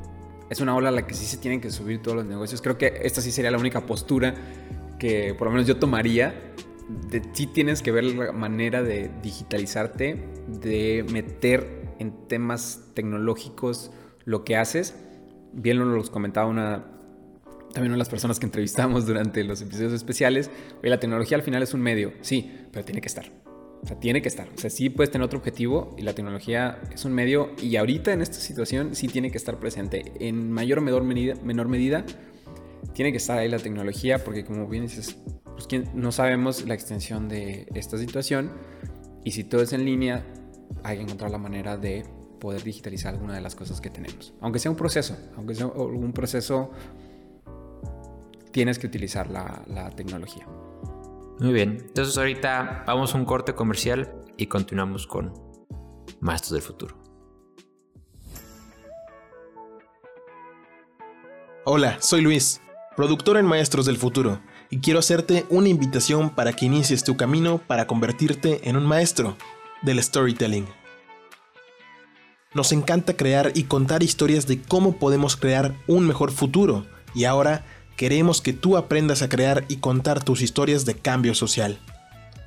Es 0.49 0.61
una 0.61 0.74
ola 0.77 0.91
a 0.91 0.93
la 0.93 1.07
que 1.07 1.14
sí 1.14 1.27
se 1.27 1.39
tienen 1.39 1.61
que 1.61 1.70
subir 1.70 2.01
todos 2.01 2.16
los 2.16 2.27
negocios. 2.27 2.62
Creo 2.62 2.79
que 2.79 3.01
esta 3.03 3.20
sí 3.20 3.33
sería 3.33 3.51
la 3.51 3.59
única 3.59 3.85
postura 3.85 4.35
que 4.99 5.35
por 5.35 5.49
lo 5.49 5.53
menos 5.53 5.66
yo 5.66 5.77
tomaría. 5.77 6.53
De, 7.11 7.20
sí 7.33 7.49
tienes 7.49 7.83
que 7.83 7.91
ver 7.91 8.05
la 8.05 8.33
manera 8.33 8.83
de 8.83 9.11
digitalizarte, 9.22 10.24
de 10.47 11.05
meter 11.11 11.95
en 11.99 12.29
temas 12.29 12.85
tecnológicos 12.95 13.91
lo 14.24 14.45
que 14.45 14.57
haces. 14.57 14.95
Bien 15.53 15.79
lo 15.79 16.03
comentaba 16.11 16.47
una, 16.47 16.87
también 17.72 17.91
una 17.91 17.95
de 17.95 17.99
las 17.99 18.09
personas 18.09 18.39
que 18.39 18.47
entrevistamos 18.47 19.05
durante 19.05 19.43
los 19.43 19.61
episodios 19.62 19.93
especiales. 19.93 20.51
La 20.83 21.01
tecnología 21.01 21.37
al 21.37 21.43
final 21.43 21.62
es 21.62 21.74
un 21.74 21.81
medio, 21.81 22.12
sí, 22.20 22.53
pero 22.70 22.85
tiene 22.85 23.01
que 23.01 23.09
estar. 23.09 23.45
O 23.87 23.89
sea, 23.89 24.01
tiene 24.01 24.20
que 24.20 24.26
estar. 24.26 24.49
O 24.53 24.59
sea, 24.59 24.68
sí 24.68 24.91
puedes 24.91 25.12
tener 25.12 25.24
otro 25.24 25.39
objetivo 25.39 25.95
y 25.97 26.03
la 26.03 26.12
tecnología 26.12 26.80
es 26.93 27.05
un 27.05 27.12
medio 27.12 27.53
y 27.62 27.76
ahorita 27.76 28.12
en 28.12 28.20
esta 28.20 28.34
situación 28.34 28.97
sí 28.97 29.07
tiene 29.07 29.30
que 29.30 29.39
estar 29.39 29.61
presente. 29.61 30.12
En 30.18 30.51
mayor 30.51 30.78
o 30.78 30.82
menor 30.82 31.05
medida, 31.05 31.34
menor 31.45 31.68
medida 31.68 32.05
tiene 32.95 33.12
que 33.12 33.18
estar 33.18 33.39
ahí 33.39 33.49
la 33.49 33.61
tecnología 33.61 34.24
porque 34.24 34.45
como 34.45 34.66
bien 34.66 34.82
dices, 34.82 35.16
pues 35.45 35.68
no 35.95 36.11
sabemos 36.11 36.66
la 36.66 36.74
extensión 36.74 37.28
de 37.28 37.68
esta 37.76 37.97
situación 37.97 38.51
y 39.22 39.30
si 39.30 39.45
todo 39.45 39.62
es 39.62 39.72
en 39.72 39.84
línea, 39.84 40.26
hay 40.82 40.97
que 40.97 41.05
encontrar 41.05 41.30
la 41.30 41.39
manera 41.39 41.76
de 41.76 42.05
poder 42.41 42.64
digitalizar 42.64 43.14
alguna 43.14 43.37
de 43.37 43.41
las 43.41 43.55
cosas 43.55 43.80
que 43.80 43.89
tenemos. 43.89 44.34
Aunque 44.41 44.59
sea 44.59 44.72
un 44.72 44.76
proceso, 44.76 45.16
aunque 45.37 45.55
sea 45.55 45.68
un 45.68 46.12
proceso, 46.12 46.72
tienes 48.51 48.80
que 48.80 48.89
utilizar 48.89 49.30
la, 49.30 49.62
la 49.68 49.91
tecnología. 49.91 50.45
Muy 51.39 51.53
bien, 51.53 51.84
entonces 51.87 52.16
ahorita 52.16 52.84
vamos 52.87 53.14
a 53.14 53.18
un 53.18 53.26
corte 53.26 53.55
comercial 53.55 54.11
y 54.39 54.47
continuamos 54.47 55.07
con 55.07 55.34
Maestros 56.20 56.53
del 56.53 56.62
Futuro. 56.62 56.97
Hola, 61.66 61.99
soy 62.01 62.22
Luis, 62.22 62.62
productor 62.97 63.37
en 63.37 63.45
Maestros 63.45 63.84
del 63.84 63.99
Futuro, 63.99 64.41
y 64.70 64.78
quiero 64.78 64.99
hacerte 64.99 65.45
una 65.51 65.68
invitación 65.68 66.30
para 66.30 66.55
que 66.55 66.64
inicies 66.64 67.05
tu 67.05 67.18
camino 67.18 67.59
para 67.59 67.87
convertirte 67.87 68.66
en 68.66 68.78
un 68.78 68.87
maestro 68.87 69.37
del 69.82 70.03
storytelling. 70.03 70.66
Nos 72.55 72.72
encanta 72.72 73.14
crear 73.14 73.53
y 73.55 73.64
contar 73.64 74.03
historias 74.03 74.47
de 74.47 74.62
cómo 74.62 74.97
podemos 74.97 75.37
crear 75.37 75.74
un 75.87 76.07
mejor 76.07 76.32
futuro, 76.32 76.87
y 77.14 77.24
ahora 77.24 77.66
queremos 77.97 78.40
que 78.40 78.53
tú 78.53 78.76
aprendas 78.76 79.22
a 79.22 79.28
crear 79.28 79.64
y 79.68 79.76
contar 79.76 80.22
tus 80.22 80.42
historias 80.42 80.84
de 80.84 80.94
cambio 80.94 81.34
social. 81.34 81.78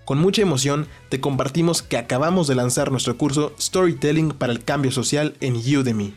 Con 0.05 0.19
mucha 0.19 0.41
emoción 0.41 0.87
te 1.09 1.19
compartimos 1.19 1.81
que 1.81 1.97
acabamos 1.97 2.47
de 2.47 2.55
lanzar 2.55 2.91
nuestro 2.91 3.17
curso 3.17 3.53
Storytelling 3.59 4.31
para 4.31 4.53
el 4.53 4.63
Cambio 4.63 4.91
Social 4.91 5.35
en 5.39 5.55
Udemy. 5.55 6.15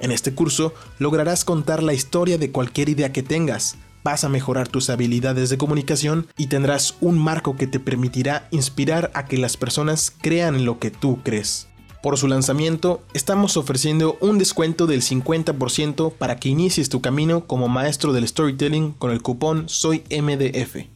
En 0.00 0.10
este 0.10 0.34
curso 0.34 0.74
lograrás 0.98 1.44
contar 1.44 1.82
la 1.82 1.92
historia 1.92 2.38
de 2.38 2.50
cualquier 2.50 2.88
idea 2.88 3.12
que 3.12 3.22
tengas, 3.22 3.76
vas 4.04 4.24
a 4.24 4.28
mejorar 4.28 4.68
tus 4.68 4.90
habilidades 4.90 5.50
de 5.50 5.58
comunicación 5.58 6.28
y 6.36 6.46
tendrás 6.46 6.96
un 7.00 7.18
marco 7.18 7.56
que 7.56 7.66
te 7.66 7.80
permitirá 7.80 8.48
inspirar 8.50 9.10
a 9.14 9.26
que 9.26 9.38
las 9.38 9.56
personas 9.56 10.12
crean 10.20 10.54
en 10.54 10.64
lo 10.64 10.78
que 10.78 10.90
tú 10.90 11.20
crees. 11.22 11.68
Por 12.02 12.16
su 12.16 12.28
lanzamiento, 12.28 13.02
estamos 13.12 13.56
ofreciendo 13.56 14.18
un 14.20 14.38
descuento 14.38 14.86
del 14.86 15.02
50% 15.02 16.12
para 16.12 16.38
que 16.38 16.48
inicies 16.48 16.88
tu 16.88 17.00
camino 17.00 17.46
como 17.46 17.66
maestro 17.66 18.12
del 18.12 18.26
storytelling 18.28 18.92
con 18.92 19.10
el 19.10 19.20
cupón 19.20 19.68
SOYMDF. 19.68 20.86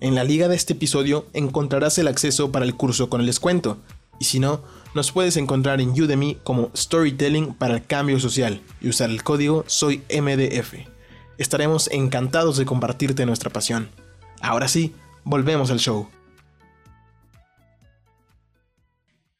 En 0.00 0.14
la 0.14 0.22
liga 0.22 0.46
de 0.46 0.54
este 0.54 0.74
episodio 0.74 1.26
encontrarás 1.32 1.98
el 1.98 2.06
acceso 2.06 2.52
para 2.52 2.64
el 2.64 2.76
curso 2.76 3.10
con 3.10 3.20
el 3.20 3.26
descuento, 3.26 3.78
y 4.20 4.26
si 4.26 4.38
no, 4.38 4.62
nos 4.94 5.10
puedes 5.10 5.36
encontrar 5.36 5.80
en 5.80 5.90
Udemy 5.90 6.38
como 6.44 6.70
Storytelling 6.76 7.54
para 7.54 7.74
el 7.74 7.84
Cambio 7.84 8.20
Social 8.20 8.60
y 8.80 8.88
usar 8.88 9.10
el 9.10 9.24
código 9.24 9.64
SOYMDF. 9.66 10.74
Estaremos 11.36 11.90
encantados 11.90 12.56
de 12.58 12.64
compartirte 12.64 13.26
nuestra 13.26 13.50
pasión. 13.50 13.88
Ahora 14.40 14.68
sí, 14.68 14.94
volvemos 15.24 15.72
al 15.72 15.80
show. 15.80 16.08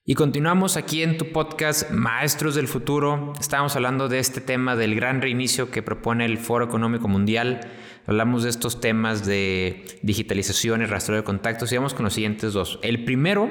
Y 0.06 0.16
continuamos 0.16 0.76
aquí 0.76 1.02
en 1.02 1.16
tu 1.16 1.32
podcast 1.32 1.90
Maestros 1.90 2.54
del 2.54 2.68
Futuro. 2.68 3.32
Estamos 3.40 3.74
hablando 3.74 4.06
de 4.10 4.18
este 4.18 4.42
tema 4.42 4.76
del 4.76 4.94
gran 4.94 5.22
reinicio 5.22 5.70
que 5.70 5.82
propone 5.82 6.26
el 6.26 6.36
Foro 6.36 6.66
Económico 6.66 7.08
Mundial. 7.08 7.60
Hablamos 8.06 8.42
de 8.42 8.50
estos 8.50 8.82
temas 8.82 9.24
de 9.24 9.82
digitalización 10.02 10.82
y 10.82 10.84
rastreo 10.84 11.16
de 11.16 11.24
contactos 11.24 11.72
y 11.72 11.76
vamos 11.76 11.94
con 11.94 12.04
los 12.04 12.12
siguientes 12.12 12.52
dos. 12.52 12.78
El 12.82 13.06
primero 13.06 13.48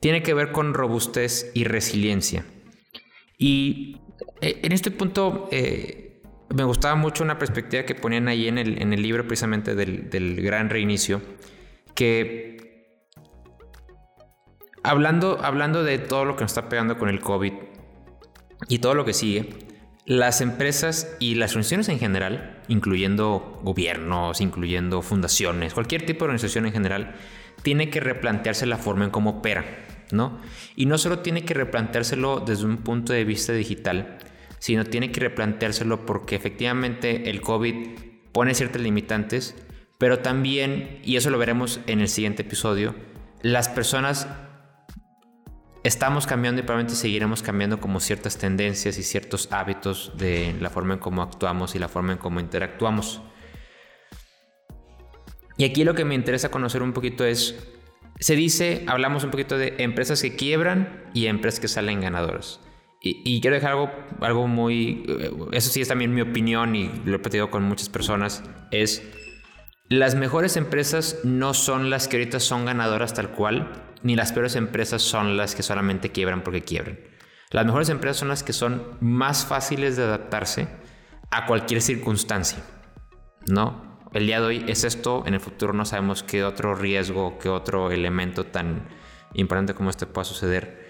tiene 0.00 0.24
que 0.24 0.34
ver 0.34 0.50
con 0.50 0.74
robustez 0.74 1.52
y 1.54 1.62
resiliencia. 1.62 2.44
Y 3.38 4.00
eh, 4.40 4.58
en 4.64 4.72
este 4.72 4.90
punto 4.90 5.48
eh, 5.52 6.20
me 6.52 6.64
gustaba 6.64 6.96
mucho 6.96 7.22
una 7.22 7.38
perspectiva 7.38 7.84
que 7.84 7.94
ponían 7.94 8.26
ahí 8.26 8.48
en 8.48 8.58
el, 8.58 8.82
en 8.82 8.92
el 8.92 9.02
libro 9.02 9.24
precisamente 9.28 9.76
del, 9.76 10.10
del 10.10 10.42
gran 10.42 10.68
reinicio, 10.68 11.22
que 11.94 12.57
hablando, 14.82 15.38
hablando 15.42 15.84
de 15.84 15.98
todo 15.98 16.24
lo 16.24 16.36
que 16.36 16.42
nos 16.42 16.52
está 16.52 16.68
pegando 16.68 16.98
con 16.98 17.08
el 17.08 17.20
COVID 17.20 17.52
y 18.68 18.78
todo 18.78 18.94
lo 18.94 19.04
que 19.04 19.14
sigue, 19.14 19.68
las 20.04 20.40
empresas 20.40 21.16
y 21.20 21.34
las 21.34 21.50
organizaciones 21.50 21.88
en 21.90 21.98
general, 21.98 22.62
incluyendo 22.68 23.60
gobiernos, 23.62 24.40
incluyendo 24.40 25.02
fundaciones, 25.02 25.74
cualquier 25.74 26.06
tipo 26.06 26.20
de 26.20 26.30
organización 26.30 26.66
en 26.66 26.72
general, 26.72 27.14
tiene 27.62 27.90
que 27.90 28.00
replantearse 28.00 28.64
la 28.66 28.78
forma 28.78 29.04
en 29.04 29.10
cómo 29.10 29.30
opera, 29.30 29.64
¿no? 30.10 30.40
Y 30.76 30.86
no 30.86 30.96
solo 30.96 31.18
tiene 31.18 31.44
que 31.44 31.54
replanteárselo 31.54 32.40
desde 32.40 32.64
un 32.64 32.78
punto 32.78 33.12
de 33.12 33.24
vista 33.24 33.52
digital, 33.52 34.18
sino 34.58 34.84
tiene 34.84 35.12
que 35.12 35.20
replanteárselo 35.20 36.06
porque 36.06 36.36
efectivamente 36.36 37.28
el 37.28 37.42
COVID 37.42 37.74
pone 38.32 38.54
ciertas 38.54 38.80
limitantes, 38.80 39.54
pero 39.98 40.20
también, 40.20 41.00
y 41.04 41.16
eso 41.16 41.28
lo 41.30 41.38
veremos 41.38 41.80
en 41.86 42.00
el 42.00 42.08
siguiente 42.08 42.42
episodio, 42.42 42.94
las 43.42 43.68
personas 43.68 44.26
estamos 45.88 46.26
cambiando 46.26 46.60
y 46.60 46.64
probablemente 46.64 46.94
seguiremos 46.94 47.42
cambiando 47.42 47.80
como 47.80 47.98
ciertas 47.98 48.36
tendencias 48.36 48.98
y 48.98 49.02
ciertos 49.02 49.50
hábitos 49.50 50.12
de 50.16 50.54
la 50.60 50.68
forma 50.68 50.94
en 50.94 51.00
cómo 51.00 51.22
actuamos 51.22 51.74
y 51.74 51.78
la 51.78 51.88
forma 51.88 52.12
en 52.12 52.18
cómo 52.18 52.40
interactuamos. 52.40 53.22
Y 55.56 55.64
aquí 55.64 55.84
lo 55.84 55.94
que 55.94 56.04
me 56.04 56.14
interesa 56.14 56.50
conocer 56.50 56.82
un 56.82 56.92
poquito 56.92 57.24
es, 57.24 57.56
se 58.20 58.36
dice, 58.36 58.84
hablamos 58.86 59.24
un 59.24 59.30
poquito 59.30 59.56
de 59.56 59.76
empresas 59.78 60.20
que 60.20 60.36
quiebran 60.36 61.10
y 61.14 61.26
empresas 61.26 61.58
que 61.58 61.68
salen 61.68 62.00
ganadoras. 62.00 62.60
Y, 63.00 63.40
quiero 63.40 63.54
dejar 63.54 63.70
algo, 63.70 63.90
algo 64.20 64.48
muy, 64.48 65.04
eh, 65.08 65.30
eso 65.52 65.70
sí 65.70 65.80
es 65.80 65.88
también 65.88 66.12
mi 66.14 66.20
opinión 66.20 66.74
y 66.74 66.90
lo 67.04 67.16
he 67.16 67.18
platicado 67.20 67.48
con 67.48 67.62
muchas 67.62 67.88
personas, 67.88 68.42
es 68.72 69.02
las 69.88 70.16
mejores 70.16 70.56
empresas 70.56 71.20
no 71.24 71.54
son 71.54 71.90
las 71.90 72.08
que 72.08 72.18
ahorita 72.18 72.40
son 72.40 72.66
ganadoras 72.66 73.14
tal 73.14 73.30
cual, 73.30 73.87
ni 74.02 74.16
las 74.16 74.32
peores 74.32 74.56
empresas 74.56 75.02
son 75.02 75.36
las 75.36 75.54
que 75.54 75.62
solamente 75.62 76.10
quiebran 76.12 76.42
porque 76.42 76.62
quiebran. 76.62 76.98
Las 77.50 77.64
mejores 77.64 77.88
empresas 77.88 78.18
son 78.18 78.28
las 78.28 78.42
que 78.42 78.52
son 78.52 78.96
más 79.00 79.46
fáciles 79.46 79.96
de 79.96 80.04
adaptarse 80.04 80.68
a 81.30 81.46
cualquier 81.46 81.80
circunstancia. 81.80 82.62
¿No? 83.46 83.98
El 84.12 84.26
día 84.26 84.40
de 84.40 84.46
hoy 84.46 84.64
es 84.68 84.84
esto, 84.84 85.24
en 85.26 85.34
el 85.34 85.40
futuro 85.40 85.72
no 85.72 85.84
sabemos 85.84 86.22
qué 86.22 86.44
otro 86.44 86.74
riesgo, 86.74 87.38
qué 87.38 87.48
otro 87.48 87.90
elemento 87.90 88.44
tan 88.44 88.88
importante 89.34 89.74
como 89.74 89.90
este 89.90 90.06
pueda 90.06 90.24
suceder. 90.24 90.88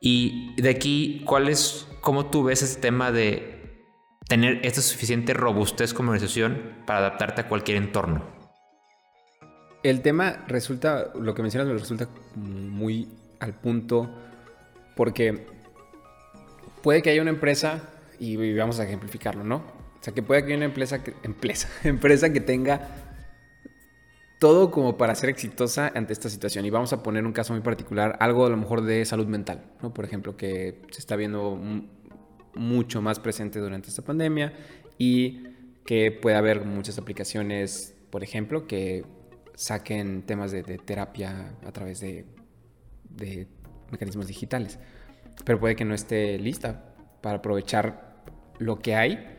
Y 0.00 0.60
de 0.60 0.70
aquí, 0.70 1.22
¿cuál 1.26 1.48
es, 1.48 1.88
cómo 2.00 2.26
tú 2.26 2.44
ves 2.44 2.62
ese 2.62 2.80
tema 2.80 3.10
de 3.10 3.86
tener 4.28 4.60
esta 4.64 4.80
suficiente 4.80 5.34
robustez 5.34 5.92
como 5.94 6.10
organización 6.10 6.82
para 6.86 7.00
adaptarte 7.00 7.42
a 7.42 7.48
cualquier 7.48 7.78
entorno? 7.78 8.43
El 9.84 10.00
tema 10.00 10.42
resulta, 10.48 11.12
lo 11.14 11.34
que 11.34 11.42
mencionas 11.42 11.68
me 11.68 11.78
resulta 11.78 12.08
muy 12.36 13.06
al 13.38 13.52
punto, 13.52 14.10
porque 14.96 15.46
puede 16.82 17.02
que 17.02 17.10
haya 17.10 17.20
una 17.20 17.30
empresa, 17.30 17.82
y 18.18 18.54
vamos 18.56 18.80
a 18.80 18.84
ejemplificarlo, 18.84 19.44
¿no? 19.44 19.56
O 19.56 19.98
sea, 20.00 20.14
que 20.14 20.22
puede 20.22 20.40
que 20.40 20.46
haya 20.48 20.56
una 20.56 20.64
empresa 20.64 21.04
que, 21.04 21.12
empresa, 21.22 21.68
empresa 21.84 22.32
que 22.32 22.40
tenga 22.40 22.88
todo 24.38 24.70
como 24.70 24.96
para 24.96 25.14
ser 25.14 25.28
exitosa 25.28 25.92
ante 25.94 26.14
esta 26.14 26.30
situación. 26.30 26.64
Y 26.64 26.70
vamos 26.70 26.94
a 26.94 27.02
poner 27.02 27.26
un 27.26 27.32
caso 27.32 27.52
muy 27.52 27.62
particular, 27.62 28.16
algo 28.20 28.46
a 28.46 28.48
lo 28.48 28.56
mejor 28.56 28.82
de 28.82 29.04
salud 29.04 29.26
mental, 29.26 29.64
¿no? 29.82 29.92
Por 29.92 30.06
ejemplo, 30.06 30.34
que 30.34 30.80
se 30.92 30.98
está 30.98 31.14
viendo 31.14 31.60
mucho 32.54 33.02
más 33.02 33.20
presente 33.20 33.58
durante 33.58 33.90
esta 33.90 34.00
pandemia 34.00 34.54
y 34.96 35.44
que 35.84 36.10
puede 36.10 36.36
haber 36.36 36.64
muchas 36.64 36.96
aplicaciones, 36.96 37.94
por 38.08 38.22
ejemplo, 38.22 38.66
que 38.66 39.04
saquen 39.54 40.22
temas 40.22 40.52
de, 40.52 40.62
terapia 40.62 41.54
a 41.66 41.72
través 41.72 42.00
de, 42.00 42.26
mecanismos 43.90 44.26
digitales. 44.26 44.78
Pero 45.44 45.58
puede 45.60 45.76
que 45.76 45.84
no 45.84 45.94
esté 45.94 46.38
lista 46.38 46.94
para 47.20 47.38
aprovechar 47.38 48.22
lo 48.58 48.78
que 48.78 48.94
hay. 48.94 49.30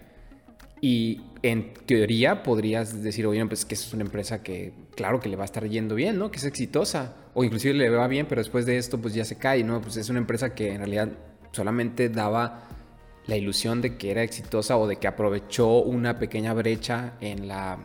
Y 0.82 1.22
en 1.42 1.74
teoría 1.74 2.44
podrías 2.44 3.02
decir, 3.02 3.26
oye, 3.26 3.46
pues 3.46 3.66
que 3.66 3.76
es 3.76 3.94
una 3.94 4.04
empresa 4.04 4.44
que, 4.44 4.74
claro, 4.96 5.20
que 5.20 5.30
le 5.30 5.36
va 5.36 5.44
a 5.44 5.46
estar 5.46 5.68
yendo 5.68 5.96
bien, 5.96 6.18
¿no? 6.18 6.32
Que 6.32 6.38
es 6.38 6.44
exitosa. 6.44 7.16
O 7.34 7.44
inclusive 7.44 7.74
le 7.74 7.90
va 7.90 8.08
bien, 8.08 8.28
pero 8.28 8.42
después 8.42 8.66
de 8.66 8.78
esto, 8.78 9.00
pues 9.00 9.14
ya 9.14 9.26
se 9.26 9.38
cae, 9.38 9.64
¿no? 9.64 9.82
Pues 9.82 9.98
es 9.98 10.10
una 10.10 10.20
empresa 10.20 10.54
que 10.54 10.72
en 10.72 10.78
realidad 10.80 11.10
solamente 11.52 12.10
daba 12.10 12.68
la 13.28 13.36
ilusión 13.36 13.82
de 13.82 13.98
que 13.98 14.12
era 14.12 14.24
exitosa 14.24 14.78
o 14.78 14.88
de 14.88 14.98
que 14.98 15.08
aprovechó 15.08 15.82
una 15.82 16.20
pequeña 16.20 16.54
brecha 16.54 17.14
en 17.22 17.48
la 17.48 17.80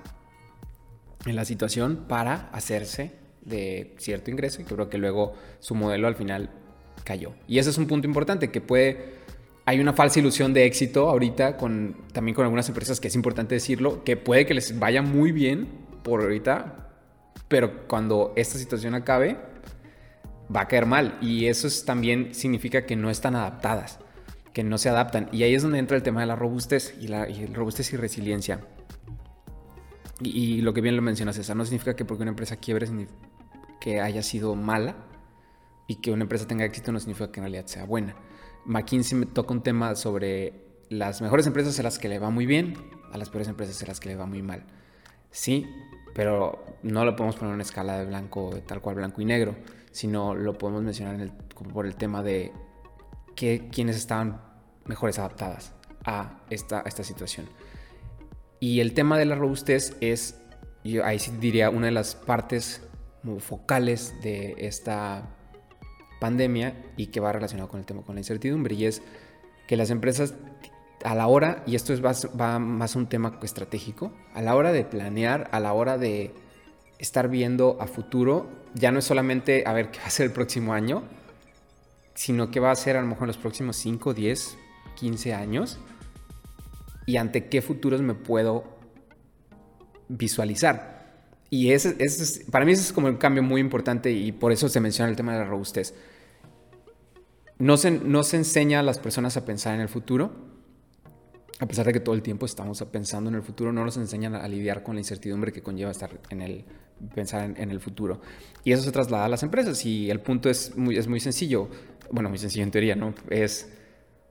en 1.27 1.37
la 1.37 1.45
situación 1.45 2.05
para 2.09 2.49
hacerse 2.53 3.13
de 3.43 3.95
cierto 3.99 4.31
ingreso 4.31 4.61
y 4.61 4.65
creo 4.65 4.89
que 4.89 4.99
luego 4.99 5.35
su 5.61 5.75
modelo 5.75 6.07
al 6.09 6.15
final 6.15 6.51
cayó. 7.05 7.33
Y 7.49 7.59
ese 7.59 7.71
es 7.71 7.79
un 7.79 7.87
punto 7.87 8.07
importante 8.07 8.51
que 8.51 8.61
puede 8.61 9.21
hay 9.67 9.79
una 9.79 9.93
falsa 9.93 10.19
ilusión 10.19 10.53
de 10.53 10.65
éxito 10.65 11.09
ahorita 11.09 11.57
con 11.57 11.97
también 12.13 12.35
con 12.35 12.45
algunas 12.45 12.69
empresas 12.69 12.99
que 12.99 13.09
es 13.09 13.15
importante 13.15 13.55
decirlo, 13.55 14.03
que 14.05 14.17
puede 14.17 14.47
que 14.47 14.55
les 14.55 14.79
vaya 14.79 15.03
muy 15.03 15.33
bien 15.33 15.69
por 16.03 16.23
ahorita, 16.23 16.89
pero 17.49 17.87
cuando 17.87 18.33
esta 18.37 18.59
situación 18.59 18.95
acabe 18.95 19.37
va 20.55 20.63
a 20.63 20.69
caer 20.69 20.87
mal 20.87 21.19
y 21.21 21.47
eso 21.47 21.69
también 21.85 22.35
significa 22.35 22.85
que 22.85 22.97
no 22.97 23.11
están 23.11 23.37
adaptadas, 23.37 23.99
que 24.53 24.65
no 24.65 24.79
se 24.79 24.89
adaptan 24.89 25.29
y 25.31 25.43
ahí 25.43 25.55
es 25.55 25.63
donde 25.63 25.79
entra 25.79 25.97
el 25.97 26.03
tema 26.03 26.21
de 26.21 26.27
la 26.27 26.37
robustez 26.37 26.95
y 27.01 27.09
la 27.09 27.29
robustez 27.53 27.93
y 27.93 27.97
resiliencia. 27.97 28.61
Y, 30.21 30.61
lo 30.61 30.75
que 30.75 30.81
bien 30.81 30.97
lo 30.97 31.03
menciona 31.03 31.33
César, 31.33 31.57
no 31.57 31.65
significa 31.65 31.97
que 31.97 32.05
porque 32.05 32.23
una 32.23 32.31
empresa 32.31 32.57
quiebre 32.57 32.87
que 33.81 34.01
haya 34.01 34.23
sido 34.23 34.55
mala 34.55 34.97
y 35.87 35.97
que 35.97 36.13
una 36.13 36.23
empresa 36.23 36.47
tenga 36.47 36.65
éxito 36.65 36.93
no 36.93 37.01
significa 37.01 37.33
que 37.33 37.41
en 37.41 37.45
realidad 37.45 37.67
sea 37.67 37.85
buena. 37.85 38.15
McKinsey 38.67 39.19
me 39.19 39.27
toca 39.27 39.53
un 39.53 39.63
tema 39.63 39.97
sobre 39.97 40.53
las 40.91 41.23
mejores 41.23 41.47
empresas 41.47 41.79
a 41.81 41.83
las 41.83 41.99
que 41.99 42.09
le 42.09 42.19
va 42.19 42.31
muy 42.31 42.47
bien, 42.47 42.75
a 43.13 43.19
las 43.19 43.31
peores 43.31 43.49
empresas 43.49 43.83
a 43.83 43.87
las 43.87 44.01
que 44.01 44.11
le 44.11 44.17
va 44.17 44.27
muy 44.27 44.43
mal. 44.43 44.65
Sí, 45.31 45.67
pero 46.15 46.65
no 46.83 47.05
lo 47.05 47.17
podemos 47.17 47.37
poner 47.37 47.51
en 47.51 47.55
una 47.55 47.63
escala 47.63 47.99
de 47.99 48.07
blanco, 48.07 48.51
tal 48.67 48.81
cual 48.81 48.97
blanco 48.97 49.21
y 49.21 49.25
negro, 49.25 49.57
sino 49.91 50.35
lo 50.35 50.59
podemos 50.59 50.83
mencionar 50.83 51.33
por 51.73 51.87
el 51.87 51.97
tema 51.97 52.23
de 52.23 52.53
que, 53.35 53.69
quienes 53.73 53.97
estaban 53.97 54.41
mejores 54.85 55.19
adaptadas 55.19 55.73
a 56.05 56.43
esta, 56.51 56.83
esta 56.83 57.05
situación. 57.05 57.47
Y 58.61 58.81
el 58.81 58.93
tema 58.93 59.19
de 59.19 59.25
la 59.25 59.35
robustez 59.35 59.97
es, 60.03 60.39
yo 60.85 61.05
ahí 61.05 61.19
sí 61.19 61.33
diría, 61.41 61.71
una 61.71 61.87
de 61.87 61.93
las 61.93 62.15
partes 62.15 62.83
focales 63.39 64.15
de 64.23 64.55
esta 64.59 65.35
pandemia 66.21 66.75
y 66.99 67.07
que 67.07 67.21
va 67.21 67.33
relacionado 67.33 67.69
con 67.71 67.81
el 67.81 67.87
tema 67.87 68.03
con 68.03 68.15
la 68.15 68.21
incertidumbre 68.21 68.75
y 68.75 68.85
es 68.85 69.03
que 69.67 69.77
las 69.77 69.91
empresas 69.91 70.35
a 71.03 71.15
la 71.15 71.27
hora, 71.27 71.63
y 71.67 71.75
esto 71.75 71.95
es, 71.95 72.03
va, 72.05 72.59
más 72.59 72.95
un 72.95 73.07
tema 73.07 73.39
estratégico, 73.43 74.13
a 74.35 74.43
la 74.43 74.55
hora 74.55 74.73
de 74.73 74.85
planear, 74.85 75.49
a 75.53 75.59
la 75.59 75.73
hora 75.73 75.97
de 75.97 76.35
estar 76.99 77.31
viendo 77.31 77.79
a 77.81 77.87
futuro, 77.87 78.51
ya 78.75 78.93
no 78.93 78.99
es 78.99 79.07
solamente 79.07 79.65
a 79.67 79.73
ver 79.73 79.91
qué 79.91 80.01
va 80.01 80.07
a 80.07 80.11
ser 80.11 80.27
el 80.27 80.33
próximo 80.33 80.75
año, 80.75 81.03
sino 82.15 82.51
qué 82.51 82.61
va 82.61 82.71
a 82.71 82.77
ser 82.77 82.99
a 82.99 83.01
lo 83.01 83.07
mejor 83.07 83.23
en 83.23 83.29
los 83.29 83.39
próximos 83.39 83.77
5, 83.77 84.13
10, 84.13 84.59
15 84.97 85.33
años 85.33 85.81
y 87.11 87.17
ante 87.17 87.49
qué 87.49 87.61
futuros 87.61 88.03
me 88.03 88.15
puedo 88.15 88.63
visualizar. 90.09 91.01
Y 91.51 91.73
ese, 91.73 91.97
ese 91.99 92.45
para 92.53 92.65
mí 92.65 92.71
ese 92.71 92.83
es 92.83 92.93
como 92.93 93.09
un 93.09 93.17
cambio 93.17 93.43
muy 93.43 93.61
importante 93.61 94.13
y 94.13 94.31
por 94.31 94.53
eso 94.53 94.69
se 94.69 94.79
menciona 94.79 95.11
el 95.11 95.17
tema 95.17 95.33
de 95.33 95.41
la 95.41 95.45
robustez. 95.45 95.93
No 97.59 97.77
se, 97.77 97.91
no 97.91 98.23
se 98.23 98.37
enseña 98.37 98.79
a 98.79 98.83
las 98.85 99.01
personas 99.01 99.37
a 99.37 99.45
pensar 99.45 99.75
en 99.75 99.81
el 99.81 99.89
futuro, 99.89 100.31
a 101.59 101.67
pesar 101.67 101.85
de 101.85 101.93
que 101.93 102.01
todo 102.01 102.15
el 102.15 102.23
tiempo 102.23 102.47
estamos 102.47 102.81
pensando 102.85 103.29
en 103.29 103.35
el 103.35 103.43
futuro, 103.43 103.73
no 103.73 103.85
nos 103.85 103.97
enseñan 103.97 104.37
a 104.37 104.47
lidiar 104.47 104.85
con 104.85 104.95
la 104.95 105.01
incertidumbre 105.01 105.51
que 105.51 105.63
conlleva 105.63 105.91
estar 105.91 106.11
en 106.31 106.43
el, 106.43 106.65
pensar 107.13 107.53
en, 107.57 107.71
el 107.71 107.81
futuro. 107.81 108.21
Y 108.63 108.71
eso 108.71 108.85
se 108.85 108.93
traslada 108.93 109.25
a 109.25 109.29
las 109.29 109.43
empresas 109.43 109.85
y 109.85 110.11
el 110.11 110.21
punto 110.21 110.49
es 110.49 110.77
muy, 110.77 110.97
es 110.97 111.09
muy 111.09 111.19
sencillo, 111.19 111.69
bueno, 112.13 112.29
muy 112.29 112.39
sencillo 112.39 112.63
en 112.63 112.71
teoría, 112.71 112.95
¿no? 112.95 113.15
Es, 113.29 113.69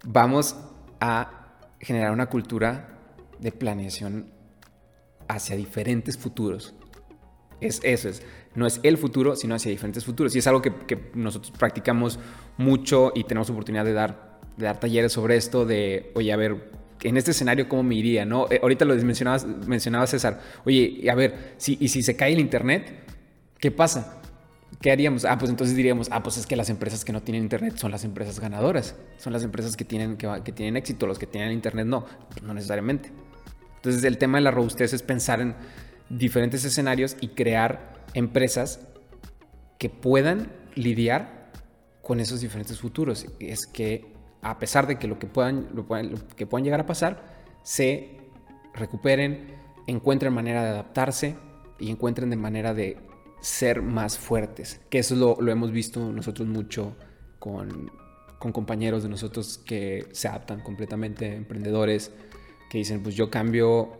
vamos 0.05 0.55
a 1.01 1.39
generar 1.80 2.11
una 2.11 2.27
cultura 2.27 2.99
de 3.39 3.51
planeación 3.51 4.32
hacia 5.27 5.55
diferentes 5.55 6.17
futuros. 6.17 6.75
Es, 7.61 7.82
eso 7.84 8.09
es 8.09 8.23
no 8.55 8.67
es 8.67 8.80
el 8.84 8.97
futuro, 8.97 9.36
sino 9.36 9.55
hacia 9.55 9.71
diferentes 9.71 10.05
futuros. 10.05 10.36
Y 10.36 10.39
es 10.39 10.47
algo 10.47 10.61
que, 10.61 11.11
nosotros 11.13 11.51
practicamos 11.57 12.19
mucho 12.57 13.11
y 13.15 13.23
tenemos 13.23 13.49
oportunidad 13.49 13.86
de 13.86 13.93
dar, 13.93 14.39
de 14.57 14.65
dar 14.65 14.80
talleres 14.80 15.13
sobre 15.13 15.36
esto, 15.38 15.65
de, 15.65 16.11
oye, 16.15 16.32
a 16.32 16.36
ver, 16.36 16.71
en 17.01 17.17
este 17.17 17.32
escenario, 17.32 17.69
¿cómo 17.69 17.84
me 17.84 17.95
iría? 17.95 18.25
¿no? 18.25 18.47
Eh, 18.49 18.59
ahorita 18.61 18.86
lo 18.86 18.95
mencionabas, 18.95 19.45
mencionaba 19.45 20.07
César, 20.07 20.41
oye, 20.65 21.09
a 21.09 21.15
ver, 21.15 21.53
si, 21.57 21.77
y 21.80 21.88
si 21.88 22.03
se 22.03 22.15
cae 22.15 22.34
el 22.34 22.39
Internet, 22.39 22.91
¿qué 23.59 23.71
pasa? 23.71 24.18
¿Qué 24.82 24.91
haríamos? 24.91 25.25
Ah, 25.25 25.38
pues 25.38 25.51
entonces 25.51 25.75
diríamos, 25.75 26.07
ah, 26.11 26.23
pues 26.23 26.38
es 26.38 26.47
que 26.47 26.55
las 26.55 26.69
empresas 26.69 27.03
que 27.03 27.11
no 27.11 27.21
tienen 27.21 27.43
internet 27.43 27.75
son 27.75 27.91
las 27.91 28.05
empresas 28.05 28.39
ganadoras, 28.39 28.95
son 29.17 29.34
las 29.34 29.43
empresas 29.43 29.75
que 29.75 29.84
tienen, 29.84 30.15
que, 30.15 30.51
tienen 30.53 30.77
éxito, 30.77 31.05
los 31.05 31.19
que 31.19 31.27
tienen 31.27 31.51
internet 31.51 31.86
no, 31.86 32.05
no 32.41 32.53
necesariamente. 32.53 33.11
Entonces 33.75 34.03
el 34.05 34.17
tema 34.17 34.38
de 34.38 34.45
la 34.45 34.51
robustez 34.51 34.93
es 34.93 35.03
pensar 35.03 35.41
en 35.41 35.55
diferentes 36.09 36.63
escenarios 36.63 37.17
y 37.19 37.30
crear 37.30 38.05
empresas 38.13 38.80
que 39.77 39.89
puedan 39.89 40.51
lidiar 40.75 41.51
con 42.01 42.21
esos 42.21 42.39
diferentes 42.39 42.80
futuros. 42.80 43.25
Es 43.39 43.67
que 43.67 44.05
a 44.41 44.59
pesar 44.59 44.88
de 44.88 44.97
que 44.97 45.07
lo 45.09 45.19
que 45.19 45.27
puedan, 45.27 45.67
lo 45.73 45.88
que 46.38 46.45
puedan 46.47 46.63
llegar 46.63 46.80
a 46.80 46.86
pasar, 46.86 47.21
se 47.63 48.17
recuperen, 48.73 49.55
encuentren 49.88 50.34
manera 50.34 50.63
de 50.63 50.69
adaptarse 50.69 51.36
y 51.80 51.91
encuentren 51.91 52.30
de 52.30 52.38
manera 52.38 52.73
de 52.73 53.09
ser 53.42 53.82
más 53.82 54.18
fuertes. 54.18 54.82
Que 54.90 55.00
eso 55.00 55.16
lo, 55.16 55.38
lo 55.40 55.52
hemos 55.52 55.72
visto 55.72 56.12
nosotros 56.12 56.48
mucho 56.48 56.96
con, 57.40 57.92
con 58.38 58.52
compañeros 58.52 59.04
de 59.04 59.10
nosotros 59.10 59.58
que 59.58 60.08
se 60.12 60.28
adaptan 60.28 60.62
completamente, 60.62 61.36
emprendedores, 61.36 62.12
que 62.70 62.78
dicen, 62.78 63.02
pues 63.04 63.16
yo 63.16 63.30
cambio, 63.30 64.00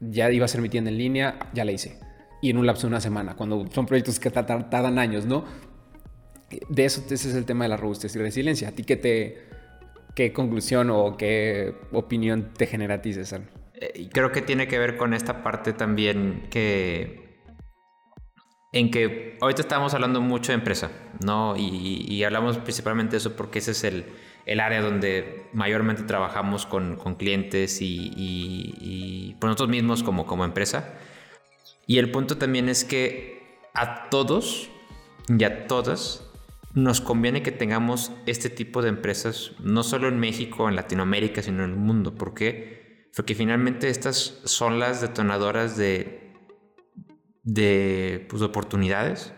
ya 0.00 0.30
iba 0.30 0.44
a 0.44 0.48
ser 0.48 0.60
mi 0.60 0.68
tienda 0.68 0.90
en 0.90 0.98
línea, 0.98 1.50
ya 1.54 1.64
la 1.64 1.72
hice 1.72 1.98
y 2.40 2.50
en 2.50 2.58
un 2.58 2.66
lapso 2.66 2.82
de 2.82 2.88
una 2.88 3.00
semana, 3.00 3.34
cuando 3.34 3.66
son 3.72 3.86
proyectos 3.86 4.20
que 4.20 4.30
tardan 4.30 4.98
años, 4.98 5.26
¿no? 5.26 5.44
De 6.68 6.84
eso, 6.84 7.02
ese 7.10 7.28
es 7.28 7.34
el 7.34 7.44
tema 7.44 7.64
de 7.64 7.70
la 7.70 7.76
robustez 7.76 8.14
y 8.16 8.18
resiliencia. 8.18 8.68
¿A 8.68 8.72
ti 8.72 8.84
qué 8.84 8.96
te, 8.96 9.38
qué 10.14 10.32
conclusión 10.32 10.90
o 10.90 11.16
qué 11.16 11.74
opinión 11.92 12.52
te 12.56 12.66
genera 12.66 12.94
a 12.94 13.02
ti, 13.02 13.12
César? 13.12 13.42
Eh, 13.74 14.08
creo 14.12 14.32
que 14.32 14.40
tiene 14.40 14.66
que 14.66 14.78
ver 14.78 14.96
con 14.96 15.14
esta 15.14 15.42
parte 15.42 15.72
también 15.72 16.46
que 16.50 17.27
en 18.72 18.90
que 18.90 19.38
ahorita 19.40 19.62
estamos 19.62 19.94
hablando 19.94 20.20
mucho 20.20 20.52
de 20.52 20.58
empresa, 20.58 20.90
¿no? 21.24 21.54
Y, 21.56 22.22
hablamos 22.24 22.58
principalmente 22.58 23.12
de 23.12 23.18
eso 23.18 23.36
porque 23.36 23.60
ese 23.60 23.70
es 23.70 23.84
el, 23.84 24.04
el 24.44 24.60
área 24.60 24.82
donde 24.82 25.46
mayormente 25.52 26.02
trabajamos 26.02 26.66
con, 26.66 26.96
con 26.96 27.14
clientes 27.14 27.80
y, 27.80 28.12
y, 28.14 28.74
y, 28.78 29.34
por 29.40 29.48
nosotros 29.48 29.70
mismos 29.70 30.02
como, 30.02 30.26
como 30.26 30.44
empresa. 30.44 30.94
Y 31.86 31.98
el 31.98 32.10
punto 32.10 32.36
también 32.36 32.68
es 32.68 32.84
que 32.84 33.58
a 33.72 34.10
todos 34.10 34.68
y 35.28 35.44
a 35.44 35.66
todas 35.66 36.24
nos 36.74 37.00
conviene 37.00 37.42
que 37.42 37.52
tengamos 37.52 38.12
este 38.26 38.50
tipo 38.50 38.82
de 38.82 38.90
empresas, 38.90 39.52
no 39.60 39.82
solo 39.82 40.08
en 40.08 40.20
México, 40.20 40.68
en 40.68 40.76
Latinoamérica, 40.76 41.42
sino 41.42 41.64
en 41.64 41.70
el 41.70 41.76
mundo. 41.76 42.14
¿Por 42.14 42.34
qué? 42.34 43.08
Porque 43.16 43.34
finalmente 43.34 43.88
estas 43.88 44.40
son 44.44 44.78
las 44.78 45.00
detonadoras 45.00 45.76
de, 45.76 46.27
de, 47.48 48.26
pues, 48.28 48.42
oportunidades, 48.42 49.32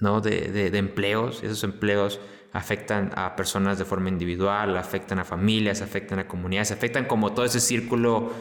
¿no? 0.00 0.20
De, 0.20 0.50
de, 0.50 0.70
de 0.70 0.78
empleos. 0.78 1.42
Esos 1.42 1.62
empleos 1.62 2.20
afectan 2.52 3.10
a 3.16 3.36
personas 3.36 3.78
de 3.78 3.84
forma 3.84 4.08
individual, 4.08 4.76
afectan 4.76 5.18
a 5.18 5.24
familias, 5.24 5.82
afectan 5.82 6.18
a 6.18 6.26
comunidades, 6.26 6.72
afectan 6.72 7.04
como 7.04 7.32
todo 7.32 7.44
ese 7.44 7.60
círculo 7.60 8.32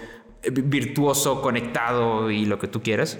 virtuoso, 0.52 1.42
conectado 1.42 2.32
y 2.32 2.46
lo 2.46 2.60
que 2.60 2.68
tú 2.68 2.82
quieras. 2.82 3.20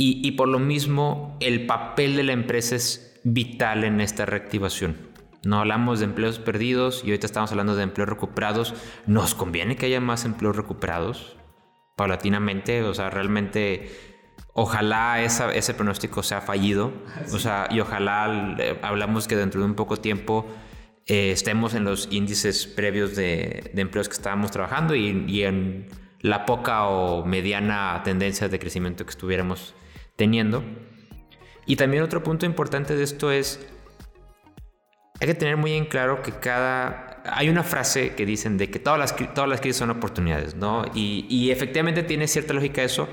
Y, 0.00 0.30
por 0.32 0.46
lo 0.46 0.60
mismo, 0.60 1.36
el 1.40 1.66
papel 1.66 2.14
de 2.14 2.22
la 2.22 2.32
empresa 2.32 2.76
es 2.76 3.20
vital 3.24 3.82
en 3.82 4.00
esta 4.00 4.26
reactivación. 4.26 4.96
No 5.44 5.58
hablamos 5.58 5.98
de 5.98 6.04
empleos 6.04 6.38
perdidos 6.38 7.02
y 7.02 7.08
ahorita 7.08 7.26
estamos 7.26 7.50
hablando 7.50 7.74
de 7.74 7.82
empleos 7.82 8.08
recuperados. 8.08 8.74
Nos 9.06 9.34
conviene 9.34 9.74
que 9.74 9.86
haya 9.86 10.00
más 10.00 10.24
empleos 10.24 10.54
recuperados 10.54 11.37
paulatinamente. 11.98 12.82
O 12.84 12.94
sea, 12.94 13.10
realmente, 13.10 13.90
ojalá 14.54 15.20
ese 15.22 15.74
pronóstico 15.74 16.22
sea 16.22 16.40
fallido. 16.40 16.94
O 17.30 17.38
sea, 17.38 17.68
y 17.70 17.80
ojalá 17.80 18.56
eh, 18.58 18.78
hablamos 18.80 19.28
que 19.28 19.36
dentro 19.36 19.60
de 19.60 19.66
un 19.66 19.74
poco 19.74 19.98
tiempo 19.98 20.46
eh, 21.06 21.32
estemos 21.32 21.74
en 21.74 21.84
los 21.84 22.08
índices 22.10 22.66
previos 22.66 23.16
de, 23.16 23.70
empleos 23.74 24.08
que 24.08 24.14
estábamos 24.14 24.50
trabajando 24.50 24.94
y, 24.94 25.42
en 25.42 25.88
la 26.20 26.46
poca 26.46 26.86
o 26.86 27.24
mediana 27.24 28.00
tendencia 28.04 28.48
de 28.48 28.58
crecimiento 28.58 29.04
que 29.04 29.10
estuviéramos 29.10 29.74
teniendo. 30.16 30.64
Y 31.66 31.76
también 31.76 32.02
otro 32.02 32.22
punto 32.22 32.46
importante 32.46 32.96
de 32.96 33.04
esto 33.04 33.30
es, 33.30 33.60
hay 35.20 35.26
que 35.26 35.34
tener 35.34 35.56
muy 35.56 35.72
en 35.72 35.86
claro 35.86 36.22
que 36.22 36.32
cada... 36.32 37.07
Hay 37.32 37.48
una 37.48 37.62
frase 37.62 38.14
que 38.14 38.26
dicen 38.26 38.58
de 38.58 38.70
que 38.70 38.78
todas 38.78 38.98
las, 38.98 39.12
crisis 39.60 39.76
son 39.76 39.90
oportunidades, 39.90 40.54
¿no? 40.54 40.84
Y, 40.94 41.26
y 41.28 41.50
efectivamente 41.50 42.02
tiene 42.02 42.28
cierta 42.28 42.52
lógica 42.54 42.82
eso. 42.82 43.08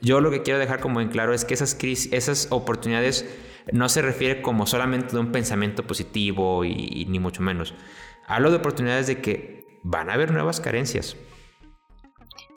Yo 0.00 0.20
lo 0.20 0.30
que 0.30 0.42
quiero 0.42 0.58
dejar 0.58 0.80
como 0.80 1.00
en 1.00 1.08
claro 1.08 1.34
es 1.34 1.44
que 1.44 1.54
esas, 1.54 1.74
crisis, 1.74 2.12
esas 2.12 2.48
oportunidades 2.50 3.26
no 3.72 3.88
se 3.88 4.02
refiere 4.02 4.42
como 4.42 4.66
solamente 4.66 5.12
de 5.12 5.18
un 5.18 5.32
pensamiento 5.32 5.86
positivo 5.86 6.64
y, 6.64 7.06
ni 7.08 7.18
mucho 7.18 7.42
menos. 7.42 7.74
Hablo 8.26 8.50
de 8.50 8.56
oportunidades 8.56 9.06
de 9.06 9.20
que 9.20 9.66
van 9.82 10.10
a 10.10 10.14
haber 10.14 10.32
nuevas 10.32 10.60
carencias 10.60 11.16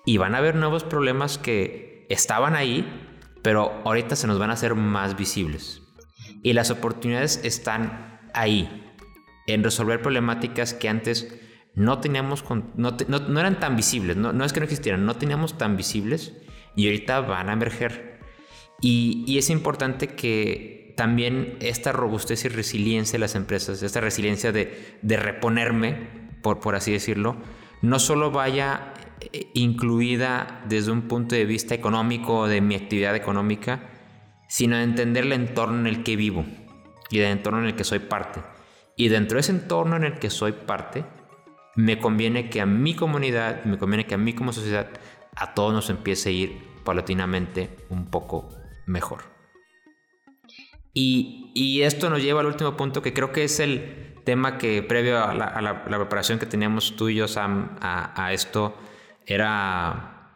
y 0.06 0.18
van 0.18 0.36
a 0.36 0.40
haber 0.40 0.56
nuevos 0.56 0.84
problemas 0.84 1.38
que 1.38 2.06
estaban 2.10 2.56
ahí, 2.56 2.86
pero 3.42 3.82
ahorita 3.86 4.16
se 4.16 4.28
nos 4.28 4.40
van 4.40 4.50
a 4.50 4.54
hacer 4.54 4.76
más 4.76 5.18
visibles. 5.18 5.82
Y 6.44 6.54
las 6.54 6.72
oportunidades 6.72 7.42
están 7.44 8.20
ahí, 8.34 8.91
en 9.48 9.64
resolver 9.64 10.02
problemáticas 10.02 10.74
que 10.74 10.90
antes 10.90 11.34
no 11.74 12.00
teníamos, 12.00 12.44
no, 12.76 13.40
eran 13.40 13.60
tan 13.60 13.76
visibles, 13.76 14.18
no, 14.18 14.44
es 14.44 14.54
que 14.54 14.60
no 14.60 14.66
existieran, 14.66 15.06
no 15.06 15.16
teníamos 15.16 15.58
tan 15.58 15.78
visibles 15.78 16.34
y 16.76 16.88
ahorita 16.88 17.22
van 17.22 17.50
a 17.50 17.54
emerger. 17.54 18.20
Y, 18.82 19.38
es 19.38 19.50
importante 19.50 20.08
que 20.08 20.94
también 20.98 21.58
esta 21.62 21.92
robustez 21.92 22.46
y 22.46 22.50
resiliencia 22.50 23.14
de 23.14 23.20
las 23.20 23.36
empresas, 23.36 23.82
esta 23.84 24.02
resiliencia 24.02 24.52
de, 24.52 24.98
reponerme, 25.04 26.32
por, 26.42 26.60
por 26.60 26.76
así 26.76 26.92
decirlo, 26.92 27.38
no 27.82 28.00
solo 28.00 28.32
vaya 28.32 28.94
eh, 29.22 29.48
incluida 29.54 30.64
desde 30.68 30.92
un 30.92 31.04
punto 31.04 31.36
de 31.36 31.46
vista 31.46 31.74
económico, 31.74 32.48
de 32.48 32.62
mi 32.62 32.76
actividad 32.76 33.16
económica, 33.16 33.90
sino 34.48 34.76
de 34.78 34.84
entender 34.84 35.24
el 35.24 35.34
entorno 35.34 35.80
en 35.80 35.88
el 35.88 36.04
que 36.04 36.16
vivo 36.16 36.46
y 37.10 37.20
el 37.20 37.26
entorno 37.26 37.60
en 37.60 37.68
el 37.68 37.76
que 37.76 37.84
soy 37.84 38.00
parte. 38.00 38.42
Y 38.96 39.10
dentro 39.10 39.36
de 39.36 39.42
ese 39.42 39.52
entorno 39.52 39.96
en 39.96 40.04
el 40.04 40.20
que 40.20 40.30
soy 40.30 40.52
parte, 40.52 41.06
me 41.76 42.00
conviene 42.00 42.50
que 42.50 42.62
a 42.62 42.66
mi 42.66 42.94
comunidad, 42.94 43.64
me 43.64 43.78
conviene 43.78 44.06
que 44.06 44.16
a 44.16 44.18
mí 44.18 44.34
como 44.34 44.54
sociedad, 44.54 44.88
a 45.36 45.54
todos 45.54 45.74
nos 45.74 45.90
empiece 45.90 46.30
a 46.30 46.32
ir 46.32 46.72
paulatinamente 46.84 47.78
un 47.90 48.10
poco 48.10 48.50
mejor. 48.86 49.24
Y, 50.94 51.82
esto 51.84 52.10
nos 52.10 52.22
lleva 52.22 52.42
al 52.42 52.48
último 52.48 52.76
punto 52.76 53.02
que 53.02 53.14
creo 53.14 53.32
que 53.32 53.44
es 53.44 53.60
el 53.60 54.16
tema 54.26 54.58
que 54.58 54.84
previo 54.84 55.24
a 55.24 55.34
la, 55.34 55.84
preparación 55.84 56.38
que 56.38 56.46
teníamos 56.46 56.96
tú 56.96 57.10
y 57.10 57.16
yo, 57.16 57.28
Sam, 57.28 57.78
a, 57.82 58.34
esto, 58.34 58.76
era... 59.26 60.34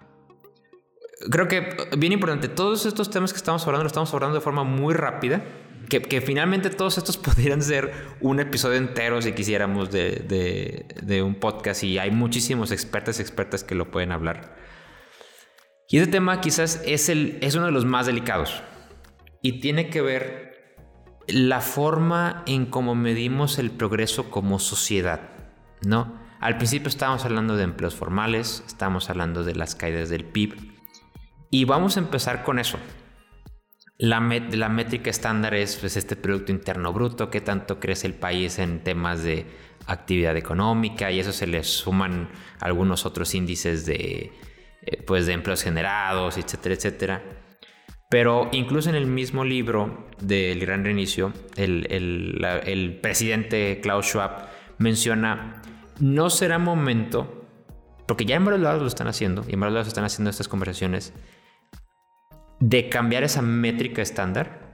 Creo 1.30 1.48
que 1.48 1.76
bien 1.98 2.14
importante, 2.14 2.48
todos 2.48 2.86
estos 2.86 3.10
temas 3.10 3.32
que 3.34 3.38
estamos 3.38 3.66
hablando, 3.66 3.84
los 3.84 3.92
estamos 3.92 4.14
hablando 4.14 4.36
de 4.36 4.42
forma 4.42 4.64
muy 4.64 4.94
rápida 4.94 5.44
que, 5.90 6.22
finalmente 6.22 6.70
todos 6.70 6.98
estos 6.98 7.18
podrían 7.26 7.62
ser 7.62 7.94
un 8.22 8.40
episodio 8.40 8.78
entero 8.78 9.22
si 9.22 9.34
quisiéramos 9.34 9.92
de, 9.92 11.22
un 11.24 11.36
podcast 11.36 11.84
y 11.84 11.98
hay 11.98 12.12
muchísimos 12.12 12.72
expertos 12.72 13.20
expertas 13.20 13.64
que 13.64 13.76
lo 13.76 13.92
pueden 13.92 14.12
hablar. 14.12 14.56
Y 15.88 15.98
ese 15.98 16.10
tema 16.10 16.42
quizás 16.42 16.82
es, 16.86 17.10
el, 17.10 17.38
es 17.42 17.56
uno 17.56 17.68
de 17.68 17.72
los 17.72 17.86
más 17.86 18.08
delicados 18.08 18.64
y 19.42 19.60
tiene 19.60 19.90
que 19.90 20.02
ver 20.02 20.56
la 21.28 21.62
forma 21.62 22.44
en 22.48 22.66
cómo 22.66 22.96
medimos 22.96 23.60
el 23.60 23.72
progreso 23.72 24.30
como 24.32 24.60
sociedad, 24.60 25.30
¿no? 25.82 26.24
Al 26.40 26.58
principio 26.58 26.90
estábamos 26.90 27.26
hablando 27.26 27.56
de 27.56 27.64
empleos 27.64 27.96
formales, 27.96 28.64
estábamos 28.68 29.10
hablando 29.10 29.44
de 29.44 29.56
las 29.56 29.76
caídas 29.76 30.10
del 30.10 30.26
PIB 30.26 30.76
y 31.50 31.66
vamos 31.66 31.98
a 31.98 32.02
empezar 32.02 32.44
con 32.44 32.60
eso. 32.60 32.78
La, 33.98 34.20
métrica 34.20 35.10
estándar 35.10 35.54
es 35.54 35.78
pues, 35.78 35.96
este 35.96 36.18
Producto 36.18 36.52
Interno 36.52 36.92
Bruto, 36.92 37.30
qué 37.30 37.40
tanto 37.40 37.80
crece 37.80 38.08
el 38.08 38.14
país 38.14 38.60
en 38.60 38.84
temas 38.84 39.24
de 39.24 39.46
actividad 39.88 40.36
económica 40.36 41.12
y 41.12 41.20
eso 41.20 41.32
se 41.32 41.48
le 41.48 41.64
suman 41.64 42.30
algunos 42.60 43.06
otros 43.06 43.34
índices 43.36 43.86
de, 43.86 44.34
eh, 44.82 45.04
pues, 45.08 45.28
de 45.28 45.34
empleos 45.34 45.64
generados, 45.64 46.38
etcétera, 46.38 46.76
etcétera. 46.76 47.24
Pero 48.10 48.50
incluso 48.52 48.90
en 48.90 48.96
el 48.96 49.08
mismo 49.08 49.46
libro 49.46 50.10
del 50.20 50.60
Gran 50.60 50.84
Reinicio, 50.84 51.32
el, 51.56 51.88
el 51.90 53.00
presidente 53.02 53.80
Klaus 53.82 54.08
Schwab 54.08 54.50
menciona, 54.78 55.62
no 56.00 56.30
será 56.30 56.60
momento, 56.60 57.46
porque 58.08 58.26
ya 58.26 58.36
en 58.36 58.46
varios 58.46 58.62
lados 58.62 58.82
lo 58.82 58.88
están 58.88 59.08
haciendo, 59.08 59.46
y 59.48 59.54
en 59.54 59.60
varios 59.62 59.74
lados 59.74 59.88
están 59.88 60.04
haciendo 60.04 60.30
estas 60.30 60.48
conversaciones, 60.48 61.14
de 62.60 62.90
cambiar 62.90 63.24
esa 63.24 63.42
métrica 63.42 64.02
estándar? 64.02 64.66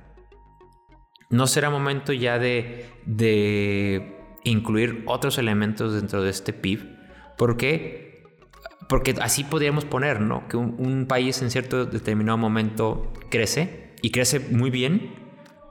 ¿No 1.30 1.48
será 1.48 1.70
momento 1.70 2.12
ya 2.14 2.40
de, 2.40 2.86
de 3.06 4.18
incluir 4.44 5.04
otros 5.06 5.38
elementos 5.38 5.94
dentro 5.94 6.22
de 6.22 6.30
este 6.30 6.54
PIB? 6.54 7.02
Porque 7.42 9.16
así 9.20 9.44
podríamos 9.44 9.86
poner, 9.86 10.22
¿no? 10.22 10.48
Que 10.48 10.58
un, 10.58 11.08
país 11.08 11.42
en 11.42 11.50
cierto 11.50 11.86
determinado 11.86 12.38
momento 12.38 13.12
crece 13.30 13.96
y 14.02 14.12
crece 14.12 14.40
muy 14.40 14.70
bien, 14.70 15.16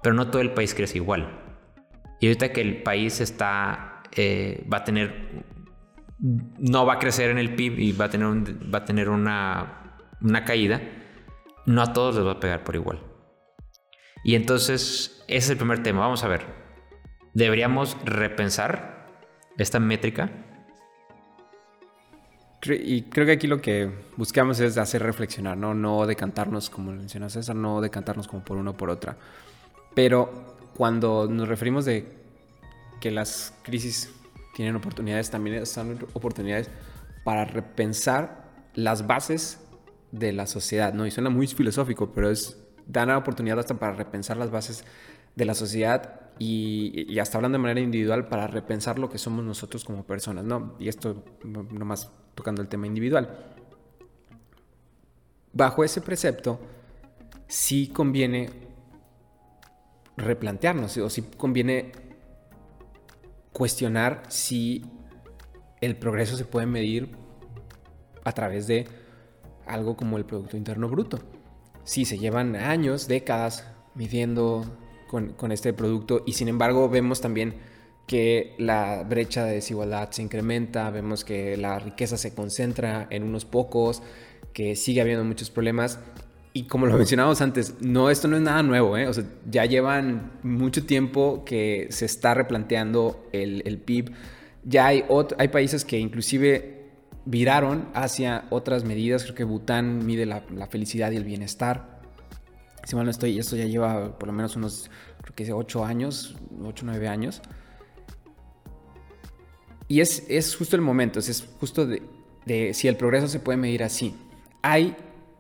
pero 0.02 0.14
no 0.14 0.30
todo 0.30 0.42
el 0.42 0.50
país 0.50 0.74
crece 0.74 0.98
igual. 0.98 1.38
Y 2.18 2.26
ahorita 2.26 2.52
que 2.52 2.60
el 2.60 2.82
país 2.82 3.20
está, 3.20 4.02
eh, 4.16 4.66
va 4.72 4.78
a 4.78 4.84
tener, 4.84 5.44
no 6.18 6.84
va 6.86 6.94
a 6.94 6.98
crecer 6.98 7.30
en 7.30 7.38
el 7.38 7.54
PIB 7.54 7.78
y 7.78 7.92
va 7.92 8.06
a 8.06 8.10
tener, 8.10 8.28
va 8.74 8.78
a 8.78 8.84
tener 8.84 9.08
una, 9.08 9.96
una 10.20 10.44
caída, 10.44 10.80
no 11.66 11.82
a 11.82 11.92
todos 11.92 12.16
les 12.16 12.26
va 12.26 12.32
a 12.32 12.40
pegar 12.40 12.64
por 12.64 12.74
igual. 12.74 13.00
Y 14.22 14.34
entonces, 14.34 15.24
ese 15.28 15.38
es 15.38 15.50
el 15.50 15.56
primer 15.56 15.82
tema. 15.82 16.00
Vamos 16.00 16.24
a 16.24 16.28
ver. 16.28 16.44
¿Deberíamos 17.32 17.96
repensar 18.04 19.06
esta 19.56 19.78
métrica? 19.80 20.30
Y 22.62 23.02
creo 23.02 23.24
que 23.24 23.32
aquí 23.32 23.46
lo 23.46 23.62
que 23.62 23.90
buscamos 24.16 24.60
es 24.60 24.76
hacer 24.76 25.02
reflexionar, 25.02 25.56
¿no? 25.56 25.72
No 25.72 26.06
decantarnos, 26.06 26.68
como 26.68 26.92
mencionó 26.92 27.30
César, 27.30 27.56
no 27.56 27.80
decantarnos 27.80 28.28
como 28.28 28.44
por 28.44 28.58
uno 28.58 28.72
o 28.72 28.76
por 28.76 28.90
otra. 28.90 29.16
Pero 29.94 30.56
cuando 30.76 31.26
nos 31.26 31.48
referimos 31.48 31.86
de 31.86 32.20
que 33.00 33.10
las 33.10 33.54
crisis 33.62 34.12
tienen 34.54 34.76
oportunidades, 34.76 35.30
también 35.30 35.64
son 35.64 36.06
oportunidades 36.12 36.70
para 37.24 37.46
repensar 37.46 38.50
las 38.74 39.06
bases 39.06 39.60
de 40.12 40.32
la 40.32 40.46
sociedad, 40.46 40.92
¿no? 40.92 41.06
Y 41.06 41.10
suena 41.10 41.30
muy 41.30 41.46
filosófico, 41.46 42.12
pero 42.12 42.30
es 42.30 42.56
dan 42.86 43.08
la 43.08 43.18
oportunidad 43.18 43.58
hasta 43.58 43.78
para 43.78 43.92
repensar 43.92 44.36
las 44.36 44.50
bases 44.50 44.84
de 45.36 45.44
la 45.44 45.54
sociedad 45.54 46.20
y, 46.38 47.18
hasta 47.18 47.38
hablando 47.38 47.58
de 47.58 47.62
manera 47.62 47.80
individual 47.80 48.28
para 48.28 48.46
repensar 48.46 48.98
lo 48.98 49.10
que 49.10 49.18
somos 49.18 49.44
nosotros 49.44 49.84
como 49.84 50.04
personas, 50.04 50.44
¿no? 50.44 50.74
Y 50.78 50.88
esto 50.88 51.22
nomás 51.44 52.10
tocando 52.34 52.62
el 52.62 52.68
tema 52.68 52.86
individual. 52.86 53.38
Bajo 55.52 55.84
ese 55.84 56.00
precepto, 56.00 56.60
sí 57.46 57.88
conviene 57.88 58.48
replantearnos 60.16 60.96
o 60.98 61.10
sí 61.10 61.22
conviene 61.36 61.92
cuestionar 63.52 64.22
si 64.28 64.84
el 65.80 65.96
progreso 65.96 66.36
se 66.36 66.44
puede 66.44 66.66
medir 66.66 67.10
a 68.24 68.32
través 68.32 68.66
de 68.66 68.86
algo 69.70 69.96
como 69.96 70.18
el 70.18 70.24
Producto 70.24 70.56
Interno 70.56 70.88
Bruto. 70.88 71.18
Sí, 71.84 72.04
se 72.04 72.18
llevan 72.18 72.56
años, 72.56 73.08
décadas 73.08 73.66
midiendo 73.94 74.64
con, 75.08 75.50
este 75.50 75.72
producto 75.72 76.22
y 76.24 76.34
sin 76.34 76.46
embargo 76.46 76.88
vemos 76.88 77.20
también 77.20 77.54
que 78.06 78.54
la 78.58 79.02
brecha 79.02 79.44
de 79.44 79.54
desigualdad 79.54 80.10
se 80.10 80.22
incrementa, 80.22 80.90
vemos 80.90 81.24
que 81.24 81.56
la 81.56 81.78
riqueza 81.78 82.16
se 82.16 82.34
concentra 82.34 83.06
en 83.10 83.22
unos 83.22 83.44
pocos, 83.44 84.02
que 84.52 84.76
sigue 84.76 85.00
habiendo 85.00 85.24
muchos 85.24 85.50
problemas. 85.50 85.98
Y 86.52 86.64
como 86.64 86.86
lo 86.86 86.96
mencionábamos 86.96 87.40
antes, 87.40 87.74
no, 87.80 88.10
esto 88.10 88.26
no 88.26 88.36
es 88.36 88.42
nada 88.42 88.62
nuevo, 88.62 88.96
¿eh? 88.96 89.06
o 89.06 89.12
sea, 89.12 89.24
ya 89.48 89.64
llevan 89.64 90.32
mucho 90.42 90.84
tiempo 90.84 91.44
que 91.44 91.86
se 91.90 92.06
está 92.06 92.34
replanteando 92.34 93.28
el, 93.32 93.62
el 93.64 93.78
PIB. 93.78 94.12
Ya 94.64 94.86
hay, 94.86 95.04
hay 95.38 95.48
países 95.48 95.84
que 95.84 95.98
inclusive 95.98 96.79
viraron 97.24 97.88
hacia 97.94 98.44
otras 98.50 98.84
medidas. 98.84 99.22
Creo 99.24 99.34
que 99.34 99.44
Bután 99.44 100.04
mide 100.06 100.26
la, 100.26 100.42
felicidad 100.68 101.10
y 101.10 101.16
el 101.16 101.24
bienestar. 101.24 102.00
Si 102.84 102.96
mal 102.96 103.04
no 103.04 103.10
estoy, 103.10 103.38
esto 103.38 103.56
ya 103.56 103.66
lleva 103.66 104.18
por 104.18 104.26
lo 104.26 104.32
menos 104.32 104.56
unos, 104.56 104.90
creo 105.22 105.34
que 105.34 105.52
8 105.52 105.84
años, 105.84 106.36
8 106.62 106.84
o 106.84 106.86
9 106.86 107.08
años. 107.08 107.42
Y 109.86 110.00
es, 110.00 110.24
es, 110.28 110.54
justo 110.54 110.76
el 110.76 110.82
momento, 110.82 111.18
es 111.18 111.46
justo 111.58 111.86
de, 111.86 112.74
si 112.74 112.88
el 112.88 112.96
progreso 112.96 113.28
se 113.28 113.40
puede 113.40 113.58
medir 113.58 113.82
así. 113.82 114.14
Hay 114.62 114.96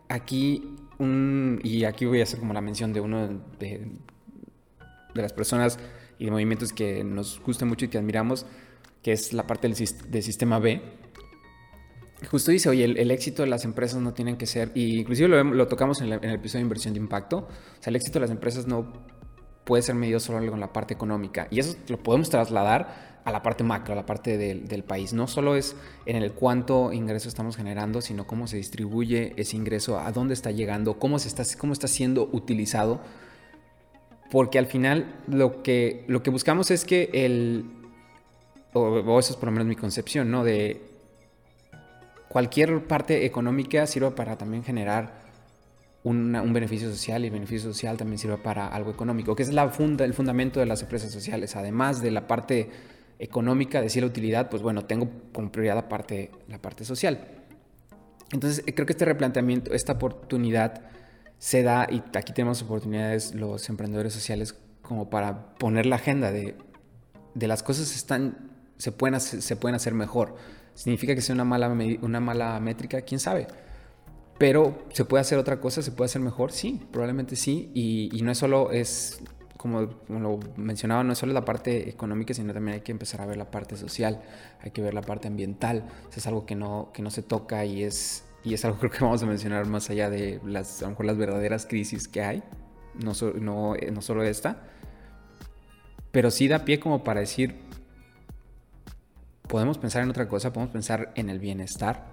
aquí 0.08 0.76
un, 0.98 1.60
y 1.62 1.84
aquí 1.84 2.04
voy 2.04 2.20
a 2.20 2.24
hacer 2.24 2.40
como 2.40 2.52
la 2.52 2.60
mención 2.60 2.92
de 2.92 3.00
uno 3.00 3.28
de, 3.58 3.86
de 5.14 5.22
las 5.22 5.32
personas 5.32 5.78
y 6.18 6.26
de 6.26 6.30
movimientos 6.30 6.72
que 6.72 7.02
nos 7.04 7.40
gusta 7.40 7.64
mucho 7.64 7.86
y 7.86 7.88
que 7.88 7.98
admiramos, 7.98 8.44
que 9.02 9.12
es 9.12 9.32
la 9.32 9.46
parte 9.46 9.68
del 9.68 10.22
sistema 10.22 10.58
B, 10.58 10.82
justo 12.28 12.50
dice, 12.50 12.68
oye, 12.68 12.84
el, 12.84 13.10
éxito 13.10 13.42
de 13.42 13.48
las 13.48 13.64
empresas 13.64 14.00
no 14.00 14.12
tienen 14.12 14.36
que 14.36 14.46
ser, 14.46 14.72
y 14.74 14.98
inclusive 15.00 15.28
lo, 15.28 15.68
tocamos 15.68 16.00
en, 16.00 16.12
el 16.12 16.34
episodio 16.34 16.60
de 16.60 16.66
inversión 16.66 16.94
de 16.94 17.00
impacto, 17.00 17.38
o 17.38 17.82
sea, 17.82 17.90
el 17.90 17.96
éxito 17.96 18.18
de 18.18 18.20
las 18.20 18.30
empresas 18.30 18.66
no 18.66 18.92
puede 19.64 19.82
ser 19.82 19.94
medido 19.94 20.20
solo 20.20 20.50
con 20.50 20.60
la 20.60 20.72
parte 20.72 20.94
económica, 20.94 21.48
y 21.50 21.60
eso 21.60 21.76
lo 21.88 22.02
podemos 22.02 22.28
trasladar 22.28 23.10
a 23.24 23.32
la 23.32 23.42
parte 23.42 23.64
macro, 23.64 23.92
a 23.92 23.96
la 23.96 24.06
parte 24.06 24.38
del, 24.38 24.84
país. 24.84 25.12
No 25.12 25.26
solo 25.26 25.54
es 25.54 25.76
en 26.06 26.16
el 26.16 26.32
cuánto 26.32 26.92
ingreso 26.92 27.28
estamos 27.28 27.56
generando, 27.56 28.00
sino 28.00 28.26
cómo 28.26 28.46
se 28.46 28.56
distribuye 28.56 29.34
ese 29.36 29.56
ingreso, 29.56 29.98
a 29.98 30.10
dónde 30.10 30.34
está 30.34 30.50
llegando, 30.50 30.98
cómo, 30.98 31.18
se 31.18 31.28
está, 31.28 31.44
cómo 31.58 31.72
está 31.72 31.86
siendo 31.86 32.28
utilizado, 32.32 33.00
porque 34.30 34.58
al 34.58 34.66
final 34.66 35.20
lo 35.26 35.62
que, 35.62 36.04
lo 36.08 36.22
que 36.22 36.30
buscamos 36.30 36.70
es 36.70 36.84
que 36.84 37.10
el, 37.12 37.70
o, 38.72 38.80
o 38.80 39.18
eso 39.18 39.32
es 39.32 39.36
por 39.36 39.46
lo 39.46 39.52
menos 39.52 39.66
mi 39.66 39.76
concepción, 39.76 40.30
¿no? 40.30 40.44
De 40.44 40.89
cualquier 42.30 42.86
parte 42.86 43.26
económica 43.26 43.88
sirva 43.88 44.14
para 44.14 44.38
también 44.38 44.62
generar 44.62 45.18
un 46.04 46.52
beneficio 46.52 46.88
social 46.88 47.24
y 47.24 47.26
el 47.26 47.32
beneficio 47.32 47.72
social 47.72 47.96
también 47.96 48.18
sirve 48.18 48.38
para 48.38 48.68
algo 48.68 48.92
económico, 48.92 49.34
que 49.34 49.42
es 49.42 49.52
la 49.52 49.68
funda, 49.68 50.04
el 50.04 50.14
fundamento 50.14 50.60
de 50.60 50.66
las 50.66 50.80
empresas 50.80 51.10
sociales. 51.10 51.56
Además 51.56 52.00
de 52.00 52.12
la 52.12 52.28
parte 52.28 52.70
económica, 53.18 53.82
decir 53.82 54.04
la 54.04 54.06
utilidad, 54.06 54.48
pues 54.48 54.62
bueno, 54.62 54.84
tengo 54.84 55.10
como 55.32 55.50
prioridad 55.50 55.74
la 55.74 55.88
parte, 55.88 56.30
la 56.48 56.62
parte 56.62 56.84
social. 56.84 57.26
Entonces, 58.32 58.62
creo 58.74 58.86
que 58.86 58.92
este 58.92 59.04
replanteamiento, 59.04 59.74
esta 59.74 59.94
oportunidad 59.94 60.82
se 61.38 61.64
da, 61.64 61.88
y 61.90 62.00
aquí 62.16 62.32
tenemos 62.32 62.62
oportunidades 62.62 63.34
los 63.34 63.68
emprendedores 63.68 64.12
sociales 64.12 64.56
como 64.82 65.10
para 65.10 65.54
poner 65.56 65.84
la 65.84 65.96
agenda 65.96 66.30
de, 66.30 66.54
las 67.34 67.64
cosas 67.64 67.94
están, 67.96 68.52
se, 68.78 68.92
pueden 68.92 69.20
se 69.20 69.56
pueden 69.56 69.74
hacer 69.74 69.94
mejor. 69.94 70.36
¿Significa 70.74 71.14
que 71.14 71.20
sea 71.20 71.34
una 71.34 71.44
mala, 71.44 71.68
una 72.02 72.20
mala 72.20 72.58
métrica? 72.60 73.02
¿Quién 73.02 73.20
sabe? 73.20 73.46
Pero 74.40 74.86
se 74.94 75.04
puede 75.04 75.20
hacer 75.20 75.36
otra 75.36 75.60
cosa, 75.60 75.82
se 75.82 75.92
puede 75.92 76.06
hacer 76.06 76.22
mejor, 76.22 76.50
sí, 76.50 76.80
probablemente 76.90 77.36
sí. 77.36 77.70
Y, 77.74 78.22
no 78.22 78.32
es 78.32 78.38
solo, 78.38 78.70
es 78.70 79.20
como, 79.58 79.82
lo 80.08 80.40
mencionaba, 80.56 81.04
no 81.04 81.12
es 81.12 81.18
solo 81.18 81.34
la 81.34 81.44
parte 81.44 81.90
económica, 81.90 82.32
sino 82.32 82.54
también 82.54 82.76
hay 82.76 82.80
que 82.80 82.90
empezar 82.90 83.20
a 83.20 83.26
ver 83.26 83.36
la 83.36 83.50
parte 83.50 83.76
social, 83.76 84.22
hay 84.62 84.70
que 84.70 84.80
ver 84.80 84.94
la 84.94 85.02
parte 85.02 85.28
ambiental. 85.28 85.84
es 86.16 86.26
algo 86.26 86.46
que 86.46 86.54
no, 86.54 86.90
que 86.94 87.02
no 87.02 87.10
se 87.10 87.20
toca 87.22 87.66
y 87.66 87.82
es, 87.82 88.24
y 88.42 88.54
es 88.54 88.64
algo 88.64 88.78
creo 88.78 88.90
que 88.90 89.04
vamos 89.04 89.22
a 89.22 89.26
mencionar 89.26 89.66
más 89.66 89.90
allá 89.90 90.08
de 90.08 90.40
las, 90.46 90.80
a 90.80 90.86
lo 90.86 90.92
mejor 90.92 91.04
las 91.04 91.18
verdaderas 91.18 91.66
crisis 91.66 92.08
que 92.08 92.22
hay, 92.22 92.42
no, 92.94 93.12
no, 93.38 93.76
eh, 93.76 93.90
no 93.90 94.00
solo 94.00 94.22
esta. 94.22 94.62
Pero 96.12 96.30
sí 96.30 96.48
da 96.48 96.64
pie 96.64 96.80
como 96.80 97.04
para 97.04 97.20
decir, 97.20 97.56
podemos 99.50 99.78
pensar 99.78 100.02
en 100.04 100.10
otra 100.10 100.28
cosa, 100.28 100.52
podemos 100.52 100.72
pensar 100.72 101.12
en 101.16 101.28
el 101.28 101.40
bienestar 101.40 102.06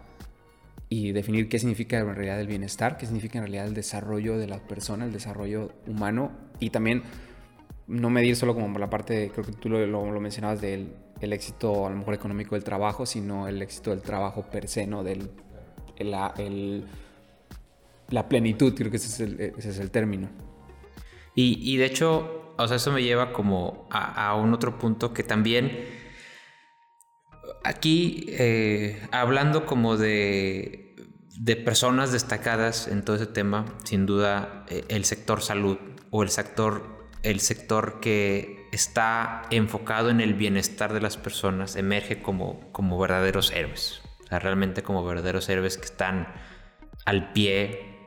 y 0.90 1.12
definir 1.12 1.48
qué 1.48 1.60
significa 1.60 2.00
en 2.00 2.16
realidad 2.16 2.42
el 2.42 2.48
bienestar, 2.48 2.98
qué 2.98 3.06
significa 3.06 3.38
en 3.38 3.44
realidad 3.44 3.68
el 3.68 3.76
desarrollo 3.76 4.40
de 4.40 4.48
la 4.48 4.58
persona, 4.58 5.06
el 5.06 5.14
desarrollo 5.14 5.72
humano 5.86 6.32
y 6.60 6.72
también 6.72 7.04
no 7.86 8.10
medir 8.10 8.36
solo 8.36 8.56
como 8.56 8.80
la 8.80 8.90
parte, 8.90 9.30
creo 9.32 9.46
que 9.46 9.52
tú 9.52 9.70
lo, 9.70 9.86
lo, 9.86 10.20
mencionabas 10.20 10.62
del 10.62 10.96
el 11.22 11.32
éxito 11.32 11.86
a 11.86 11.90
lo 11.92 11.98
mejor 11.98 12.16
económico 12.16 12.56
del 12.56 12.64
trabajo, 12.64 13.06
sino 13.06 13.48
el 13.48 13.62
éxito 13.62 13.92
del 13.92 14.02
trabajo 14.02 14.42
per 14.42 14.68
se, 14.68 14.88
¿no? 14.88 15.04
Del, 15.04 15.30
el, 15.98 16.86
la 18.10 18.30
plenitud, 18.30 18.74
creo 18.76 18.90
que 18.92 18.98
ese 18.98 19.08
es 19.08 19.20
el, 19.20 19.54
ese 19.58 19.70
es 19.70 19.80
el 19.80 19.92
término. 19.92 20.30
Y, 21.34 21.60
y, 21.62 21.78
de 21.78 21.86
hecho, 21.86 22.54
o 22.58 22.68
sea, 22.68 22.78
eso 22.78 22.92
me 22.92 23.04
lleva 23.04 23.32
como 23.32 23.88
a, 23.90 24.30
a 24.30 24.36
un 24.36 24.54
otro 24.54 24.78
punto 24.78 25.14
que 25.14 25.24
también 25.24 25.97
aquí 27.68 28.26
eh, 28.30 29.06
hablando 29.12 29.66
como 29.66 29.98
de, 29.98 30.96
de, 31.38 31.56
personas 31.58 32.12
destacadas 32.12 32.88
en 32.88 33.04
todo 33.04 33.18
ese 33.18 33.28
tema, 33.28 33.66
sin 33.84 34.06
duda 34.06 34.66
eh, 34.70 34.86
el 34.88 35.04
sector 35.04 35.42
salud 35.42 35.78
o 36.10 36.24
el 36.24 36.30
sector, 36.30 37.10
el 37.24 37.42
sector 37.42 38.00
que 38.00 38.68
está 38.72 39.44
enfocado 39.52 40.10
en 40.10 40.22
el 40.22 40.34
bienestar 40.34 40.94
de 40.94 41.02
las 41.02 41.18
personas 41.18 41.76
emerge 41.76 42.22
como, 42.22 42.72
como 42.72 42.98
verdaderos 42.98 43.52
héroes. 43.52 44.02
realmente 44.30 44.82
como 44.82 45.06
verdaderos 45.06 45.50
héroes 45.50 45.78
que 45.78 45.86
están 45.86 46.28
al 47.06 47.34
pie, 47.34 47.98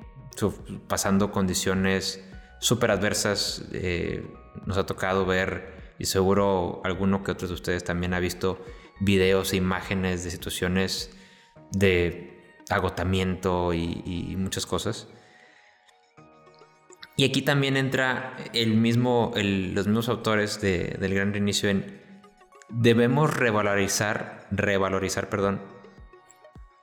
pasando 0.88 1.30
condiciones 1.30 2.24
súper 2.60 2.90
adversas. 2.90 3.64
Eh, 3.72 4.26
nos 4.64 4.78
ha 4.78 4.86
tocado 4.86 5.26
ver, 5.26 5.94
y 5.98 6.06
seguro 6.06 6.80
alguno 6.84 7.22
que 7.22 7.32
otros 7.32 7.50
de 7.50 7.54
ustedes 7.54 7.84
también 7.84 8.14
ha 8.14 8.20
visto, 8.20 8.64
videos 9.00 9.52
e 9.52 9.56
imágenes 9.56 10.24
de 10.24 10.30
situaciones 10.30 11.10
de 11.72 12.54
agotamiento 12.68 13.74
y, 13.74 14.34
muchas 14.36 14.66
cosas. 14.66 15.08
Y 17.16 17.24
aquí 17.24 17.42
también 17.42 17.76
entra 17.76 18.36
el 18.54 18.74
mismo, 18.74 19.32
los 19.34 19.86
mismos 19.86 20.08
autores 20.08 20.60
del 20.60 21.14
Gran 21.14 21.32
Reinicio 21.32 21.68
en 21.68 22.00
debemos 22.70 23.34
revalorizar, 23.34 24.46
revalorizar, 24.50 25.28
perdón, 25.28 25.60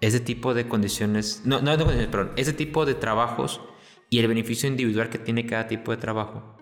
ese 0.01 0.19
tipo 0.19 0.53
de 0.53 0.67
condiciones, 0.67 1.41
no, 1.45 1.61
no 1.61 1.71
de 1.71 1.77
condiciones, 1.77 2.09
perdón, 2.09 2.33
ese 2.35 2.53
tipo 2.53 2.85
de 2.85 2.93
trabajos 2.93 3.61
y 4.09 4.19
el 4.19 4.27
beneficio 4.27 4.69
individual 4.69 5.09
que 5.09 5.17
tiene 5.17 5.45
cada 5.45 5.67
tipo 5.67 5.91
de 5.91 5.97
trabajo. 5.97 6.56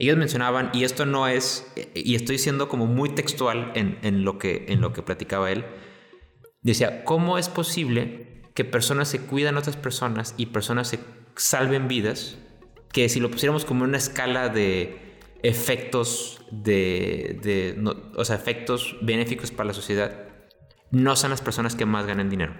Ellos 0.00 0.16
mencionaban, 0.16 0.70
y 0.72 0.84
esto 0.84 1.04
no 1.04 1.28
es, 1.28 1.70
y 1.94 2.14
estoy 2.14 2.38
siendo 2.38 2.70
como 2.70 2.86
muy 2.86 3.10
textual 3.10 3.70
en, 3.74 4.24
lo, 4.24 4.38
que, 4.38 4.64
en 4.70 4.80
lo 4.80 4.94
que 4.94 5.02
platicaba 5.02 5.52
él, 5.52 5.66
decía, 6.62 7.04
¿cómo 7.04 7.36
es 7.36 7.50
posible 7.50 8.42
que 8.54 8.64
personas 8.64 9.08
se 9.08 9.20
cuidan 9.20 9.56
a 9.56 9.58
otras 9.58 9.76
personas 9.76 10.34
y 10.38 10.46
personas 10.46 10.88
se 10.88 11.00
salven 11.36 11.86
vidas? 11.86 12.38
Que 12.90 13.10
si 13.10 13.20
lo 13.20 13.30
pusiéramos 13.30 13.66
como 13.66 13.84
una 13.84 13.98
escala 13.98 14.48
de 14.48 15.18
efectos 15.42 16.46
de, 16.50 17.78
o 18.16 18.24
sea, 18.24 18.36
efectos 18.36 18.96
benéficos 19.02 19.50
para 19.50 19.66
la 19.66 19.74
sociedad, 19.74 20.28
no 20.90 21.14
son 21.14 21.28
las 21.28 21.42
personas 21.42 21.74
que 21.74 21.84
más 21.84 22.06
ganan 22.06 22.30
dinero. 22.30 22.54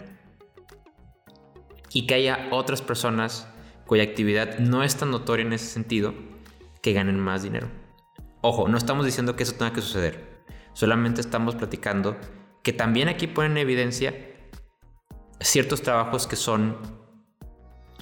Y 1.90 2.06
que 2.06 2.16
haya 2.16 2.48
otras 2.50 2.82
personas 2.82 3.48
cuya 3.86 4.02
actividad 4.02 4.58
no 4.58 4.82
es 4.82 4.96
tan 4.96 5.10
notoria 5.10 5.46
en 5.46 5.54
ese 5.54 5.68
sentido, 5.68 6.14
que 6.82 6.92
ganen 6.92 7.18
más 7.18 7.42
dinero. 7.42 7.68
Ojo, 8.42 8.68
no 8.68 8.76
estamos 8.76 9.04
diciendo 9.04 9.36
que 9.36 9.42
eso 9.42 9.54
tenga 9.54 9.72
que 9.72 9.82
suceder. 9.82 10.42
Solamente 10.72 11.20
estamos 11.20 11.56
platicando 11.56 12.16
que 12.62 12.72
también 12.72 13.08
aquí 13.08 13.26
ponen 13.26 13.52
en 13.52 13.58
evidencia 13.58 14.14
ciertos 15.40 15.82
trabajos 15.82 16.26
que 16.26 16.36
son 16.36 16.76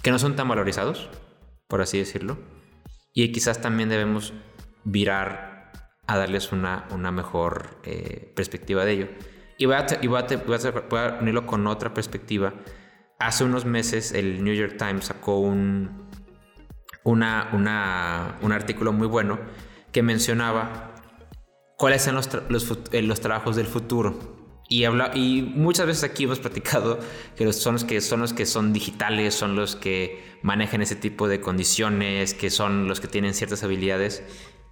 que 0.03 0.11
no 0.11 0.19
son 0.19 0.37
tan 0.37 0.49
valorizados, 0.49 1.11
por 1.67 1.81
así 1.81 1.99
decirlo, 1.99 2.39
y 3.13 3.33
quizás 3.33 3.61
también 3.61 3.89
debemos 3.89 4.33
virar 4.85 5.73
a 6.07 6.17
darles 6.17 6.53
una, 6.53 6.87
una 6.91 7.11
mejor 7.11 7.81
eh, 7.85 8.33
perspectiva 8.35 8.85
de 8.85 8.93
ello. 8.93 9.09
Y 9.59 9.67
voy 9.67 9.75
a, 9.75 9.87
y 10.01 10.07
voy, 10.07 10.23
a, 10.23 11.19
unirlo 11.21 11.47
con 11.47 11.67
otra 11.67 11.93
perspectiva. 11.93 12.55
Hace 13.19 13.45
unos 13.45 13.65
meses 13.65 14.13
el 14.13 14.45
New 14.45 14.55
York 14.55 14.77
Times 14.79 15.07
sacó 15.07 15.41
un, 15.41 16.08
un 17.11 18.53
artículo 18.53 18.93
muy 18.93 19.07
bueno 19.07 19.39
que 19.93 20.03
mencionaba 20.03 20.95
cuáles 21.77 22.03
son 22.03 22.15
los, 22.17 22.29
eh, 22.93 23.03
los, 23.03 23.21
trabajos 23.21 23.57
del 23.57 23.67
futuro. 23.67 24.37
Y, 24.69 24.85
habla, 24.85 25.13
y 25.15 25.41
muchas 25.43 25.87
veces 25.87 26.05
aquí 26.05 26.25
hemos 26.25 26.41
platicado 26.41 26.99
que 27.37 27.51
son 27.53 27.75
los 27.75 27.85
que 27.85 28.01
son 28.03 28.21
los 28.21 28.35
que 28.35 28.45
son 28.45 28.75
digitales, 28.75 29.35
son 29.35 29.57
los 29.57 29.77
que 29.77 30.23
manejan 30.43 30.83
ese 30.83 30.97
tipo 30.97 31.27
de 31.27 31.41
condiciones, 31.41 32.35
que 32.35 32.51
son 32.51 32.87
los 32.87 33.01
que 33.01 33.09
tienen 33.09 33.33
ciertas 33.33 33.63
habilidades. 33.65 34.23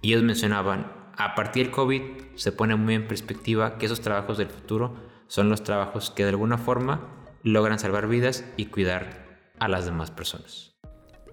Y 0.01 0.11
ellos 0.11 0.23
mencionaban, 0.23 0.91
a 1.17 1.33
partir 1.33 1.65
del 1.65 1.71
COVID 1.73 2.01
se 2.35 2.51
pone 2.51 2.75
muy 2.75 2.93
en 2.93 3.07
perspectiva 3.07 3.79
que 3.79 3.87
esos 3.87 4.01
trabajos 4.01 4.37
del 4.37 4.49
futuro 4.49 4.95
son 5.27 5.49
los 5.49 5.63
trabajos 5.63 6.11
que 6.11 6.23
de 6.23 6.29
alguna 6.29 6.59
forma 6.59 7.09
logran 7.41 7.79
salvar 7.79 8.07
vidas 8.07 8.45
y 8.55 8.67
cuidar 8.67 9.53
a 9.59 9.67
las 9.67 9.85
demás 9.85 10.11
personas. 10.11 10.76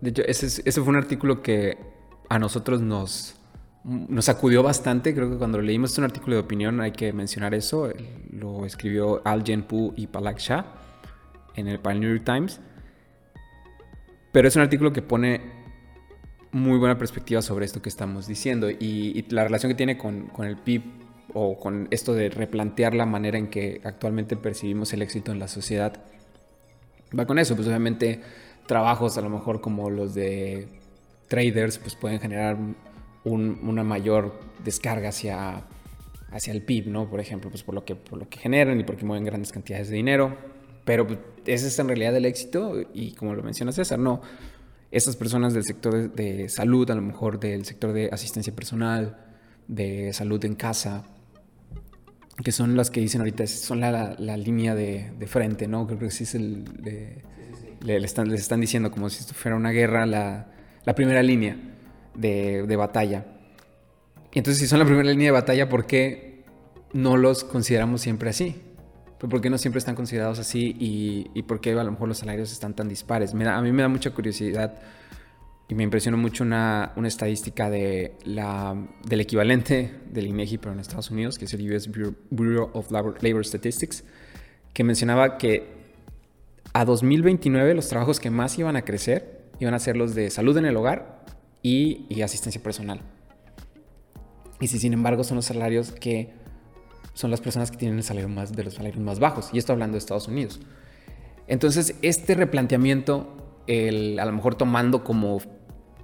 De 0.00 0.10
hecho, 0.10 0.22
ese, 0.26 0.72
fue 0.72 0.88
un 0.88 0.96
artículo 0.96 1.42
que 1.42 1.78
a 2.28 2.38
nosotros 2.38 2.80
nos, 2.80 3.36
nos 3.84 4.24
sacudió 4.24 4.62
bastante. 4.62 5.14
Creo 5.14 5.30
que 5.30 5.36
cuando 5.36 5.60
leímos 5.60 5.90
este 5.90 6.02
artículo 6.02 6.36
de 6.36 6.42
opinión 6.42 6.80
hay 6.80 6.92
que 6.92 7.12
mencionar 7.12 7.54
eso. 7.54 7.90
Lo 8.30 8.66
escribió 8.66 9.22
Al 9.24 9.44
Jenpu 9.44 9.92
y 9.96 10.06
Palak 10.06 10.38
Shah 10.38 10.66
en 11.56 11.68
el, 11.68 11.80
New 11.82 12.10
York 12.10 12.24
Times. 12.24 12.60
Pero 14.32 14.48
es 14.48 14.56
un 14.56 14.62
artículo 14.62 14.92
que 14.92 15.02
pone 15.02 15.40
muy 16.52 16.78
buena 16.78 16.98
perspectiva 16.98 17.42
sobre 17.42 17.64
esto 17.64 17.82
que 17.82 17.88
estamos 17.88 18.26
diciendo 18.26 18.70
y, 18.70 19.24
la 19.30 19.44
relación 19.44 19.70
que 19.70 19.76
tiene 19.76 19.98
con, 19.98 20.26
con, 20.28 20.46
el 20.46 20.56
PIB 20.56 20.82
o 21.32 21.58
con 21.58 21.88
esto 21.90 22.14
de 22.14 22.30
replantear 22.30 22.94
la 22.94 23.06
manera 23.06 23.38
en 23.38 23.48
que 23.48 23.80
actualmente 23.84 24.36
percibimos 24.36 24.92
el 24.92 25.02
éxito 25.02 25.32
en 25.32 25.38
la 25.38 25.48
sociedad. 25.48 26.04
Va 27.16 27.26
con 27.26 27.38
eso, 27.38 27.54
pues 27.54 27.68
obviamente 27.68 28.20
trabajos 28.66 29.18
a 29.18 29.20
lo 29.20 29.30
mejor 29.30 29.60
como 29.60 29.90
los 29.90 30.14
de 30.14 30.68
traders 31.28 31.78
pues 31.78 31.94
pueden 31.94 32.20
generar 32.20 32.56
una 33.24 33.84
mayor 33.84 34.38
descarga 34.62 35.08
hacia, 35.08 35.64
hacia 36.30 36.52
el 36.52 36.62
PIB, 36.62 36.88
¿no? 36.88 37.08
Por 37.08 37.20
ejemplo, 37.20 37.50
pues 37.50 37.62
por 37.62 37.74
lo, 37.74 37.84
que, 37.84 37.96
por 37.96 38.18
lo 38.18 38.28
que 38.28 38.38
generan 38.38 38.78
y 38.80 38.84
porque 38.84 39.04
mueven 39.04 39.24
grandes 39.24 39.50
cantidades 39.50 39.88
de 39.88 39.96
dinero. 39.96 40.36
Pero 40.84 41.06
pues, 41.06 41.18
ese 41.46 41.68
es 41.68 41.78
en 41.78 41.88
realidad 41.88 42.14
el 42.16 42.26
éxito 42.26 42.74
y 42.92 43.12
como 43.12 43.34
lo 43.34 43.42
menciona 43.42 43.72
César, 43.72 43.98
no. 43.98 44.20
Estas 44.90 45.16
personas 45.16 45.54
del 45.54 45.64
sector 45.64 46.12
de, 46.12 46.48
salud, 46.48 46.88
a 46.90 46.94
lo 46.94 47.02
mejor 47.02 47.40
del 47.40 47.64
sector 47.64 47.92
de 47.92 48.10
asistencia 48.12 48.54
personal, 48.54 49.16
de 49.66 50.12
salud 50.12 50.44
en 50.44 50.54
casa, 50.54 51.04
que 52.44 52.52
son 52.52 52.76
las 52.76 52.90
que 52.90 53.00
dicen 53.00 53.22
ahorita, 53.22 53.46
son 53.46 53.80
la, 53.80 54.14
la, 54.18 54.36
línea 54.36 54.74
de, 54.74 55.10
de, 55.18 55.26
frente, 55.26 55.66
¿no? 55.66 55.86
Creo 55.86 55.98
que 55.98 56.10
sí 56.10 56.24
es 56.24 56.34
el... 56.34 56.64
De, 56.82 57.22
le, 57.84 57.96
están, 57.98 58.28
les 58.30 58.40
están 58.40 58.60
diciendo 58.60 58.90
como 58.90 59.10
si 59.10 59.20
esto 59.20 59.34
fuera 59.34 59.56
una 59.56 59.70
guerra, 59.70 60.06
la, 60.06 60.46
primera 60.96 61.22
línea 61.22 61.56
de, 62.14 62.76
batalla. 62.76 63.26
Y 64.32 64.38
entonces, 64.38 64.60
si 64.60 64.66
son 64.66 64.78
la 64.78 64.84
primera 64.84 65.08
línea 65.08 65.26
de 65.26 65.32
batalla, 65.32 65.68
¿por 65.68 65.86
qué 65.86 66.44
no 66.92 67.16
los 67.16 67.44
consideramos 67.44 68.00
siempre 68.00 68.30
así? 68.30 68.60
pero 69.16 69.30
¿por 69.30 69.40
qué 69.40 69.48
no 69.48 69.56
siempre 69.56 69.78
están 69.78 69.94
considerados 69.94 70.38
así 70.38 70.76
y, 70.78 71.30
y 71.34 71.44
por 71.44 71.60
qué 71.60 71.70
a 71.72 71.84
lo 71.84 71.90
mejor 71.90 72.08
los 72.08 72.18
salarios 72.18 72.52
están 72.52 72.74
tan 72.74 72.88
dispares? 72.88 73.32
Me 73.32 73.44
da- 73.44 73.56
a 73.56 73.62
mí 73.62 73.70
me 73.72 73.80
da 73.80 73.88
mucha 73.88 74.10
curiosidad 74.10 74.74
y 75.68 75.74
me 75.74 75.82
impresionó 75.82 76.18
mucho 76.18 76.44
una, 76.44 76.92
una 76.96 77.08
estadística 77.08 77.70
de 77.70 78.16
la, 78.24 78.76
del 79.06 79.20
equivalente 79.20 79.92
del 80.10 80.26
INEGI, 80.26 80.58
pero 80.58 80.72
en 80.72 80.80
Estados 80.80 81.10
Unidos, 81.10 81.38
que 81.38 81.46
es 81.46 81.54
el 81.54 81.72
US 81.72 81.88
Bureau, 81.88 82.14
Bureau 82.30 82.70
of 82.74 82.90
Labor, 82.90 83.16
Labor 83.22 83.46
Statistics, 83.46 84.04
que 84.74 84.84
mencionaba 84.84 85.38
que 85.38 85.83
a 86.74 86.84
2029 86.84 87.74
los 87.74 87.88
trabajos 87.88 88.20
que 88.20 88.30
más 88.30 88.58
iban 88.58 88.76
a 88.76 88.82
crecer 88.82 89.34
iban 89.58 89.74
a 89.74 89.78
ser 89.78 89.96
los 89.96 90.14
de 90.14 90.30
salud 90.30 90.56
en 90.56 90.66
el 90.66 90.76
hogar 90.76 91.24
y, 91.62 92.20
asistencia 92.22 92.62
personal. 92.62 93.00
Y 94.60 94.68
si 94.68 94.78
sin 94.78 94.92
embargo 94.92 95.24
son 95.24 95.36
los 95.36 95.46
salarios 95.46 95.92
que 95.92 96.34
son 97.14 97.30
las 97.30 97.40
personas 97.40 97.70
que 97.70 97.76
tienen 97.76 97.98
el 97.98 98.04
salario 98.04 98.28
más 98.28 98.52
de 98.52 98.64
los 98.64 98.74
salarios 98.74 99.02
más 99.02 99.18
bajos. 99.18 99.50
Y 99.52 99.58
esto 99.58 99.72
hablando 99.72 99.94
de 99.94 99.98
Estados 99.98 100.28
Unidos. 100.28 100.60
Entonces, 101.46 101.94
este 102.02 102.34
replanteamiento, 102.34 103.62
a 103.68 104.24
lo 104.24 104.32
mejor 104.32 104.56
tomando 104.56 105.04
como 105.04 105.40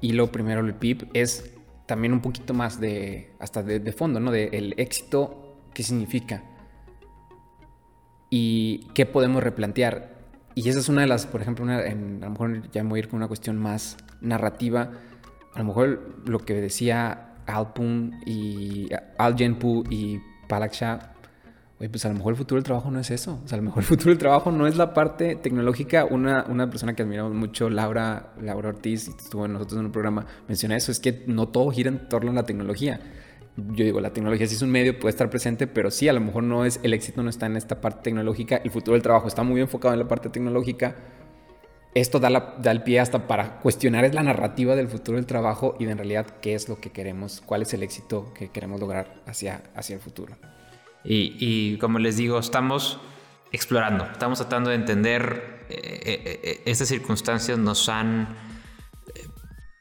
hilo 0.01 0.31
primero 0.31 0.61
el 0.61 0.75
PIB, 0.75 1.09
es 1.15 1.53
también 1.87 2.13
un 2.13 2.21
poquito 2.21 2.55
más 2.55 2.81
de, 2.81 3.33
hasta 3.39 3.63
de, 3.63 3.81
de 3.81 3.93
fondo, 3.93 4.21
¿no? 4.21 4.31
De 4.31 4.51
el 4.53 4.75
éxito, 4.79 5.57
¿qué 5.75 5.83
significa? 5.83 6.45
Y 8.31 8.87
qué 8.95 9.05
podemos 9.05 9.43
replantear. 9.43 10.20
Y 10.63 10.69
esa 10.69 10.79
es 10.79 10.91
una 10.91 11.01
de 11.01 11.07
las, 11.07 11.25
por 11.25 11.41
ejemplo, 11.41 11.65
a 11.65 11.89
lo 11.89 12.31
mejor 12.31 12.71
ya 12.71 12.83
me 12.83 12.91
voy 12.91 12.99
a 12.99 13.03
ir 13.05 13.09
con 13.09 13.17
una 13.17 13.29
cuestión 13.29 13.57
más 13.57 13.97
narrativa. 14.21 14.91
A 15.55 15.59
lo 15.59 15.65
mejor 15.65 16.17
lo 16.27 16.41
que 16.41 16.53
decía 16.61 17.33
Alpun 17.47 18.21
y 18.27 18.91
Al 19.17 19.39
Genpu 19.39 19.85
y 19.89 20.21
Palak 20.49 20.75
Shah, 20.75 21.15
oye, 21.79 21.89
pues 21.89 22.05
a 22.05 22.09
lo 22.09 22.17
mejor 22.17 22.33
el 22.33 22.37
futuro 22.37 22.59
del 22.59 22.65
trabajo 22.65 22.91
no 22.91 23.01
es 23.01 23.11
eso. 23.11 23.43
A 23.51 23.57
lo 23.57 23.63
mejor 23.63 23.79
el 23.79 23.87
futuro 23.87 24.11
del 24.11 24.19
trabajo 24.19 24.53
no 24.53 24.67
es 24.67 24.77
la 24.77 24.93
parte 24.93 25.35
tecnológica. 25.35 26.05
Una, 26.05 26.45
una 26.47 26.69
persona 26.69 26.95
que 26.95 27.05
admiramos 27.05 27.33
mucho, 27.33 27.71
Laura, 27.71 28.35
Laura 28.39 28.69
Ortiz, 28.69 29.09
estuvo 29.09 29.47
en 29.47 29.55
nosotros 29.55 29.81
en 29.81 29.87
un 29.87 29.93
programa, 29.93 30.27
menciona 30.47 30.77
eso, 30.77 30.93
es 30.93 31.01
que 31.01 31.25
no 31.27 31.49
todo 31.49 31.71
gira 31.71 31.89
en 31.89 32.07
torno 32.07 32.33
a 32.33 32.35
la 32.35 32.45
tecnología. 32.45 33.01
Yo 33.73 33.85
digo, 33.85 34.01
la 34.01 34.13
tecnología 34.13 34.47
sí 34.47 34.55
es 34.55 34.63
un 34.63 34.71
medio, 34.71 34.99
puede 34.99 35.11
estar 35.11 35.29
presente, 35.31 35.67
pero 35.67 35.91
sí, 35.91 36.09
a 36.09 36.13
lo 36.13 36.21
mejor 36.21 36.43
no 36.43 36.65
es, 36.65 36.81
el 36.83 36.95
éxito 36.95 37.23
no 37.23 37.31
está 37.31 37.47
en 37.47 37.57
esta 37.57 37.81
parte 37.81 38.03
tecnológica. 38.05 38.57
El 38.65 38.71
futuro 38.71 38.95
del 38.95 39.03
trabajo 39.03 39.29
está 39.29 39.43
muy 39.43 39.61
enfocado 39.61 39.95
en 39.95 40.01
la 40.01 40.09
parte 40.09 40.29
tecnológica. 40.31 40.97
Esto 41.95 42.21
da, 42.21 42.31
la- 42.31 42.55
da 42.63 42.71
el 42.71 42.83
pie 42.85 43.01
hasta 43.01 43.27
para 43.27 43.59
cuestionar 43.61 44.05
es 44.05 44.15
la 44.15 44.23
narrativa 44.23 44.77
del 44.77 44.87
futuro 44.89 45.17
del 45.17 45.27
trabajo 45.27 45.75
y 45.81 45.87
de 45.87 45.93
en 45.93 45.99
realidad 45.99 46.27
qué 46.41 46.55
es 46.55 46.69
lo 46.69 46.81
que 46.81 46.91
queremos, 46.91 47.41
cuál 47.45 47.63
es 47.63 47.75
el 47.75 47.83
éxito 47.83 48.33
que 48.35 48.49
queremos 48.49 48.79
lograr 48.81 49.23
hacia, 49.27 49.63
hacia 49.75 49.97
el 49.97 50.01
futuro. 50.01 50.37
Y, 51.03 51.35
y 51.41 51.79
como 51.79 51.99
les 51.99 52.17
digo, 52.17 52.39
estamos 52.39 53.01
explorando, 53.51 54.05
estamos 54.05 54.39
tratando 54.39 54.71
de 54.71 54.77
entender 54.77 55.65
eh, 55.69 56.01
eh, 56.05 56.41
eh, 56.45 56.61
estas 56.67 56.87
circunstancias 56.89 57.59
nos 57.59 57.89
han 57.89 58.29
eh, 59.17 59.27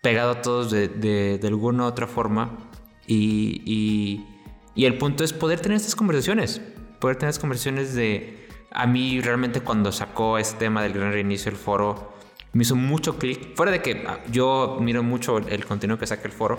pegado 0.01 0.31
a 0.31 0.41
todos 0.41 0.71
de, 0.71 0.87
de- 0.87 1.37
de 1.37 1.47
alguna 1.47 1.83
u 1.83 1.87
otra 1.87 2.07
forma 2.07 2.68
y, 3.13 4.25
y- 4.75 4.85
el 4.85 4.97
punto 4.97 5.23
es 5.23 5.33
poder 5.33 5.59
tener 5.59 5.75
estas 5.75 5.95
conversaciones, 5.95 6.61
poder 6.99 7.17
tener 7.17 7.29
estas 7.31 7.41
conversaciones 7.41 7.93
de... 7.95 8.47
A 8.71 8.87
mí 8.87 9.19
realmente 9.19 9.61
cuando 9.61 9.91
sacó 9.91 10.37
este 10.37 10.57
tema 10.59 10.81
del 10.83 10.93
gran 10.93 11.11
reinicio 11.11 11.51
del 11.51 11.59
foro, 11.59 12.13
me 12.53 12.61
hizo 12.61 12.75
mucho 12.75 13.17
clic, 13.17 13.55
fuera 13.55 13.71
de 13.71 13.81
que 13.81 14.03
ah, 14.07 14.19
yo 14.31 14.77
miro 14.79 15.03
mucho 15.03 15.39
el 15.39 15.65
contenido 15.65 15.97
que 15.97 16.07
saca 16.07 16.23
el 16.23 16.31
foro, 16.31 16.57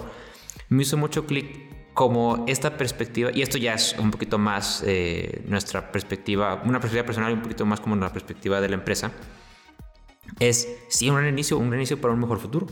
me 0.69 0.83
hizo 0.83 0.97
mucho 0.97 1.25
clic 1.27 1.95
como 1.95 2.45
esta 2.47 2.77
perspectiva, 2.77 3.31
y 3.33 3.43
esto 3.43 3.59
ya 3.59 3.75
es 3.75 3.97
un 3.99 4.11
poquito 4.11 4.39
más 4.39 4.83
eh, 4.87 5.43
nuestra 5.47 5.91
perspectiva, 5.93 6.63
una 6.65 6.79
perspectiva 6.81 7.07
personal 7.07 7.31
y 7.31 7.35
un 7.35 7.43
poquito 7.43 7.65
más 7.65 7.81
como 7.81 7.97
la 7.97 8.13
perspectiva 8.13 8.61
de 8.61 8.69
la 8.69 8.75
empresa, 8.75 9.13
es 10.39 10.69
sí 10.89 11.11
un 11.11 11.17
gran 11.17 11.29
inicio, 11.29 11.59
un 11.59 11.69
gran 11.69 11.81
inicio 11.81 12.01
para 12.01 12.15
un 12.15 12.21
mejor 12.21 12.39
futuro. 12.39 12.67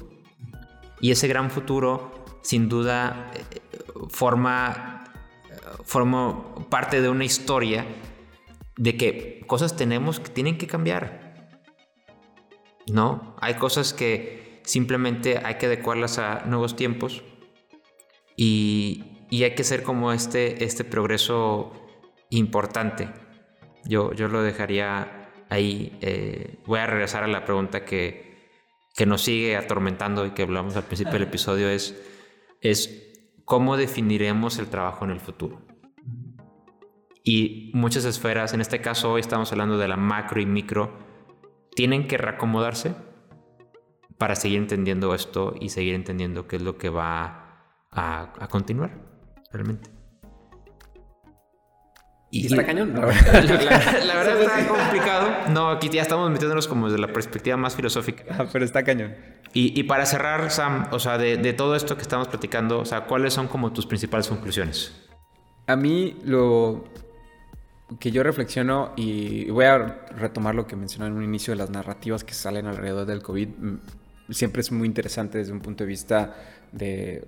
Y 1.01 1.11
ese 1.11 1.29
gran 1.29 1.51
futuro, 1.51 2.25
sin 2.43 2.69
duda, 2.69 3.31
eh, 3.35 3.61
forma, 4.11 5.05
forma 5.85 6.55
parte 6.71 7.01
de 7.01 7.09
una 7.09 7.25
historia 7.25 7.87
de 8.77 8.97
que 8.97 9.45
cosas 9.47 9.77
tenemos 9.77 10.21
que 10.21 10.31
tienen 10.31 10.59
que 10.59 10.67
cambiar. 10.67 11.29
¿No? 12.91 13.37
Hay 13.41 13.55
cosas 13.55 13.93
que 13.93 14.63
simplemente 14.65 15.41
hay 15.45 15.57
que 15.57 15.67
adecuarlas 15.67 16.19
a 16.19 16.45
nuevos 16.47 16.75
tiempos 16.75 17.23
y, 18.37 19.27
y 19.31 19.45
hay 19.45 19.55
que 19.55 19.63
hacer 19.63 19.83
como 19.83 20.13
este, 20.13 20.65
este 20.65 20.85
progreso 20.85 21.73
importante. 22.31 23.11
Yo, 23.85 24.13
yo 24.13 24.29
lo 24.29 24.43
dejaría 24.43 25.31
ahí. 25.49 25.99
eh, 26.01 26.59
voy 26.67 26.79
a 26.79 26.87
regresar 26.87 27.25
a 27.25 27.29
la 27.29 27.45
pregunta 27.45 27.85
que, 27.85 28.51
que 28.95 29.07
nos 29.07 29.23
sigue 29.23 29.57
atormentando 29.57 30.27
y 30.27 30.31
que 30.31 30.43
hablamos 30.43 30.77
al 30.77 30.85
principio 30.85 31.13
del 31.15 31.23
episodio 31.23 31.69
es, 31.69 31.95
es 32.61 33.23
cómo 33.45 33.77
definiremos 33.77 34.59
el 34.59 34.69
trabajo 34.69 35.05
en 35.05 35.11
el 35.11 35.21
futuro. 35.21 35.63
Y 37.23 37.71
muchas 37.75 38.05
esferas, 38.05 38.55
en 38.55 38.61
este 38.61 38.81
caso 38.81 39.13
hoy 39.13 39.21
estamos 39.21 39.53
hablando 39.53 39.77
de 39.79 39.89
la 39.89 39.97
macro 39.97 40.41
y 40.41 40.47
micro, 40.47 40.99
tienen 41.75 42.09
que 42.09 42.17
reacomodarse 42.17 42.95
para 44.17 44.35
seguir 44.35 44.59
entendiendo 44.59 45.15
esto 45.15 45.55
y 45.61 45.69
seguir 45.69 45.95
entendiendo 45.95 46.49
qué 46.49 46.57
es 46.57 46.63
lo 46.63 46.79
que 46.79 46.89
va 46.89 47.77
a, 47.91 48.33
a 48.39 48.49
continuar 48.49 48.91
realmente. 49.53 49.98
Y 52.31 52.47
está 52.47 52.65
cañón, 52.65 52.93
la 52.95 53.07
verdad. 53.07 53.43
la- 53.45 54.05
la 54.05 54.15
verdad 54.23 54.43
está 54.43 54.69
complicado. 54.69 55.29
No, 55.51 55.71
aquí 55.71 55.89
ya 55.89 56.03
estamos 56.03 56.31
metiéndonos 56.31 56.69
como 56.69 56.89
desde 56.89 56.99
la 57.01 57.11
perspectiva 57.13 57.57
más 57.57 57.75
filosófica. 57.75 58.25
Ah, 58.39 58.47
Pero 58.53 58.65
está 58.65 58.85
cañón. 58.85 59.15
Y, 59.55 59.79
y 59.79 59.85
para 59.85 60.05
cerrar, 60.05 60.51
Sam, 60.51 60.89
o 60.91 60.99
sea, 60.99 61.17
de, 61.17 61.39
de 61.39 61.53
todo 61.55 61.75
esto 61.75 61.97
que 61.97 62.03
estamos 62.03 62.29
platicando, 62.29 62.81
o 62.81 62.85
sea, 62.85 63.07
¿cuáles 63.07 63.33
son 63.33 63.49
como 63.49 63.73
tus 63.73 63.87
principales 63.87 64.29
conclusiones? 64.29 64.93
A 65.67 65.75
mí 65.77 66.19
lo 66.25 66.85
que 67.99 68.11
yo 68.11 68.23
reflexiono 68.23 68.93
y 68.97 69.49
voy 69.51 69.65
a 69.65 69.79
retomar 70.15 70.55
lo 70.55 70.67
que 70.67 70.77
mencioné 70.77 71.07
en 71.07 71.15
un 71.15 71.25
inicio 71.25 71.53
de 71.53 71.57
las 71.59 71.71
narrativas 71.71 72.25
que 72.25 72.35
salen 72.35 72.67
alrededor 72.67 73.07
del 73.07 73.23
COVID, 73.23 73.49
mm, 73.49 73.79
siempre 74.31 74.61
es 74.61 74.71
muy 74.71 74.87
interesante 74.87 75.39
desde 75.39 75.53
un 75.53 75.61
punto 75.61 75.85
de 75.85 75.89
vista 75.89 76.35
de 76.73 77.27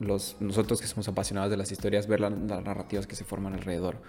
los, 0.00 0.36
nosotros 0.40 0.80
que 0.80 0.88
somos 0.88 1.06
apasionados 1.06 1.48
de 1.52 1.56
las 1.56 1.70
historias, 1.70 2.08
ver 2.08 2.18
la- 2.18 2.30
las 2.30 2.64
narrativas 2.64 3.06
que 3.06 3.14
se 3.14 3.24
forman 3.24 3.54
alrededor. 3.54 4.02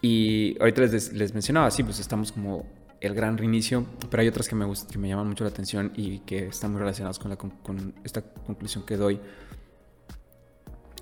Y 0.00 0.56
ahorita 0.60 0.82
les, 0.82 1.34
mencionaba, 1.34 1.70
sí, 1.70 1.82
pues 1.82 1.98
estamos 1.98 2.30
como 2.32 2.66
el 3.00 3.14
gran 3.14 3.36
reinicio, 3.38 3.84
pero 4.10 4.20
hay 4.22 4.28
otras 4.28 4.48
que 4.48 4.54
me, 4.54 4.64
gust- 4.64 4.88
que 4.90 4.98
me 4.98 5.08
llaman 5.08 5.28
mucho 5.28 5.44
la 5.44 5.50
atención 5.50 5.92
y 5.96 6.20
que 6.20 6.46
están 6.46 6.72
muy 6.72 6.80
relacionadas 6.80 7.18
con, 7.18 7.30
la 7.30 7.36
con- 7.36 7.94
esta 8.04 8.22
conclusión 8.22 8.84
que 8.84 8.96
doy 8.96 9.20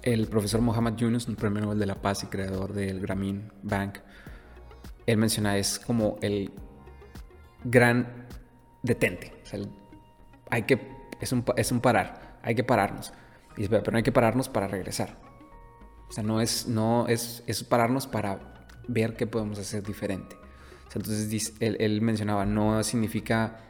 el 0.03 0.28
profesor 0.28 0.61
Mohammad 0.61 0.97
Yunus, 0.97 1.26
un 1.26 1.36
premio 1.36 1.62
Nobel 1.62 1.78
de 1.78 1.86
la 1.86 1.97
Paz 2.01 2.22
y 2.22 2.26
creador 2.26 2.72
del 2.72 3.01
Grameen 3.01 3.51
Bank, 3.62 3.99
él 5.07 5.16
menciona 5.18 5.57
es 5.59 5.78
como 5.78 6.16
el 6.22 6.53
gran 7.64 8.26
detente. 8.82 9.32
O 9.42 9.47
sea, 9.47 9.61
hay 10.51 10.62
que, 10.62 10.80
es 11.20 11.32
un, 11.32 11.44
es 11.57 11.72
un 11.72 11.80
parar, 11.80 12.38
hay 12.42 12.55
que 12.55 12.64
pararnos. 12.64 13.12
Pero 13.57 13.90
no 13.90 13.97
hay 13.97 14.03
que 14.03 14.12
pararnos 14.12 14.49
para 14.49 14.68
regresar. 14.68 15.16
O 16.09 16.12
sea, 16.12 16.22
no 16.22 16.40
es, 16.40 16.68
no 16.68 17.07
es, 17.09 17.42
es 17.47 17.64
pararnos 17.64 18.07
para 18.07 18.55
ver 18.89 19.16
qué 19.16 19.26
podemos 19.26 19.59
hacer 19.59 19.82
diferente. 19.82 20.37
O 20.89 20.91
sea, 20.91 21.01
entonces 21.01 21.55
él, 21.61 21.76
él 21.80 22.01
mencionaba, 22.01 22.47
no 22.47 22.82
significa 22.82 23.61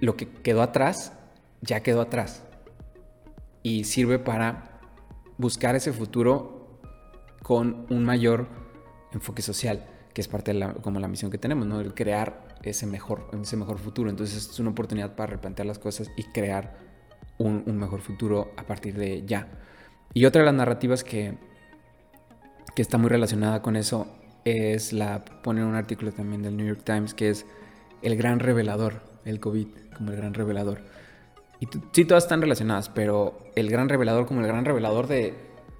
lo 0.00 0.16
que 0.16 0.28
quedó 0.28 0.62
atrás, 0.62 1.12
ya 1.60 1.82
quedó 1.82 2.00
atrás. 2.00 2.44
Y 3.62 3.84
sirve 3.84 4.18
para 4.18 4.80
buscar 5.38 5.74
ese 5.74 5.92
futuro 5.92 6.80
con 7.42 7.86
un 7.90 8.04
mayor 8.04 8.48
enfoque 9.12 9.42
social, 9.42 9.86
que 10.12 10.20
es 10.20 10.28
parte 10.28 10.52
de 10.52 10.58
la, 10.58 10.74
como 10.74 11.00
la 11.00 11.08
misión 11.08 11.30
que 11.30 11.38
tenemos, 11.38 11.66
¿no? 11.66 11.80
El 11.80 11.94
crear 11.94 12.56
ese 12.62 12.86
mejor, 12.86 13.28
ese 13.40 13.56
mejor 13.56 13.78
futuro. 13.78 14.10
Entonces 14.10 14.48
es 14.50 14.60
una 14.60 14.70
oportunidad 14.70 15.14
para 15.14 15.32
replantear 15.32 15.66
las 15.66 15.78
cosas 15.78 16.10
y 16.16 16.24
crear 16.24 16.76
un, 17.38 17.62
un 17.66 17.76
mejor 17.78 18.00
futuro 18.00 18.52
a 18.56 18.64
partir 18.64 18.96
de 18.96 19.24
ya. 19.26 19.48
Y 20.12 20.26
otra 20.26 20.42
de 20.42 20.46
las 20.46 20.54
narrativas 20.54 21.04
que, 21.04 21.36
que 22.74 22.82
está 22.82 22.98
muy 22.98 23.08
relacionada 23.08 23.62
con 23.62 23.76
eso 23.76 24.06
es 24.44 24.92
la, 24.92 25.24
pone 25.24 25.60
en 25.60 25.66
un 25.66 25.74
artículo 25.74 26.12
también 26.12 26.42
del 26.42 26.56
New 26.56 26.66
York 26.66 26.82
Times, 26.84 27.14
que 27.14 27.30
es 27.30 27.46
el 28.02 28.16
gran 28.16 28.40
revelador, 28.40 29.02
el 29.24 29.40
COVID 29.40 29.68
como 29.96 30.10
el 30.10 30.16
gran 30.16 30.34
revelador. 30.34 30.80
Y 31.60 31.68
sí, 31.92 32.04
todas 32.04 32.24
están 32.24 32.40
relacionadas, 32.40 32.88
pero 32.88 33.38
el 33.54 33.70
gran 33.70 33.88
revelador 33.88 34.26
como 34.26 34.40
el 34.40 34.46
gran 34.46 34.64
revelador 34.64 35.06
de 35.06 35.34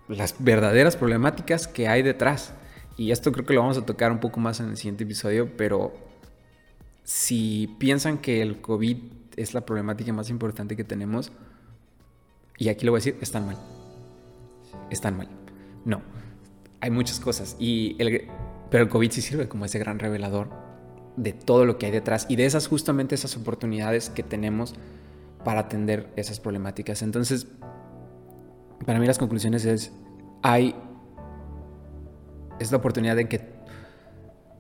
las 0.09 0.37
verdaderas 0.39 0.97
problemáticas 0.97 1.67
que 1.67 1.89
hay 1.89 2.03
detrás. 2.03 2.55
Y 2.97 3.11
esto 3.11 3.33
creo 3.33 3.45
que 3.45 3.55
lo 3.55 3.61
vamos 3.61 3.77
a 3.77 3.85
tocar 3.85 4.13
un 4.13 4.21
poco 4.21 4.41
más 4.41 4.61
en 4.61 4.71
el 4.71 4.77
siguiente 4.77 5.05
episodio, 5.05 5.57
pero 5.57 5.93
si 7.03 7.75
piensan 7.79 8.19
que 8.19 8.41
el 8.41 8.61
COVID 8.61 8.97
es 9.37 9.53
la 9.53 9.67
problemática 9.67 10.13
más 10.13 10.31
importante 10.31 10.77
que 10.77 10.85
tenemos, 10.85 11.33
y 12.57 12.69
aquí 12.69 12.87
lo 12.87 12.93
voy 12.93 12.99
a 12.99 13.01
decir, 13.01 13.17
están 13.21 13.47
mal. 13.47 13.57
Están 14.91 15.17
mal. 15.17 15.29
No. 15.85 16.01
Hay 16.85 16.91
muchas 16.91 17.19
cosas. 17.19 17.57
Y 17.59 17.97
el, 17.99 18.29
pero 18.69 18.85
el 18.85 18.91
COVID 18.91 19.11
sí 19.11 19.23
sirve 19.23 19.49
como 19.49 19.65
ese 19.65 19.79
gran 19.79 19.99
revelador 19.99 20.51
de 21.17 21.33
todo 21.33 21.65
lo 21.65 21.79
que 21.79 21.87
hay 21.87 21.93
detrás 21.93 22.27
y 22.29 22.37
de 22.37 22.45
esas 22.45 22.69
justamente 22.69 23.15
esas 23.15 23.39
oportunidades 23.39 24.11
que 24.11 24.23
tenemos 24.23 24.75
para 25.45 25.61
atender 25.61 26.13
esas 26.17 26.41
problemáticas. 26.41 27.01
Entonces, 27.01 27.47
para 28.85 28.99
mí 28.99 29.07
las 29.07 29.17
conclusiones 29.17 29.65
es, 29.65 29.93
hay, 30.43 30.75
es 32.61 32.71
la 32.71 32.77
oportunidad 32.77 33.19
en 33.19 33.29
que 33.29 33.41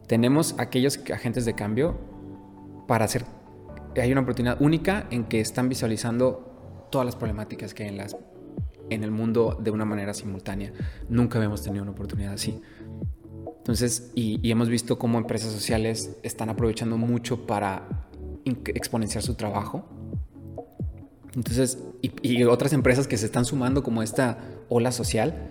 tenemos 0.06 0.54
aquellos 0.56 0.98
agentes 1.12 1.44
de 1.44 1.54
cambio 1.54 1.98
para 2.88 3.04
hacer, 3.04 3.26
hay 4.00 4.10
una 4.10 4.22
oportunidad 4.22 4.56
única 4.62 5.06
en 5.10 5.24
que 5.24 5.40
están 5.40 5.68
visualizando 5.68 6.86
todas 6.90 7.04
las 7.04 7.16
problemáticas 7.16 7.74
que 7.74 7.82
hay 7.82 7.90
en, 7.90 7.98
las, 7.98 8.16
en 8.90 9.04
el 9.04 9.10
mundo 9.10 9.58
de 9.62 9.70
una 9.70 9.84
manera 9.84 10.14
simultánea. 10.14 10.72
Nunca 11.08 11.38
habíamos 11.38 11.62
tenido 11.62 11.82
una 11.82 11.92
oportunidad 11.92 12.34
así. 12.34 12.60
Entonces, 13.58 14.10
y, 14.14 14.50
hemos 14.50 14.68
visto 14.68 14.98
cómo 14.98 15.18
empresas 15.18 15.52
sociales 15.52 16.16
están 16.22 16.50
aprovechando 16.50 16.98
mucho 16.98 17.46
para 17.46 18.08
exponenciar 18.44 19.22
su 19.22 19.34
trabajo. 19.34 19.86
Entonces, 21.34 21.78
y, 22.02 22.44
otras 22.44 22.72
empresas 22.72 23.06
que 23.08 23.16
se 23.16 23.26
están 23.26 23.44
sumando 23.44 23.82
como 23.82 24.02
esta 24.02 24.38
ola 24.68 24.92
social. 24.92 25.50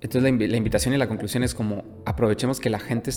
Entonces, 0.00 0.22
la, 0.22 0.56
invitación 0.56 0.92
y 0.94 0.98
la 0.98 1.06
conclusión 1.06 1.44
es 1.44 1.54
como 1.54 1.84
aprovechemos 2.04 2.58
que 2.58 2.68
la 2.68 2.80
gente 2.80 3.12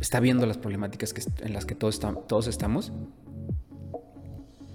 está 0.00 0.20
viendo 0.20 0.46
las 0.46 0.56
problemáticas 0.56 1.14
en 1.40 1.52
las 1.52 1.66
que 1.66 1.74
todos 1.74 2.46
estamos 2.46 2.92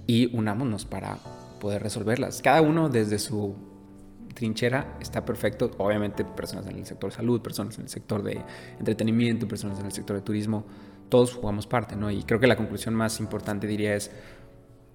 y 0.07 0.35
unámonos 0.35 0.85
para 0.85 1.17
poder 1.63 1.81
resolverlas. 1.81 2.41
Cada 2.41 2.61
uno 2.61 2.89
desde 2.89 3.17
su 3.17 3.55
trinchera 4.35 4.97
está 4.99 5.23
perfecto. 5.23 5.71
Obviamente 5.77 6.25
personas 6.25 6.67
en 6.67 6.75
el 6.75 6.85
sector 6.85 7.09
salud, 7.13 7.41
personas 7.41 7.77
en 7.77 7.85
el 7.85 7.89
sector 7.89 8.21
de 8.21 8.41
entretenimiento, 8.79 9.47
personas 9.47 9.79
en 9.79 9.85
el 9.85 9.93
sector 9.93 10.17
de 10.17 10.21
turismo, 10.23 10.65
todos 11.07 11.33
jugamos 11.33 11.65
parte, 11.65 11.95
¿no? 11.95 12.11
Y 12.11 12.23
creo 12.23 12.41
que 12.41 12.47
la 12.47 12.57
conclusión 12.57 12.95
más 12.95 13.21
importante 13.21 13.65
diría 13.65 13.95
es, 13.95 14.11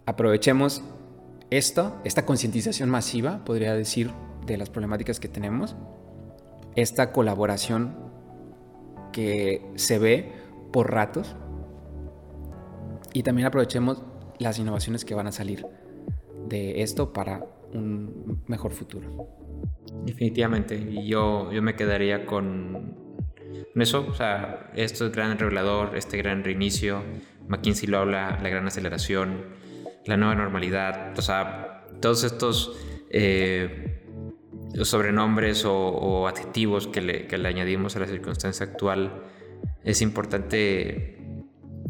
aprovechemos 0.05 0.83
esto, 1.49 1.97
esta 2.05 2.27
concientización 2.27 2.91
masiva, 2.91 3.47
podría 3.47 3.73
decir, 3.73 4.11
de 4.45 4.59
las 4.59 4.69
problemáticas 4.69 5.21
que 5.21 5.29
tenemos, 5.29 5.75
esta 6.77 7.13
colaboración 7.13 7.97
que 9.11 9.65
se 9.77 9.99
ve 9.99 10.33
por 10.71 10.91
ratos 10.91 11.35
y 13.15 13.23
también 13.23 13.47
aprovechemos 13.47 14.03
las 14.39 14.59
innovaciones 14.59 15.07
que 15.07 15.15
van 15.15 15.29
a 15.29 15.33
salir 15.33 15.65
de 16.49 16.83
esto 16.83 17.13
para 17.13 17.45
un 17.73 18.43
mejor 18.47 18.73
futuro. 18.73 19.29
Definitivamente, 20.05 20.77
y 20.77 21.07
yo, 21.07 21.51
yo 21.53 21.63
me 21.63 21.75
quedaría 21.75 22.27
con 22.27 22.97
eso, 23.75 24.07
o 24.09 24.15
sea, 24.15 24.71
esto 24.75 25.07
es 25.07 25.13
gran 25.13 25.39
revelador, 25.39 25.97
este 25.97 26.17
gran 26.17 26.45
reinicio, 26.45 27.03
McKinsey 27.49 27.89
lo 27.89 27.99
habla, 27.99 28.39
la 28.43 28.49
gran 28.49 28.67
aceleración, 28.67 29.45
la 30.05 30.17
nueva 30.17 30.35
normalidad, 30.35 31.19
o 31.19 31.23
sea, 31.23 31.87
todos 32.01 32.25
estos 32.25 32.77
eh, 33.11 34.05
sobrenombres 34.83 35.65
o, 35.65 36.27
adjetivos 36.29 36.87
que 36.87 37.01
le, 37.01 37.27
que 37.27 37.39
le 37.39 37.49
añadimos 37.49 37.97
a 37.97 38.01
la 38.01 38.07
circunstancia 38.07 38.67
actual, 38.67 39.23
es 39.85 40.03
importante 40.03 41.19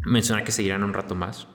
mencionar 0.04 0.44
que 0.44 0.52
seguirán 0.52 0.84
un 0.84 0.94
rato 0.94 1.14
más. 1.14 1.48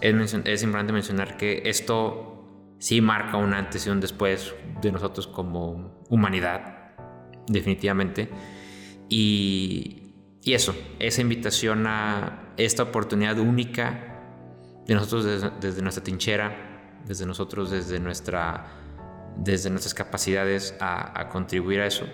Es, 0.00 0.34
es 0.34 0.62
importante 0.62 0.92
mencionar 0.92 1.36
que 1.36 1.62
esto 1.64 2.34
sí 2.78 3.00
marca 3.00 3.36
un 3.36 3.54
antes 3.54 3.86
y 3.86 3.90
un 3.90 4.00
después 4.00 4.54
de 4.82 4.92
nosotros 4.92 5.26
como 5.26 6.04
humanidad, 6.10 6.94
definitivamente. 7.46 8.28
Y, 9.08 10.14
y 10.42 10.52
eso, 10.52 10.74
esa 10.98 11.22
invitación 11.22 11.86
a 11.86 12.52
esta 12.58 12.82
oportunidad 12.82 13.38
única 13.38 14.20
de 14.86 14.94
nosotros 14.94 15.24
desde, 15.60 15.80
nuestra 15.80 16.04
trinchera, 16.04 17.00
desde 17.06 17.24
nosotros, 17.24 17.70
desde, 17.70 17.98
nuestra, 17.98 18.66
desde 19.38 19.70
nuestras 19.70 19.94
capacidades 19.94 20.76
a, 20.80 21.28
contribuir 21.30 21.80
a 21.80 21.86
eso. 21.86 22.04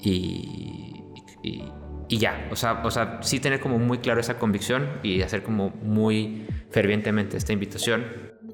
Y, 0.00 1.04
y, 1.42 1.70
y, 2.08 2.18
ya, 2.18 2.48
o 2.50 2.56
sea, 2.56 2.80
o 2.84 2.90
sea, 2.90 3.18
sí 3.22 3.40
tener 3.40 3.60
como 3.60 3.78
muy 3.78 3.98
claro 3.98 4.20
esa 4.20 4.38
convicción 4.38 4.88
y 5.02 5.20
hacer 5.20 5.42
como 5.42 5.68
muy 5.68 6.46
fervientemente 6.70 7.36
esta 7.36 7.52
invitación. 7.52 8.04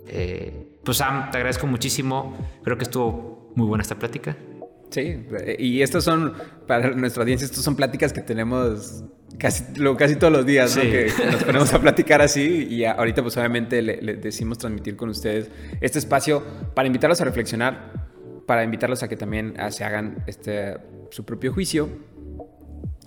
Eh, 0.08 0.78
pues 0.84 0.98
Sam, 0.98 1.30
te 1.30 1.38
agradezco 1.38 1.66
muchísimo. 1.66 2.36
Creo 2.62 2.76
que 2.76 2.84
estuvo 2.84 3.52
muy 3.54 3.66
buena 3.66 3.82
esta 3.82 3.98
plática. 3.98 4.36
Sí, 4.90 5.26
y 5.58 5.82
estos 5.82 6.04
son, 6.04 6.34
para 6.68 6.90
nuestra 6.90 7.22
audiencia, 7.22 7.46
estos 7.46 7.64
son 7.64 7.74
pláticas 7.74 8.12
que 8.12 8.20
tenemos 8.20 9.02
casi, 9.38 9.64
casi 9.98 10.14
todos 10.14 10.32
los 10.32 10.46
días, 10.46 10.76
¿no? 10.76 10.82
que, 10.82 11.10
nos 11.32 11.42
ponemos 11.42 11.72
a 11.72 11.80
platicar 11.80 12.22
así 12.22 12.68
y 12.70 12.84
ahorita 12.84 13.20
pues 13.22 13.36
obviamente 13.36 13.82
le, 13.82 13.96
decimos 14.16 14.58
transmitir 14.58 14.94
con 14.94 15.08
ustedes 15.08 15.50
este 15.80 15.98
espacio 15.98 16.44
para 16.74 16.86
invitarlos 16.86 17.20
a 17.20 17.24
reflexionar, 17.24 17.92
para 18.46 18.62
invitarlos 18.62 19.02
a 19.02 19.08
que 19.08 19.16
también 19.16 19.54
se 19.70 19.82
hagan 19.82 20.22
este, 20.28 20.76
su 21.10 21.24
propio 21.24 21.52
juicio 21.52 21.88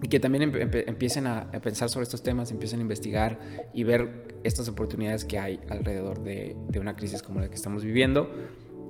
y 0.02 0.08
que 0.10 0.20
también 0.20 0.54
empiecen 0.88 1.28
a, 1.28 1.50
pensar 1.64 1.90
sobre 1.90 2.04
estos 2.04 2.22
temas, 2.22 2.52
empiecen 2.52 2.80
a 2.80 2.82
investigar 2.84 3.40
y 3.74 3.84
ver 3.84 4.40
estas 4.44 4.70
oportunidades 4.70 5.26
que 5.26 5.40
hay 5.40 5.60
alrededor 5.70 6.24
de, 6.24 6.56
una 6.80 6.96
crisis 6.96 7.24
como 7.24 7.40
la 7.40 7.50
que 7.50 7.56
estamos 7.56 7.84
viviendo. 7.84 8.30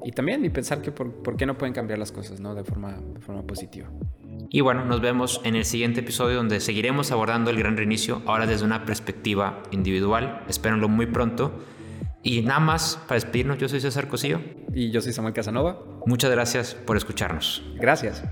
Y 0.03 0.12
también 0.12 0.45
y 0.45 0.49
pensar 0.49 0.82
que 0.82 0.91
por, 0.91 1.38
qué 1.38 1.45
no 1.45 1.58
pueden 1.58 1.74
cambiar 1.74 1.97
las 1.97 2.12
cosas 2.12 2.39
¿no? 2.39 2.55
de, 2.55 2.64
forma, 2.64 2.99
de 3.14 3.20
forma 3.20 3.43
positiva. 3.43 3.89
Y 4.49 4.62
bueno, 4.62 4.86
nos 4.86 5.01
vemos 5.01 5.41
en 5.43 5.55
el 5.55 5.66
siguiente 5.66 6.01
episodio 6.01 6.38
donde 6.38 6.60
seguiremos 6.60 7.12
abordando 7.12 7.49
el 7.49 7.58
gran 7.58 7.76
reinicio, 7.76 8.22
ahora 8.26 8.45
desde 8.45 8.66
una 8.66 8.86
perspectiva 8.86 9.64
individual. 9.72 10.43
Espérenlo 10.47 10.88
muy 10.88 11.05
pronto. 11.08 11.64
Y 12.22 12.41
nada 12.41 12.60
más 12.60 12.99
para 13.08 13.16
despedirnos, 13.16 13.58
yo 13.58 13.70
soy 13.70 13.80
César 13.80 14.08
Cosillo. 14.08 14.39
Y 14.74 14.91
yo 14.91 15.01
soy 15.01 15.14
Samuel 15.14 15.34
Casanova. 15.34 15.82
Muchas 16.05 16.32
gracias 16.32 16.76
por 16.76 16.97
escucharnos. 16.97 17.64
Gracias. 17.76 18.24